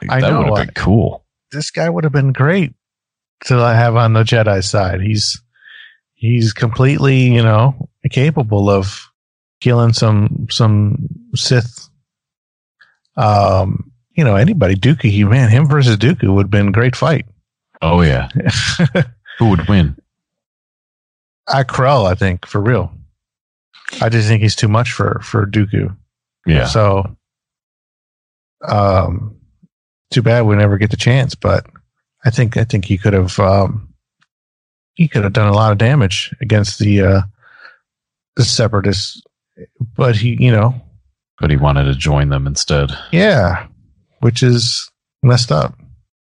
[0.00, 1.24] Like, I that would have been cool.
[1.52, 2.72] this guy would have been great
[3.46, 5.40] to I have on the jedi side he's
[6.14, 9.10] he's completely, you know, capable of
[9.60, 11.88] killing some some Sith.
[13.16, 16.96] Um, you know, anybody Dooku, he man, him versus Dooku would have been a great
[16.96, 17.26] fight.
[17.82, 18.28] Oh yeah.
[19.38, 19.96] Who would win?
[21.48, 22.92] I Krell, I think, for real.
[24.00, 25.96] I just think he's too much for for Dooku.
[26.46, 26.66] Yeah.
[26.66, 27.16] So,
[28.66, 29.36] um,
[30.10, 31.34] too bad we never get the chance.
[31.34, 31.66] But
[32.24, 33.92] I think I think he could have um,
[34.94, 37.22] he could have done a lot of damage against the uh,
[38.36, 39.22] the separatists.
[39.96, 40.74] But he, you know,
[41.40, 42.90] But he wanted to join them instead.
[43.12, 43.66] yeah,
[44.20, 44.90] which is
[45.22, 45.74] messed up.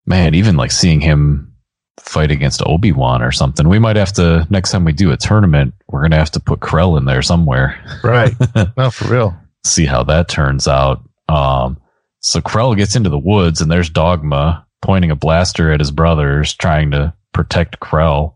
[0.06, 1.54] Man, even like seeing him
[2.00, 3.68] fight against Obi Wan or something.
[3.68, 5.74] We might have to next time we do a tournament.
[5.90, 7.80] We're gonna have to put Krell in there somewhere.
[8.04, 8.34] Right?
[8.78, 9.36] no, for real.
[9.66, 11.02] see how that turns out.
[11.28, 11.78] Um,
[12.20, 16.54] so Krell gets into the woods, and there's Dogma pointing a blaster at his brothers,
[16.54, 18.36] trying to protect Krell.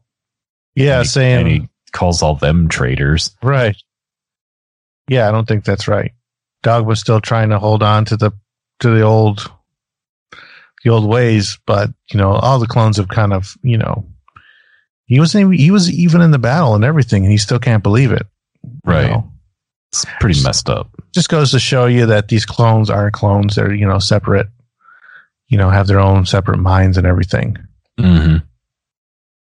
[0.75, 3.35] Yeah, and he, saying and he calls all them traitors.
[3.43, 3.75] right.
[5.07, 6.13] Yeah, I don't think that's right.
[6.63, 8.31] Dog was still trying to hold on to the
[8.79, 9.51] to the old
[10.83, 14.07] the old ways, but you know, all the clones have kind of, you know,
[15.05, 17.83] he wasn't even, he was even in the battle and everything, and he still can't
[17.83, 18.25] believe it.
[18.63, 19.09] you Right.
[19.09, 19.31] know?
[19.91, 20.89] It's pretty messed up.
[21.13, 24.47] Just goes to show you that these clones aren't clones; they're you know separate.
[25.51, 27.57] You know, have their own separate minds and everything.
[27.99, 28.37] hmm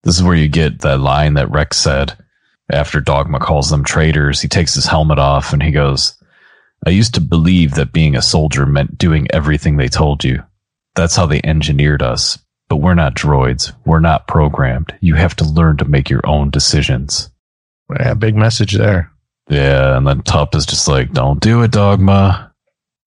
[0.05, 2.17] This is where you get that line that Rex said
[2.73, 4.41] after Dogma calls them traitors.
[4.41, 6.17] He takes his helmet off and he goes,
[6.87, 10.43] I used to believe that being a soldier meant doing everything they told you.
[10.95, 12.39] That's how they engineered us.
[12.69, 13.73] But we're not droids.
[13.85, 14.97] We're not programmed.
[15.01, 17.31] You have to learn to make your own decisions.
[17.99, 19.13] Yeah, big message there.
[19.49, 22.53] Yeah, and then Tup is just like, don't do it, Dogma.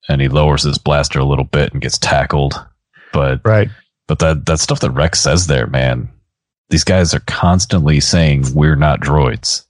[0.07, 2.65] And he lowers his blaster a little bit and gets tackled.
[3.13, 3.69] But Right.
[4.07, 6.09] but that that stuff that Rex says there, man,
[6.69, 9.65] these guys are constantly saying we're not droids.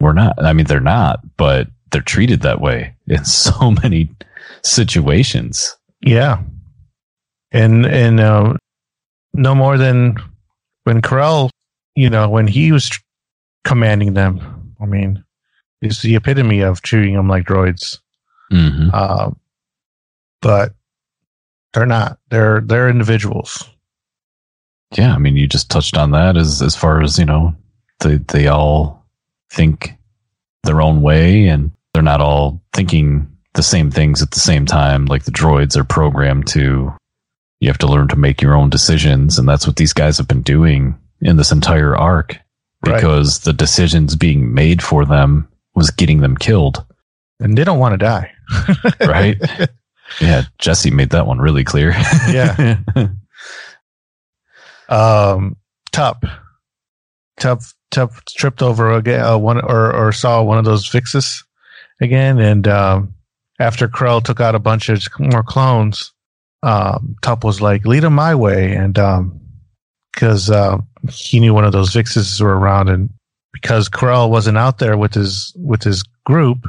[0.00, 0.42] We're not.
[0.42, 4.10] I mean, they're not, but they're treated that way in so many
[4.62, 5.76] situations.
[6.00, 6.42] Yeah.
[7.52, 8.54] And and uh,
[9.32, 10.16] no more than
[10.84, 11.50] when Krell,
[11.94, 13.00] you know, when he was tr-
[13.64, 14.74] commanding them.
[14.80, 15.24] I mean,
[15.80, 17.98] is the epitome of treating them like droids.
[18.52, 18.90] Mm-hmm.
[18.92, 19.30] Uh,
[20.42, 20.74] but
[21.76, 22.18] they're not.
[22.30, 23.68] They're they're individuals.
[24.96, 27.54] Yeah, I mean, you just touched on that as as far as you know,
[28.00, 29.06] they they all
[29.52, 29.92] think
[30.64, 35.04] their own way, and they're not all thinking the same things at the same time.
[35.06, 36.92] Like the droids are programmed to,
[37.60, 40.28] you have to learn to make your own decisions, and that's what these guys have
[40.28, 42.36] been doing in this entire arc,
[42.86, 42.96] Right.
[42.96, 46.84] because the decisions being made for them was getting them killed,
[47.40, 48.30] And they don't want to die.
[49.00, 49.36] right?
[50.20, 51.94] yeah, Jesse made that one really clear.
[52.28, 52.78] Yeah.
[54.88, 55.56] um
[55.92, 56.24] Tup.
[57.38, 57.60] Tup
[57.90, 61.44] Tup tripped over again uh, one or or saw one of those Vixes
[62.00, 63.14] again and um
[63.58, 66.12] after Krell took out a bunch of more clones,
[66.62, 69.40] um Tup was like, lead him my way and um
[70.16, 70.78] because uh,
[71.10, 73.10] he knew one of those Vixes were around and
[73.52, 76.66] because Krell wasn't out there with his with his group,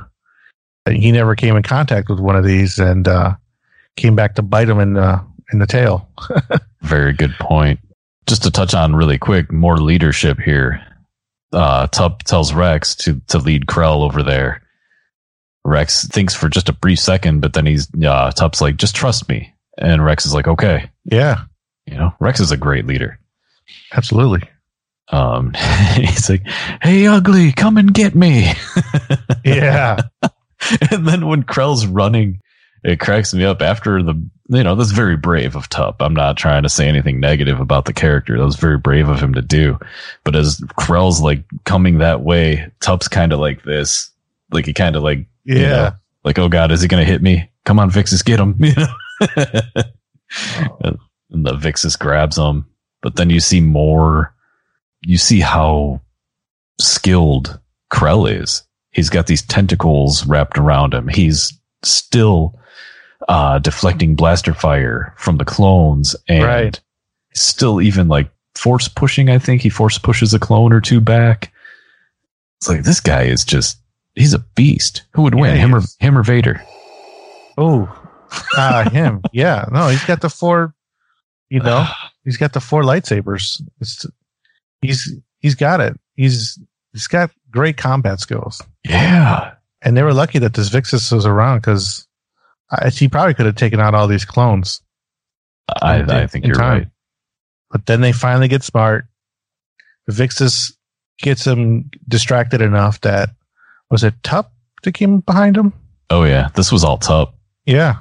[0.91, 3.35] he never came in contact with one of these and uh
[3.95, 6.09] came back to bite him in the in the tail.
[6.81, 7.79] Very good point.
[8.27, 10.81] Just to touch on really quick, more leadership here.
[11.53, 14.61] Uh, Tup tells Rex to to lead Krell over there.
[15.63, 19.27] Rex thinks for just a brief second, but then he's uh, Tup's like, "Just trust
[19.29, 21.43] me," and Rex is like, "Okay." Yeah,
[21.85, 23.17] You know, Rex is a great leader.
[23.93, 24.43] absolutely.
[25.09, 25.53] Um,
[25.95, 26.45] he's like,
[26.81, 28.51] "Hey, ugly, come and get me."
[29.45, 30.01] Yeah,
[30.91, 32.41] and then when Krell's running,
[32.83, 34.13] it cracks me up after the,
[34.49, 36.01] you know, that's very brave of Tup.
[36.01, 38.37] I'm not trying to say anything negative about the character.
[38.37, 39.79] That was very brave of him to do.
[40.23, 44.09] But as Krell's like coming that way, Tup's kind of like this,
[44.51, 45.91] like he kind of like, yeah, you know,
[46.23, 47.49] like, oh God, is he going to hit me?
[47.65, 48.55] Come on, Vixus, get him.
[48.63, 48.93] You know?
[50.81, 50.97] Oh.
[51.31, 52.65] and the Vixus grabs him.
[53.01, 54.33] But then you see more,
[55.01, 56.01] you see how
[56.79, 57.59] skilled
[57.91, 58.63] Krell is.
[58.97, 61.07] He's got these tentacles wrapped around him.
[61.07, 61.53] He's
[61.83, 62.59] still
[63.29, 66.81] uh, deflecting blaster fire from the clones and Right.
[67.35, 69.29] still even like force pushing.
[69.29, 71.53] I think he force pushes a clone or two back.
[72.59, 73.77] It's like this guy is just
[74.15, 75.03] he's a beast.
[75.13, 76.59] Who would win, Yeah, him or him or Vader?
[77.55, 77.87] Oh,
[78.57, 79.21] ah, him.
[79.31, 80.73] Yeah, no, he's got the four.
[81.49, 81.85] You know,
[82.23, 83.61] he's got the four lightsabers.
[83.79, 84.07] It's,
[84.81, 85.99] he's he's got it.
[86.15, 86.57] He's
[86.93, 91.59] he's got great combat skills, Yeah, and they were lucky that this Vixus was around
[91.59, 92.07] because
[92.91, 94.81] she probably could have taken out all these clones.
[95.81, 96.77] I, In- I think you're time.
[96.77, 96.87] right.
[97.71, 99.05] But then they finally get smart.
[100.09, 100.71] Vixus
[101.19, 103.29] gets him distracted enough that
[103.89, 104.51] was it Tup
[104.83, 105.73] that came behind him?
[106.09, 107.35] Oh yeah, this was all Tup.
[107.65, 107.99] Yeah.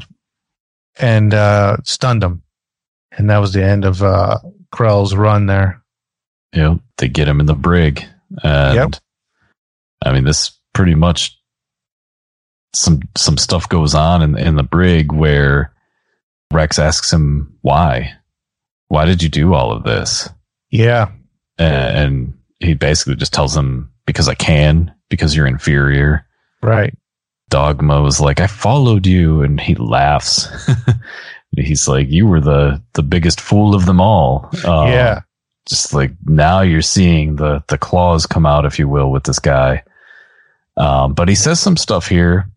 [0.98, 2.42] And uh stunned him.
[3.18, 4.38] And that was the end of uh
[4.72, 5.82] Krell's run there.
[6.52, 8.04] Yep, they get him in the brig,
[8.42, 8.94] and Yep.
[10.04, 11.38] I mean, this pretty much
[12.74, 15.72] some some stuff goes on in in the brig where
[16.52, 18.12] Rex asks him why,
[18.88, 20.28] why did you do all of this,
[20.70, 21.10] Yeah.
[21.58, 26.24] and, and he basically just tells him because I can, because you're inferior.
[26.62, 26.94] Right.
[27.50, 30.48] Dogma was like, I followed you, and he laughs.
[31.56, 34.50] He's like, you were the the biggest fool of them all.
[34.64, 35.20] Um, yeah.
[35.68, 39.38] just like now you're seeing the the claws come out, if you will, with this
[39.38, 39.82] guy.
[40.76, 42.50] Um, but he says some stuff here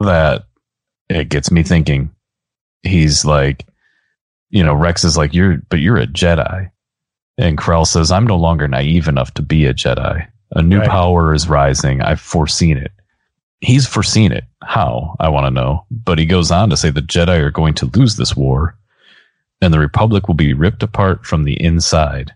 [0.00, 0.44] that
[1.08, 2.10] it gets me thinking.
[2.82, 3.66] He's like,
[4.50, 6.70] you know, Rex is like, you're, but you're a Jedi.
[7.38, 10.26] And Krell says, I'm no longer naive enough to be a Jedi.
[10.52, 10.88] A new Right.
[10.88, 12.00] power is rising.
[12.00, 12.92] I've foreseen it.
[13.60, 14.44] He's foreseen it.
[14.62, 15.16] How?
[15.18, 15.84] I want to know.
[15.90, 18.76] But he goes on to say the Jedi are going to lose this war
[19.60, 22.32] and the Republic will be ripped apart from the inside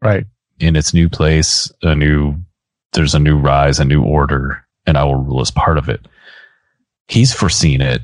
[0.00, 0.24] Right.
[0.60, 2.36] in its new place, a new
[2.92, 6.06] there's a new rise, a new order, and I will rule as part of it.
[7.08, 8.02] He's foreseen it.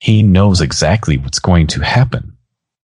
[0.00, 2.36] He knows exactly what's going to happen.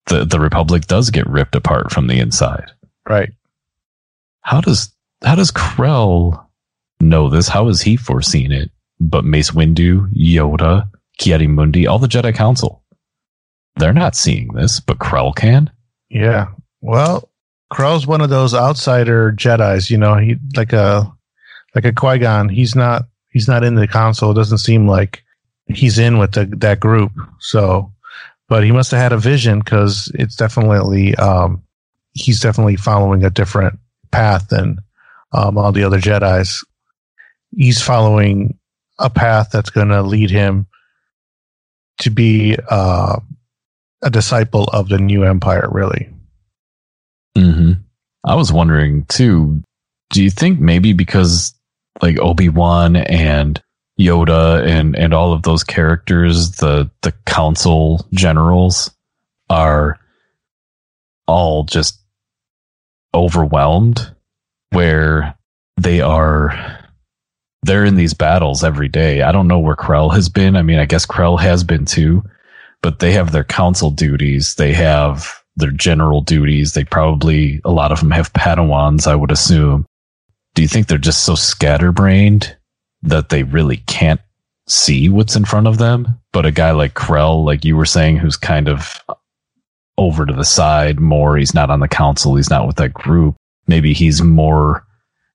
[0.08, 2.72] The the Republic does get ripped apart from the inside.
[3.08, 3.32] Right.
[4.42, 4.94] How does
[5.24, 6.46] how does Krell
[7.00, 7.48] know this?
[7.48, 8.72] How has he foreseen it?
[9.00, 12.84] But Mace Windu, Yoda, Ki-Adi-Mundi, all the Jedi Council.
[13.78, 15.72] They're not seeing this, but Krell can.
[16.10, 16.48] Yeah.
[16.82, 17.30] Well,
[17.72, 21.12] Krell's one of those outsider Jedi's, you know, he like a
[21.76, 22.50] like a Qui-Gon.
[22.50, 24.32] He's not he's not in the council.
[24.32, 25.24] It doesn't seem like
[25.68, 27.12] he's in with the, that group.
[27.40, 27.92] So,
[28.50, 31.64] but he must have had a vision because it's definitely um
[32.14, 33.80] he's definitely following a different
[34.12, 34.80] path than
[35.32, 36.64] um, all the other Jedi's.
[37.56, 38.58] He's following
[39.00, 40.68] a path that's going to lead him
[42.00, 43.20] to be uh,
[44.02, 46.10] a disciple of the new empire, really.
[47.38, 47.74] hmm
[48.24, 49.64] I was wondering too.
[50.12, 51.54] Do you think maybe because
[52.02, 53.62] like Obi Wan and
[54.00, 58.92] Yoda and and all of those characters, the the council generals
[59.50, 60.00] are
[61.28, 62.00] all just
[63.14, 64.14] overwhelmed,
[64.72, 65.38] where
[65.78, 66.80] they are
[67.64, 69.22] they're in these battles every day.
[69.22, 70.56] I don't know where Krell has been.
[70.56, 72.24] I mean, I guess Krell has been too,
[72.82, 74.56] but they have their council duties.
[74.56, 76.74] They have their general duties.
[76.74, 79.86] They probably, a lot of them have Padawans, I would assume.
[80.54, 82.56] Do you think they're just so scatterbrained
[83.04, 84.22] that they really can't
[84.68, 86.20] see what's in front of them?
[86.34, 89.02] But a guy like Krell, like you were saying, who's kind of
[89.98, 93.36] over to the side more, he's not on the council, he's not with that group.
[93.68, 94.86] Maybe he's more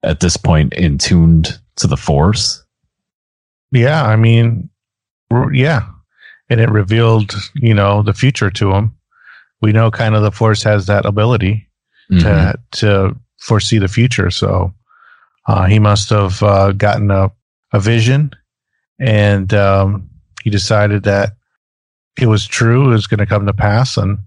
[0.02, 2.62] at this point in tuned to the force.
[3.72, 4.70] Yeah, I mean,
[5.52, 5.86] yeah,
[6.48, 8.94] and it revealed, you know, the future to him.
[9.60, 11.68] We know kind of the Force has that ability
[12.10, 12.20] Mhm.
[12.20, 14.30] to to foresee the future.
[14.30, 14.72] So
[15.46, 17.30] uh, he must have uh, gotten a
[17.72, 18.30] a vision,
[18.98, 20.08] and um,
[20.42, 21.32] he decided that
[22.20, 22.86] it was true.
[22.90, 24.18] It was going to come to pass, and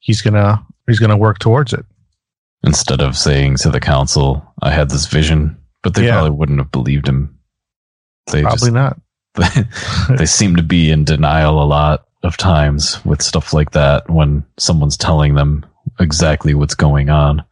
[0.00, 1.84] he's gonna he's gonna work towards it.
[2.62, 6.12] Instead of saying to the council, I had this vision, but they Yeah.
[6.12, 7.38] probably wouldn't have believed him.
[8.32, 8.98] They Probably not.
[9.38, 14.08] just, they seem to be in denial a lot of times with stuff like that
[14.08, 15.66] when someone's telling them
[16.00, 17.44] exactly what's going on.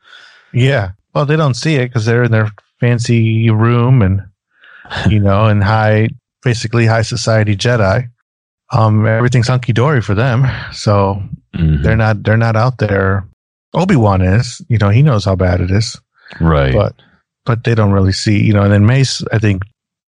[0.54, 0.92] Yeah.
[1.14, 2.50] Well, they don't see it because they're in their
[2.82, 4.20] fancy room and,
[5.08, 6.08] you know, and high,
[6.42, 8.08] basically high society Jedi.
[8.72, 10.46] Um, everything's hunky dory for them.
[10.72, 11.22] So
[11.54, 11.82] Mhm.
[11.82, 13.24] they're not, they're not out there.
[13.74, 15.98] Obi Wan is, you know, he knows how bad it is,
[16.40, 16.74] right.
[16.74, 16.94] but,
[17.46, 19.62] but they don't really see, you know, and then Mace, I think,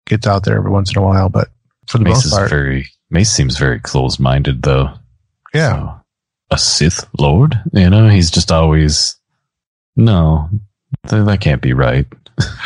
[0.08, 1.50] gets out there every once in a while, but
[1.88, 4.90] for the Mace most part, very Mace seems very closed minded though.
[5.54, 5.76] yeah.
[5.80, 6.00] So,
[6.52, 9.16] a Sith Lord, you know, he's just always
[9.96, 10.50] no,
[11.08, 12.06] th- that can't be right.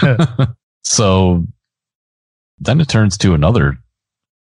[0.84, 1.46] so
[2.60, 3.78] then it turns to another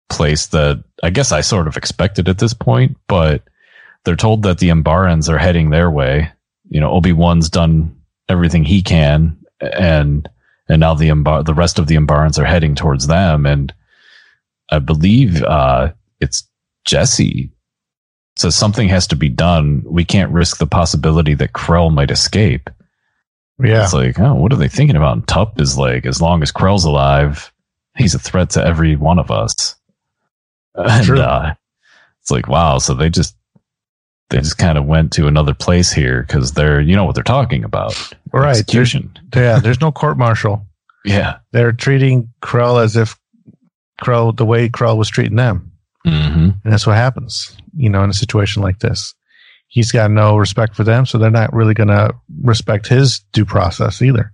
[0.09, 3.43] place that I guess I sort of expected at this point, but
[4.05, 6.31] they're told that the Umbarans are heading their way.
[6.69, 7.97] You know, Obi Wan's done
[8.29, 10.29] everything he can, and
[10.69, 13.73] and now the Embar- the rest of the Umbarans are heading towards them, and
[14.71, 16.49] I believe uh, it's
[16.85, 17.51] Jesse
[18.37, 19.83] says something has to be done.
[19.85, 22.71] We can't risk the possibility that Krell might escape.
[23.63, 23.85] Yeah.
[23.85, 25.17] It's like, oh, what are they thinking about?
[25.17, 27.53] And Tup is like, as long as Krell's alive,
[27.97, 29.77] he's a threat to every one of us.
[30.77, 31.21] And True.
[31.21, 31.55] uh,
[32.23, 32.79] it's like, wow.
[32.79, 33.37] So they just
[34.31, 37.25] they just kind of went to another place here because they're you know what they're
[37.25, 37.93] talking about.
[38.33, 38.45] Right.
[38.55, 39.19] There's, Execution.
[39.35, 40.65] yeah, there's no court martial.
[41.05, 41.39] Yeah.
[41.53, 43.19] They're treating Krell as if
[44.03, 45.73] Krell, the way Krell was treating them.
[46.07, 46.51] Mm-hmm.
[46.63, 49.15] And that's what happens, you know, in a situation like this.
[49.71, 53.45] He's got no respect for them, so they're not really going to respect his due
[53.45, 54.33] process either.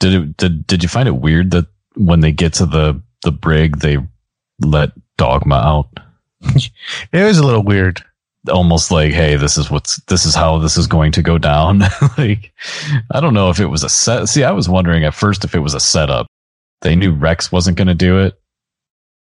[0.00, 3.30] Did it, did did you find it weird that when they get to the the
[3.30, 3.98] brig they
[4.60, 5.88] let Dogma out?
[7.12, 8.04] It was a little weird.
[8.50, 11.78] Almost like, hey, this is what's this is how this is going to go down.
[12.18, 12.52] like,
[13.12, 14.28] I don't know if it was a set.
[14.28, 16.26] See, I was wondering at first if it was a setup.
[16.82, 18.38] They knew Rex wasn't going to do it,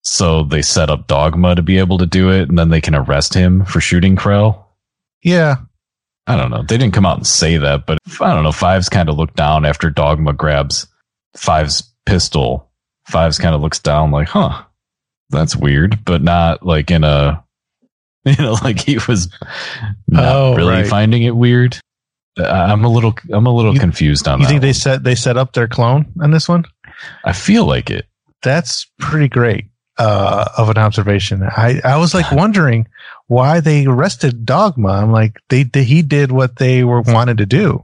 [0.03, 2.95] so they set up Dogma to be able to do it, and then they can
[2.95, 4.65] arrest him for shooting Krell.
[5.23, 5.55] Yeah.
[6.27, 6.61] I don't know.
[6.63, 8.51] They didn't come out and say that, but I don't know.
[8.51, 10.85] Fives kind of looked down after Dogma grabs
[11.35, 12.69] Fives' pistol.
[13.07, 14.63] Fives kind of looks down like, huh,
[15.31, 17.43] that's weird, but not like in a,
[18.25, 19.29] you know, like he was
[20.07, 20.87] not Oh, really right.
[20.87, 21.77] finding it weird.
[22.37, 24.53] I'm a little, I'm a little You- confused on You that.
[24.53, 24.73] You think they one.
[24.75, 26.65] set they set up their clone on this one?
[27.25, 28.05] I feel like it.
[28.43, 29.65] That's pretty great
[29.99, 31.43] uh, of an observation.
[31.43, 32.87] I, I was like wondering
[33.27, 34.89] why they arrested Dogma.
[34.89, 37.83] I'm like they, they he did what they were wanted to do,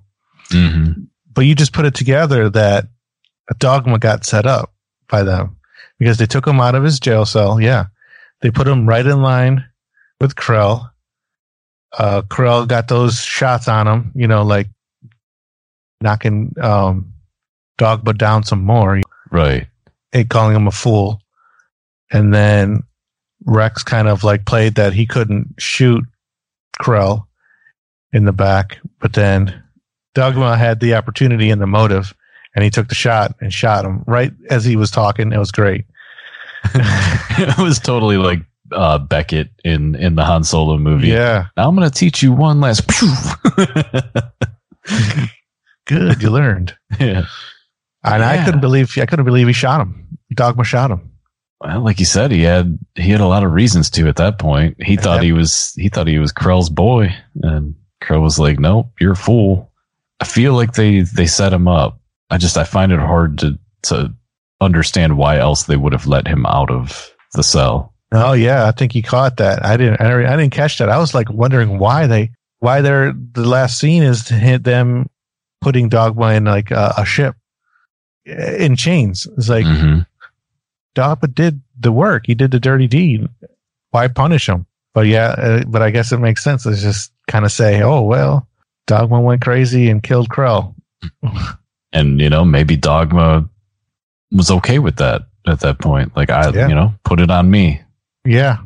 [0.50, 0.92] hmm
[1.34, 2.88] but you just put it together that
[3.50, 4.74] a Dogma got set up
[5.10, 5.58] by them
[6.00, 7.60] because they took him out of his jail cell.
[7.60, 7.88] Yeah,
[8.42, 9.66] they put him right in line
[10.22, 10.90] with Krell.
[11.98, 14.68] Uh, Krell got those shots on him, you know, like
[16.02, 17.14] knocking um,
[17.78, 19.02] Dogma down some more.
[19.32, 19.68] Right.
[20.14, 21.20] and calling him a fool.
[22.16, 22.84] And then
[23.46, 26.06] Rex kind of like played that he couldn't shoot
[26.82, 27.28] Krell
[28.14, 29.62] in the back, but then
[30.14, 32.16] Dogma had the opportunity and the motive,
[32.56, 35.34] and he took the shot and shot him right as he was talking.
[35.34, 35.86] It was great.
[36.74, 38.40] it was totally like
[38.72, 41.10] uh, Beckett in in the Han Solo movie.
[41.10, 42.88] Yeah, Now I'm going to teach you one last.
[45.86, 46.22] good.
[46.24, 47.26] You learned, yeah.
[48.04, 50.18] and I couldn't believe I couldn't believe he shot him.
[50.34, 51.12] Dogma shot him.
[51.66, 54.38] Well, like you said, he had he had a lot of reasons to at that
[54.38, 54.82] point.
[54.84, 57.74] He thought he was he thought he was Krell's boy, and
[58.04, 59.72] Krell was like, "Nope, you're a fool."
[60.20, 62.00] I feel like they they set him up.
[62.30, 64.14] I just I find it hard to to
[64.62, 67.94] understand why else they would have let him out of the cell.
[68.12, 69.66] Oh yeah, I think he caught that.
[69.66, 70.02] I didn't.
[70.02, 70.90] I, I didn't catch that.
[70.90, 75.10] I was like wondering why they, why they're the last scene is to hit them
[75.62, 77.36] putting Dogma in like a, a ship
[78.26, 79.28] in chains.
[79.38, 80.02] It's like hmm
[80.96, 82.24] Dogma did the work.
[82.26, 83.28] He did the dirty deed.
[83.92, 84.66] Why punish him?
[84.94, 86.66] But yeah, uh, but I guess it makes sense.
[86.66, 88.48] It's just kind of say, oh well,
[88.88, 90.74] Dogma went crazy and killed Krell.
[91.94, 93.48] And you know, maybe Dogma
[94.32, 96.14] was okay with that at that point.
[96.14, 96.68] Like I, Yeah.
[96.68, 97.82] you know, put it on me.
[98.26, 98.58] Yeah,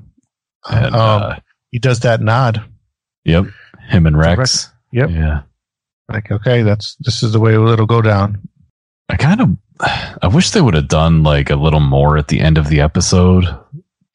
[0.67, 1.35] And um, uh,
[1.69, 2.63] he does that nod.
[3.25, 3.45] yep,
[3.87, 4.37] him and Rex.
[4.39, 4.69] Rex.
[4.93, 5.09] Yep.
[5.11, 5.41] Yeah.
[6.11, 8.48] Like okay, that's this is the way it'll go down.
[9.09, 9.49] I kind of,
[10.21, 12.81] I wish they would have done like a little more at the end of the
[12.81, 13.45] episode,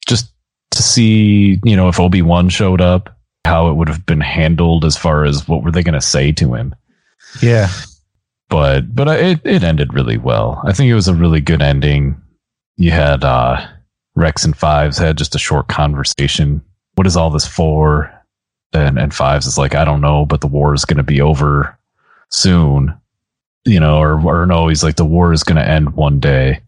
[0.07, 0.31] just
[0.71, 3.15] to see, you know, if Obi Wan showed up,
[3.45, 6.31] how it would have been handled as far as what were they going to say
[6.31, 6.73] to him.
[7.41, 7.69] Yeah.
[8.49, 10.61] But, but I- it it ended really well.
[10.65, 12.21] I think it was a really good ending.
[12.77, 13.65] You had uh,
[14.15, 16.61] Rex and Fives had just a short conversation.
[16.95, 18.11] What is all this for?
[18.73, 21.21] And and Fives is like, I don't know, but the war is going to be
[21.21, 21.77] over
[22.29, 22.93] soon
[23.65, 26.61] you know, or or no, he's like the war is going to end one day,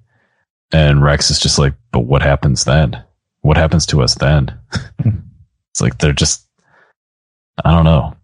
[0.72, 3.04] and Rex is just like, but what happens then?
[3.42, 4.58] What happens to us then?
[5.00, 6.46] it's like they're just,
[7.64, 8.16] I don't know.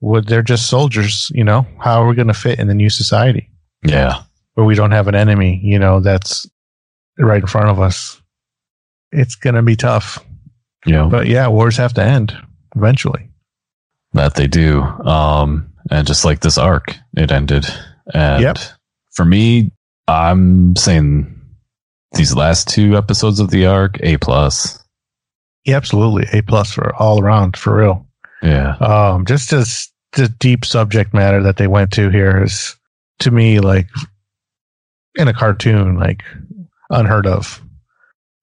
[0.00, 1.66] Would they're just soldiers, you know?
[1.80, 3.50] How are we going to fit in the new society
[3.82, 4.22] Yeah,
[4.52, 6.46] where we don't have an enemy, you know, that's
[7.18, 8.20] right in front of us?
[9.12, 10.22] It's going to be tough.
[10.84, 11.08] Yeah.
[11.10, 12.36] But yeah, wars have to end
[12.76, 13.30] eventually.
[14.12, 14.82] that they do.
[14.82, 17.66] Um, and just like this arc, it ended.
[18.12, 18.58] And Yep.
[19.14, 19.72] for me,
[20.08, 21.30] I'm saying
[22.12, 24.82] these last two episodes of the arc, a plus.
[25.64, 26.26] Yeah, absolutely.
[26.38, 28.06] A plus for all around, for real.
[28.42, 32.76] Yeah, Um, just as the deep subject matter that they went to here is
[33.20, 33.88] to me like
[35.16, 36.22] in a cartoon, like
[36.90, 37.62] unheard of.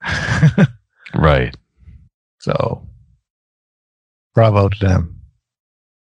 [1.15, 1.55] right.
[2.39, 2.87] So
[4.33, 5.21] bravo to them.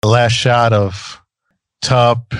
[0.02, 1.20] The last shot of
[1.82, 2.34] Tup,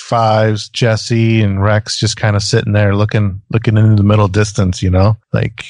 [0.00, 4.82] Fives, Jesse, and Rex just kind of sitting there looking looking into the middle distance,
[4.82, 5.66] you know, like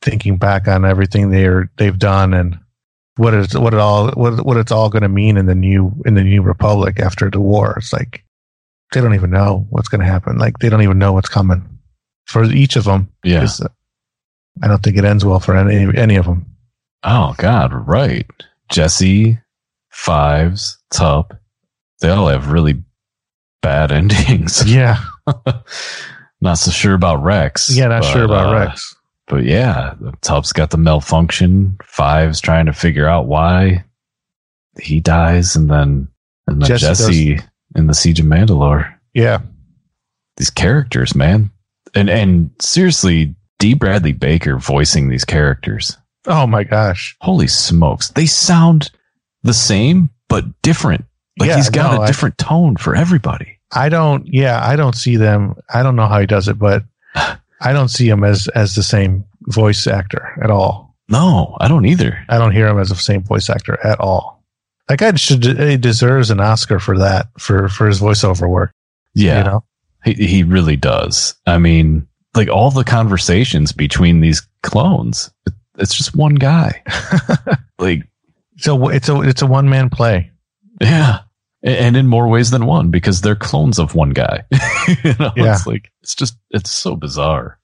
[0.00, 2.58] thinking back on everything they're they've done and
[3.16, 5.92] what is what it all what what it's all going to mean in the new
[6.06, 7.74] in the new republic after the war.
[7.78, 8.24] It's like
[8.92, 10.38] they don't even know what's going to happen.
[10.38, 11.78] Like they don't even know what's coming
[12.26, 13.10] for each of them.
[13.24, 13.46] Yeah.
[13.62, 13.68] uh,
[14.62, 16.46] I don't think it ends well for any any of them.
[17.02, 18.26] Oh God, right.
[18.70, 19.38] Jesse
[19.90, 21.38] Fives, Tup.
[22.00, 22.82] They all have really
[23.62, 24.62] bad endings.
[24.70, 25.02] Yeah.
[26.40, 27.70] not so sure about Rex.
[27.70, 28.94] Yeah, not but, sure about uh, Rex.
[29.28, 31.78] But yeah, Tup's got the malfunction.
[31.84, 33.84] Fives trying to figure out why
[34.80, 36.08] he dies, and then
[36.46, 37.38] and then Jesse Jesse,
[37.76, 38.92] in the Siege of Mandalore.
[39.14, 39.40] Yeah.
[40.36, 41.50] These characters, man,
[41.94, 43.74] and and seriously, D.
[43.74, 45.96] Bradley Baker voicing these characters.
[46.26, 47.16] Oh my gosh.
[47.20, 48.90] Holy smokes, they sound
[49.42, 51.04] the same but different.
[51.38, 53.51] Like Yeah, he's got no, a I- different tone for everybody.
[53.74, 54.26] I don't.
[54.26, 55.54] Yeah, I don't see them.
[55.72, 56.84] I don't know how he does it, but
[57.14, 60.94] I don't see him as as the same voice actor at all.
[61.08, 62.18] No, I don't either.
[62.28, 64.42] I don't hear him as the same voice actor at all.
[64.88, 68.72] That guy should he deserves an Oscar for that for for his voiceover work.
[69.14, 69.64] Yeah, You know.
[70.04, 71.34] he he really does.
[71.46, 76.82] I mean, like all the conversations between these clones, it, it's just one guy.
[77.78, 78.02] like,
[78.58, 80.30] So it's a it's a one man play.
[80.80, 81.20] yeah,
[81.62, 84.44] and in more ways than one because they're clones of one guy.
[85.04, 85.54] you know, Yeah.
[85.54, 87.58] it's like it's just it's so bizarre.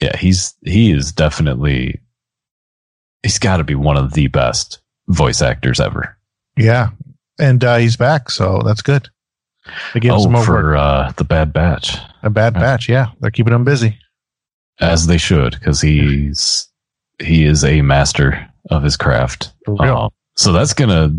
[0.00, 2.00] Yeah, he's he is definitely
[3.22, 6.16] he's got to be one of the best voice actors ever.
[6.56, 6.90] Yeah,
[7.38, 9.08] and uh, he's back, so that's good.
[9.94, 12.88] They gave him oh, over for uh, the Bad Batch, a bad batch.
[12.88, 13.96] Yeah, they're keeping him busy.
[14.80, 16.66] as they should, because he's
[17.20, 19.52] he is a master of his craft.
[19.64, 19.96] For real.
[19.96, 21.14] Um, so that's gonna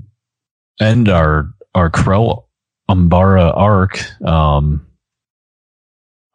[0.82, 2.46] end our our Krell
[2.90, 4.00] Umbara arc.
[4.24, 4.86] Um,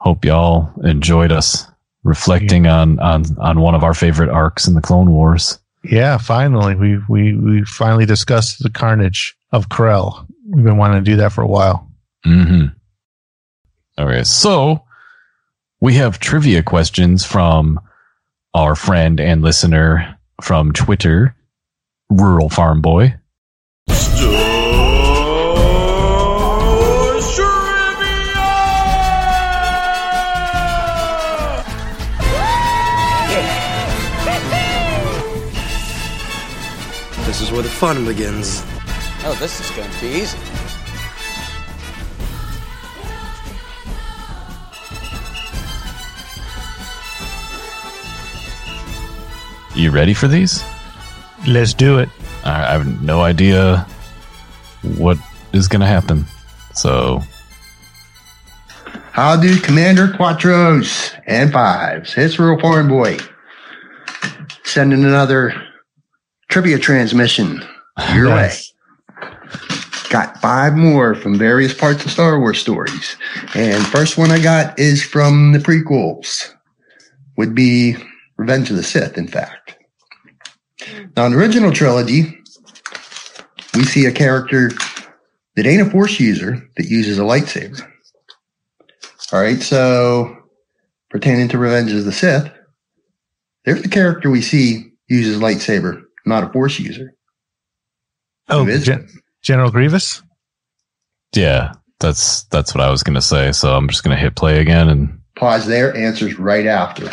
[0.01, 1.67] hope y'all enjoyed us
[2.05, 5.59] reflecting on on on one of our favorite arcs in the Clone Wars.
[5.85, 10.27] Yeah, finally, we we we finally discussed the carnage of Krell.
[10.49, 11.91] We've been wanting to do that for a while.
[12.27, 12.67] Mm-hmm.
[14.01, 14.85] Okay, so
[15.81, 17.81] we have trivia questions from
[18.55, 21.37] our friend and listener from Twitter,
[22.11, 23.15] Rural Farm Boy.
[37.49, 38.63] Is where the fun begins.
[39.25, 40.37] Oh, this is going to be easy.
[49.75, 50.63] You ready for these?
[51.47, 52.11] Let's do it.
[52.45, 53.87] I I have no idea
[54.99, 55.17] what
[55.55, 56.27] is going to happen.
[56.75, 57.23] So,
[59.13, 62.13] How do Commander Quattros and Fives?
[62.19, 63.17] It's Rural Farm Boy.
[64.65, 65.55] Sending another
[66.59, 67.65] trivia transmission
[68.17, 68.73] your Nice.
[69.21, 69.29] way.
[70.11, 73.15] Got five more from various parts of Star Wars stories.
[73.55, 76.53] And first one I got is from the prequels.
[77.37, 77.95] Would be
[78.39, 79.77] Revenge of the Sith, in fact.
[81.17, 82.37] Now, in the original trilogy,
[83.75, 84.73] we see a character
[85.55, 87.81] that ain't a force user that uses a lightsaber.
[89.33, 90.37] All right, so
[91.09, 92.51] pertaining to Revenge of the Sith,
[93.65, 97.15] there's the character we see uses lightsaber, not a force user.
[98.49, 99.09] Oh, Who is Gen-
[99.43, 100.23] General Grievous.
[101.35, 103.53] yeah, that's that's what I was going to say.
[103.53, 107.05] So I'm just going to hit play again and Pause there, answers right after.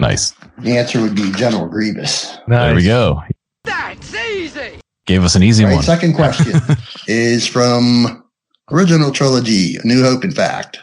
[0.00, 0.32] nice.
[0.58, 2.36] The answer would be General Grievous.
[2.46, 2.66] Nice.
[2.66, 3.22] There we go.
[3.64, 4.80] That's easy!
[5.06, 5.84] Gave us an easy All right, one.
[5.84, 6.60] second question
[7.08, 8.22] is from
[8.70, 10.78] original trilogy, New Hope, in fact.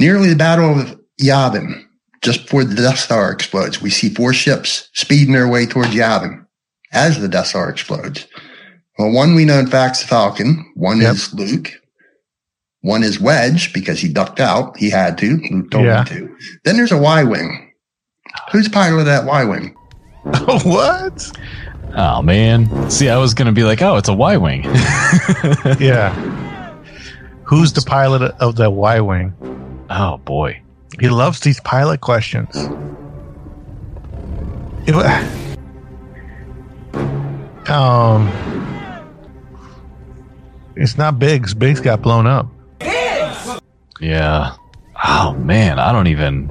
[0.00, 1.83] Nearly the Battle of Yavin,
[2.24, 6.44] just before the Death Star explodes, we see four ships speeding their way towards Yavin
[6.92, 8.26] as the Death Star explodes.
[8.98, 10.72] Well, one we know in fact is Falcon.
[10.74, 11.12] One Yep.
[11.14, 11.72] is Luke.
[12.80, 14.76] One is Wedge because he ducked out.
[14.76, 15.40] He had to.
[15.50, 16.04] Luke told Yeah.
[16.04, 16.36] him to.
[16.64, 17.70] Then there's a Y Wing.
[18.52, 19.74] Who's pilot of that Y Wing?
[20.64, 21.30] what?
[21.96, 22.90] Oh man.
[22.90, 24.64] See, I was going to be like, "Oh, it's a Y-wing."
[25.78, 26.12] Yeah.
[27.44, 29.32] Who's the pilot of the Y Wing?
[29.90, 30.60] oh boy.
[31.00, 32.54] He loves these pilot questions.
[34.86, 34.94] It
[37.68, 38.28] um,
[40.76, 41.54] it's not Biggs.
[41.54, 42.48] Biggs got blown up.
[44.00, 44.56] Yeah.
[45.02, 46.48] Oh man, I don't even.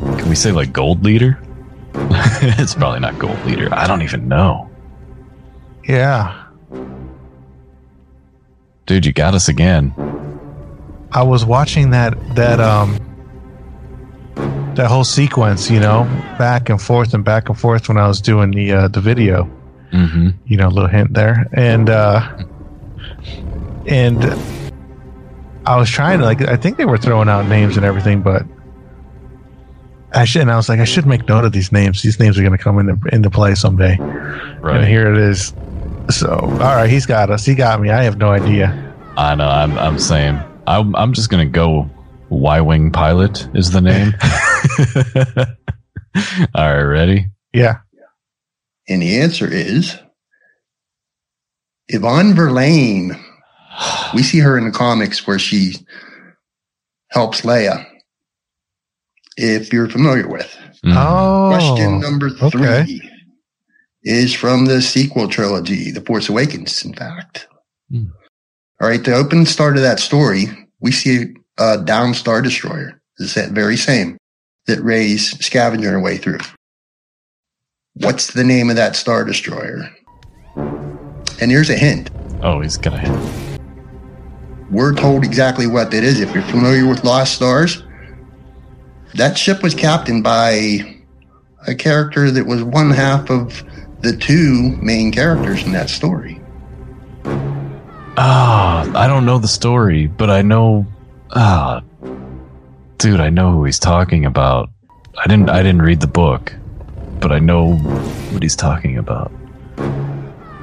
[0.00, 1.40] Can we say like gold leader?
[1.94, 3.68] it's probably not gold leader.
[3.72, 4.70] I don't even know.
[5.84, 6.42] Yeah,
[8.86, 9.94] Dude, you got us again.
[11.12, 12.98] I was watching that that um
[14.76, 16.04] that whole sequence, you know,
[16.38, 19.50] back and forth and back and forth when I was doing the uh, the video.
[19.92, 20.30] Mm-hmm.
[20.46, 21.46] you know, a little hint there.
[21.52, 22.26] And uh
[23.86, 24.24] and
[25.66, 28.44] I was trying to like I think they were throwing out names and everything, but
[30.14, 30.42] I should.
[30.42, 32.02] And I was like, I should make note of these names.
[32.02, 33.96] These names are going to come into into play someday.
[33.98, 34.76] Right.
[34.76, 35.54] And here it is.
[36.10, 37.44] So, all right, he's got us.
[37.44, 37.90] He got me.
[37.90, 38.94] I have no idea.
[39.16, 39.48] I know.
[39.48, 39.78] I'm.
[39.78, 40.40] I'm saying.
[40.66, 40.94] I'm.
[40.96, 41.88] I'm just gonna go.
[42.32, 44.14] Y wing pilot is the name.
[46.54, 47.26] All right, ready?
[47.52, 47.80] Yeah.
[48.88, 49.98] And the answer is
[51.92, 53.22] Evaan Verlaine.
[54.14, 55.74] We see her in the comics where she
[57.10, 57.86] helps Leia.
[59.36, 60.56] If you're familiar with.
[60.84, 60.94] Mm.
[60.96, 61.50] Oh.
[61.54, 63.00] Question number three okay.
[64.02, 67.46] is from the sequel trilogy, The Force Awakens, in fact.
[67.90, 68.06] Hmm.
[68.80, 70.46] All right, the open start of that story,
[70.80, 73.00] we see a down Star Destroyer.
[73.18, 74.16] It's that very same
[74.66, 76.38] that Rey's scavenging her way through.
[77.94, 79.90] What's the name of that Star Destroyer?
[80.56, 82.10] And here's a hint.
[82.42, 83.58] Oh, he's gonna.
[84.70, 86.20] We're told exactly what that is.
[86.20, 87.82] If you're familiar with Lost Stars,
[89.14, 90.98] that ship was captained by
[91.66, 93.62] a character that was one half of
[94.00, 96.40] the two main characters in that story.
[98.16, 100.86] Ah, I don't know the story, but I know.
[101.34, 101.82] Ah,
[102.98, 104.70] dude, I know who he's talking about.
[105.18, 105.50] I didn't.
[105.50, 106.54] I didn't read the book,
[107.20, 109.32] but I know what he's talking about.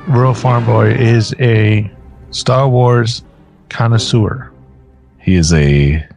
[0.07, 1.89] Rural Farm Boy is a
[2.31, 3.23] Star Wars
[3.69, 4.51] connoisseur.
[5.19, 6.07] He is a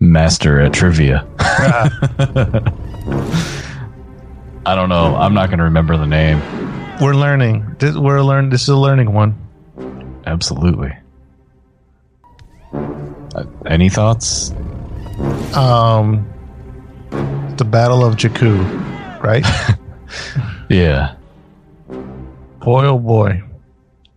[0.00, 1.26] master at trivia.
[4.64, 5.16] I don't know.
[5.16, 6.40] I'm not going to remember the name.
[7.00, 7.76] We're learning.
[7.80, 8.48] We're learn.
[8.50, 9.34] This is a learning one.
[10.26, 10.92] Absolutely.
[13.34, 14.50] Uh, any thoughts?
[15.54, 16.26] Um,
[17.56, 19.44] the Battle of Jakku, right?
[20.68, 21.16] Yeah,
[22.60, 23.42] boy, oh boy.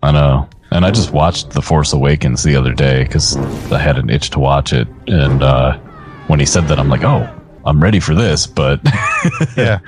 [0.03, 0.47] I know.
[0.71, 3.35] And I just watched The Force Awakens the other day because
[3.71, 4.87] I had an itch to watch it.
[5.07, 5.77] And uh,
[6.27, 7.29] when he said that, I'm like, oh,
[7.65, 8.47] I'm ready for this.
[8.47, 8.79] But
[9.57, 9.79] Yeah.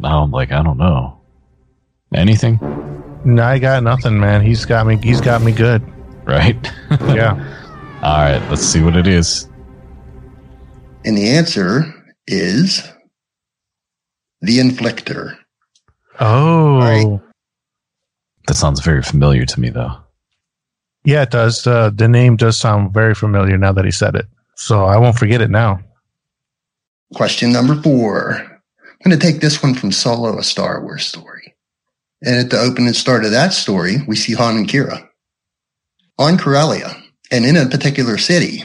[0.00, 1.20] now I'm like, I don't know.
[2.14, 2.58] Anything?
[3.24, 4.42] No, I got nothing, man.
[4.42, 4.96] He's got me.
[4.96, 5.82] He's got me good.
[6.24, 6.56] Right?
[7.08, 7.34] Yeah.
[8.02, 9.48] All right, let's see what it is.
[11.04, 11.84] And the answer
[12.28, 12.82] is
[14.40, 15.36] the inflictor.
[16.20, 16.78] Oh.
[16.78, 17.20] Right.
[18.46, 19.92] That sounds very familiar to me, though.
[21.04, 21.66] Yeah, it does.
[21.66, 24.26] Uh, the name does sound very familiar now that he said it.
[24.56, 25.80] So I won't forget it now.
[27.14, 28.34] Question number four.
[28.34, 31.54] I'm going to take this one from Solo, a Star Wars story.
[32.22, 35.08] And at the opening start of that story, we see Han and Qi'ra
[36.18, 37.00] on Corellia
[37.30, 38.62] and in a particular city.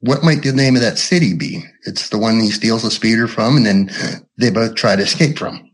[0.00, 1.64] What might the name of that city be?
[1.84, 3.90] It's the one he steals the speeder from and then
[4.38, 5.70] they both try to escape from.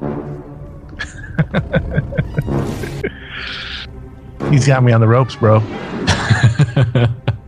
[4.50, 5.60] He's got me on the ropes, bro.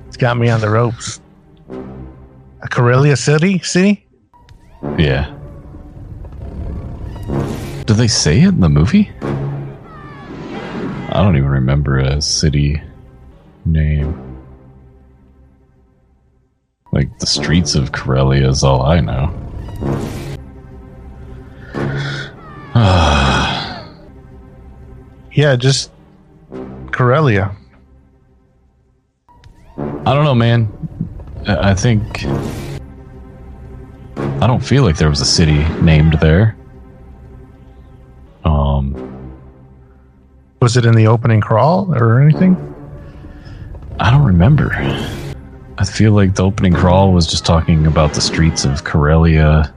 [0.06, 1.20] He's got me on the ropes.
[2.62, 3.58] A Corellia City?
[3.58, 4.06] City?
[4.98, 5.30] Yeah.
[7.84, 9.10] Did they say it in the movie?
[11.10, 12.80] I don't even remember a city
[13.66, 14.23] name.
[16.94, 19.34] Like the streets of Corellia is all I know.
[25.32, 25.90] Yeah, just
[26.92, 27.56] Corellia.
[29.76, 30.68] I don't know, man.
[31.44, 32.24] I I think
[34.40, 36.56] I don't feel like there was a city named there.
[38.44, 38.94] Um,
[40.62, 42.54] Was it in the opening crawl or anything?
[43.98, 44.70] I don't remember.
[45.76, 49.74] I feel like the opening crawl was just talking about the streets of Corellia.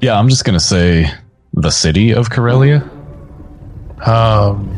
[0.00, 1.10] Yeah, I'm just gonna say
[1.52, 2.88] the city of Corellia.
[4.06, 4.74] Um,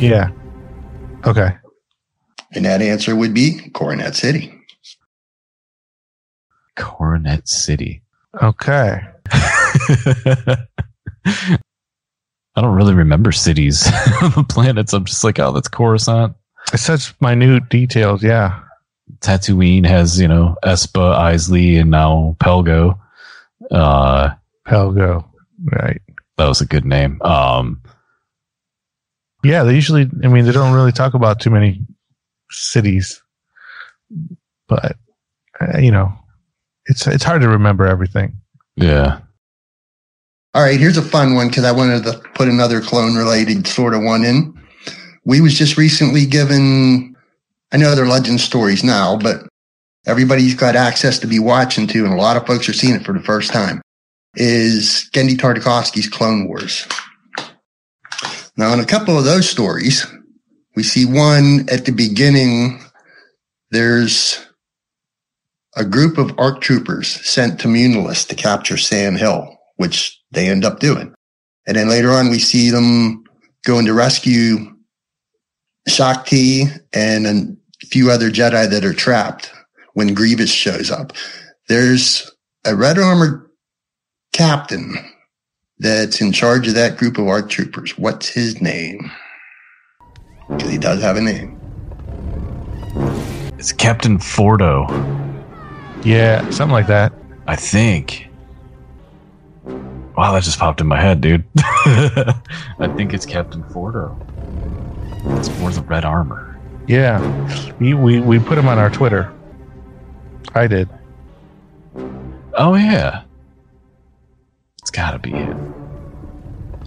[0.00, 0.30] yeah.
[1.24, 1.56] Okay.
[2.52, 4.52] And that answer would be Coronet City.
[6.76, 8.02] Coronet City.
[8.42, 9.00] Okay.
[12.56, 13.86] I don't really remember cities
[14.22, 14.92] on the planets.
[14.92, 16.34] I'm just like, oh, that's Coruscant.
[16.72, 18.22] It's such minute details.
[18.22, 18.60] Yeah.
[19.18, 22.98] Tatooine has, you know, Espa, Eisley, and now Pelgo.
[23.70, 24.30] Uh,
[24.66, 25.24] Pelgo.
[25.64, 26.00] Right.
[26.38, 27.20] that was a good name.
[27.22, 27.82] Um,
[29.42, 29.64] Yeah.
[29.64, 31.80] They usually, I mean, they don't really talk about too many
[32.50, 33.22] cities,
[34.68, 34.96] but,
[35.60, 36.12] uh, you know,
[36.86, 38.38] it's, it's hard to remember everything.
[38.76, 39.20] yeah.
[40.52, 43.94] All right, here's a fun one because I wanted to put another clone related sort
[43.94, 44.59] of one in.
[45.24, 47.14] We was just recently given,
[47.72, 49.46] I know they're legend stories now, but
[50.06, 53.04] everybody's got access to be watching to, and a lot of folks are seeing it
[53.04, 53.82] for the first time,
[54.34, 56.86] is Genndy Tartakovsky's Clone Wars.
[58.56, 60.06] Now, in a couple of those stories,
[60.74, 62.82] we see one at the beginning,
[63.70, 64.44] there's
[65.76, 70.64] a group of ARC troopers sent to Munilus to capture San Hill, which they end
[70.64, 71.14] up doing.
[71.66, 73.24] And then later on, we see them
[73.64, 74.74] going to rescue
[75.88, 79.52] Shaak Ti and a few other Jedi that are trapped
[79.94, 81.12] when Grievous shows up.
[81.68, 82.30] There's
[82.64, 83.48] a red armored
[84.32, 84.94] captain
[85.78, 87.96] that's in charge of that group of ARC troopers.
[87.98, 89.10] What's his name?
[90.48, 91.58] Because he does have a name.
[93.58, 94.88] It's Captain Fordo,
[96.04, 97.12] Yeah, something like that.
[97.46, 98.28] I think.
[100.16, 101.44] Wow, that just popped in my head, dude.
[101.56, 104.16] I think it's Captain Fordo.
[105.24, 106.58] It's for the red armor.
[106.86, 107.20] Yeah,
[107.78, 109.32] we we, we put him on our Twitter.
[110.54, 110.88] I did.
[112.54, 113.22] Oh yeah,
[114.82, 115.56] it's got to be it.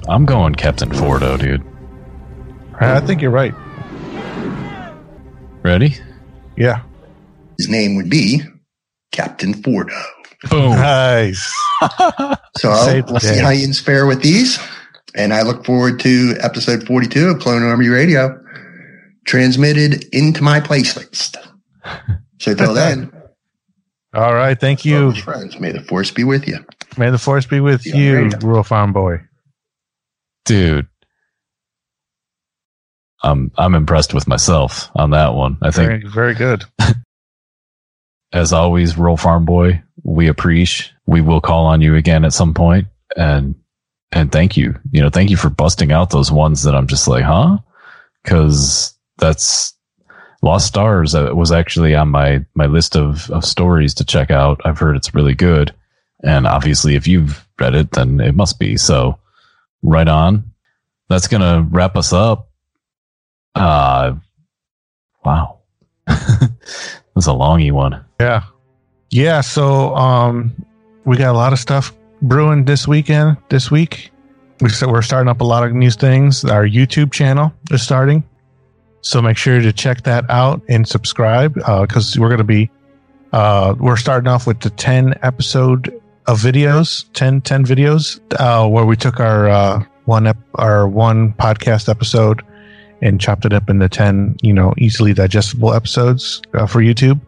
[0.08, 1.64] I'm going Captain Fordo, dude.
[2.80, 3.54] I think you're right.
[5.64, 5.96] Ready?
[6.58, 6.84] Yeah.
[7.58, 8.42] His name would be
[9.12, 9.98] Captain Fordo.
[10.50, 10.72] Boom.
[10.72, 11.54] Nice.
[12.56, 14.60] So Save the we'll see how you fare with these.
[15.16, 18.40] And I look forward to episode 42 of Clone Army Radio
[19.26, 21.38] transmitted into my place list.
[22.40, 23.12] So till then,
[24.14, 24.60] All right.
[24.60, 25.14] Thank you.
[25.14, 26.66] friends, may the force be with you.
[26.98, 28.30] May the force be with Yeah, you.
[28.42, 29.22] Rural Farm Boy.
[30.46, 30.88] dude.
[33.26, 35.58] I'm I'm impressed with myself on that one.
[35.62, 36.66] I think, Very, very good.
[38.34, 40.92] as always, Rural Farm Boy, we appreciate.
[41.06, 43.56] We will call on you again at some point, and
[44.14, 44.80] and thank you.
[44.92, 47.58] You know, thank you for busting out those ones that I'm just like, huh?
[48.24, 49.74] Because that's
[50.42, 54.62] Lost Stars uh, was actually on my my list of of stories to check out.
[54.66, 55.74] I've heard it's really good,
[56.24, 58.78] and obviously, if you've read it, then it must be.
[58.78, 59.18] So,
[59.82, 60.52] right on.
[61.10, 62.50] That's gonna wrap us up.
[63.56, 64.16] Uh,
[65.26, 65.60] wow,
[66.08, 68.04] that's a longy one.
[68.20, 68.44] Yeah.
[69.10, 69.42] Yeah.
[69.42, 70.54] So, um,
[71.06, 74.12] we got a lot of stuff brewing this weekend, this week.
[74.62, 76.44] We said we're starting up a lot of new things.
[76.46, 78.24] Our YouTube channel is starting.
[79.02, 82.72] So make sure to check that out and subscribe because we're going to be,
[83.34, 85.90] uh, we're starting off with the 10 episode
[86.28, 91.34] of videos, 10, 10 videos, uh, where we took our, uh, one, ep- our one
[91.34, 92.42] podcast episode
[93.02, 97.20] and chopped it up into 10, you know, easily digestible episodes uh, for YouTube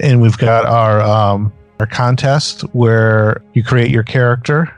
[0.00, 4.74] and we've got our um, our contest where you create your character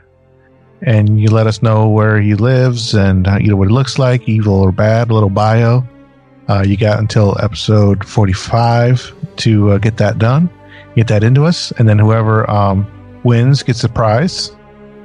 [0.81, 3.99] and you let us know where he lives and uh, you know what he looks
[3.99, 5.83] like, evil or bad, a little bio.
[6.47, 10.49] Uh, you got until episode forty five to uh, get that done,
[10.95, 12.87] get that into us, and then whoever um,
[13.23, 14.55] wins gets a prize.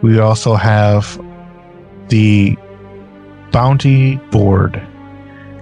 [0.03, 1.21] We also have
[2.09, 2.57] the
[3.53, 4.81] bounty board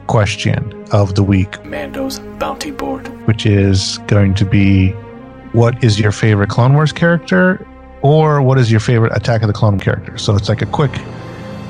[0.06, 3.06] question of the week Mando's Bounty Board.
[3.26, 4.94] which is going to be
[5.52, 7.66] what is your favorite Clone Wars character
[8.02, 10.18] or what is your favorite Attack of the Clone character?
[10.18, 10.92] So it's like a quick,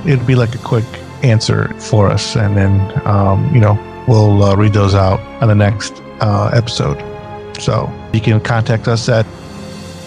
[0.06, 0.84] it'd be like a quick
[1.22, 2.36] answer for us.
[2.36, 3.74] And then, um, you know,
[4.09, 6.98] we'll uh, read those out on the next uh, episode.
[7.60, 9.26] So you can contact us at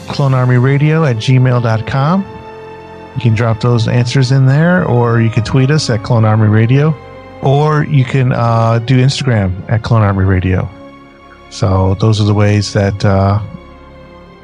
[0.07, 2.25] clonearmyradio at gmail.com.
[3.15, 6.47] You can drop those answers in there, or you can tweet us at Clone Army
[6.47, 6.93] Radio,
[7.41, 10.69] or you can uh, do Instagram at Clone Army Radio.
[11.49, 13.39] So those are the ways that uh,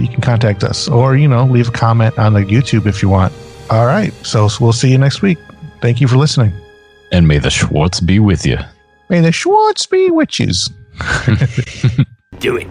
[0.01, 3.09] you can contact us, or you know, leave a comment on the YouTube if you
[3.09, 3.33] want.
[3.69, 5.37] All right, so we'll see you next week.
[5.81, 6.53] Thank you for listening.
[7.11, 8.57] And may the Schwartz be with you.
[9.09, 10.69] May the Schwartz be witches.
[12.39, 12.67] Do it.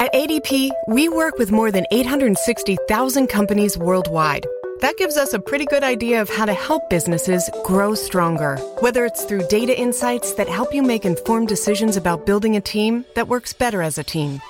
[0.00, 4.46] At ADP, we work with more than 860,000 companies worldwide.
[4.80, 8.56] That gives us a pretty good idea of how to help businesses grow stronger.
[8.80, 13.06] Whether it's through data insights that help you make informed decisions about building a team
[13.14, 14.40] that works better as a team,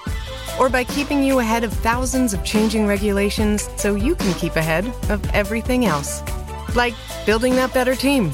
[0.59, 4.87] or by keeping you ahead of thousands of changing regulations so you can keep ahead
[5.11, 6.23] of everything else.
[6.75, 8.31] Like building that better team.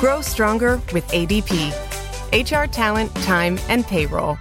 [0.00, 1.72] Grow stronger with ADP.
[2.32, 4.38] HR talent, time, and payroll.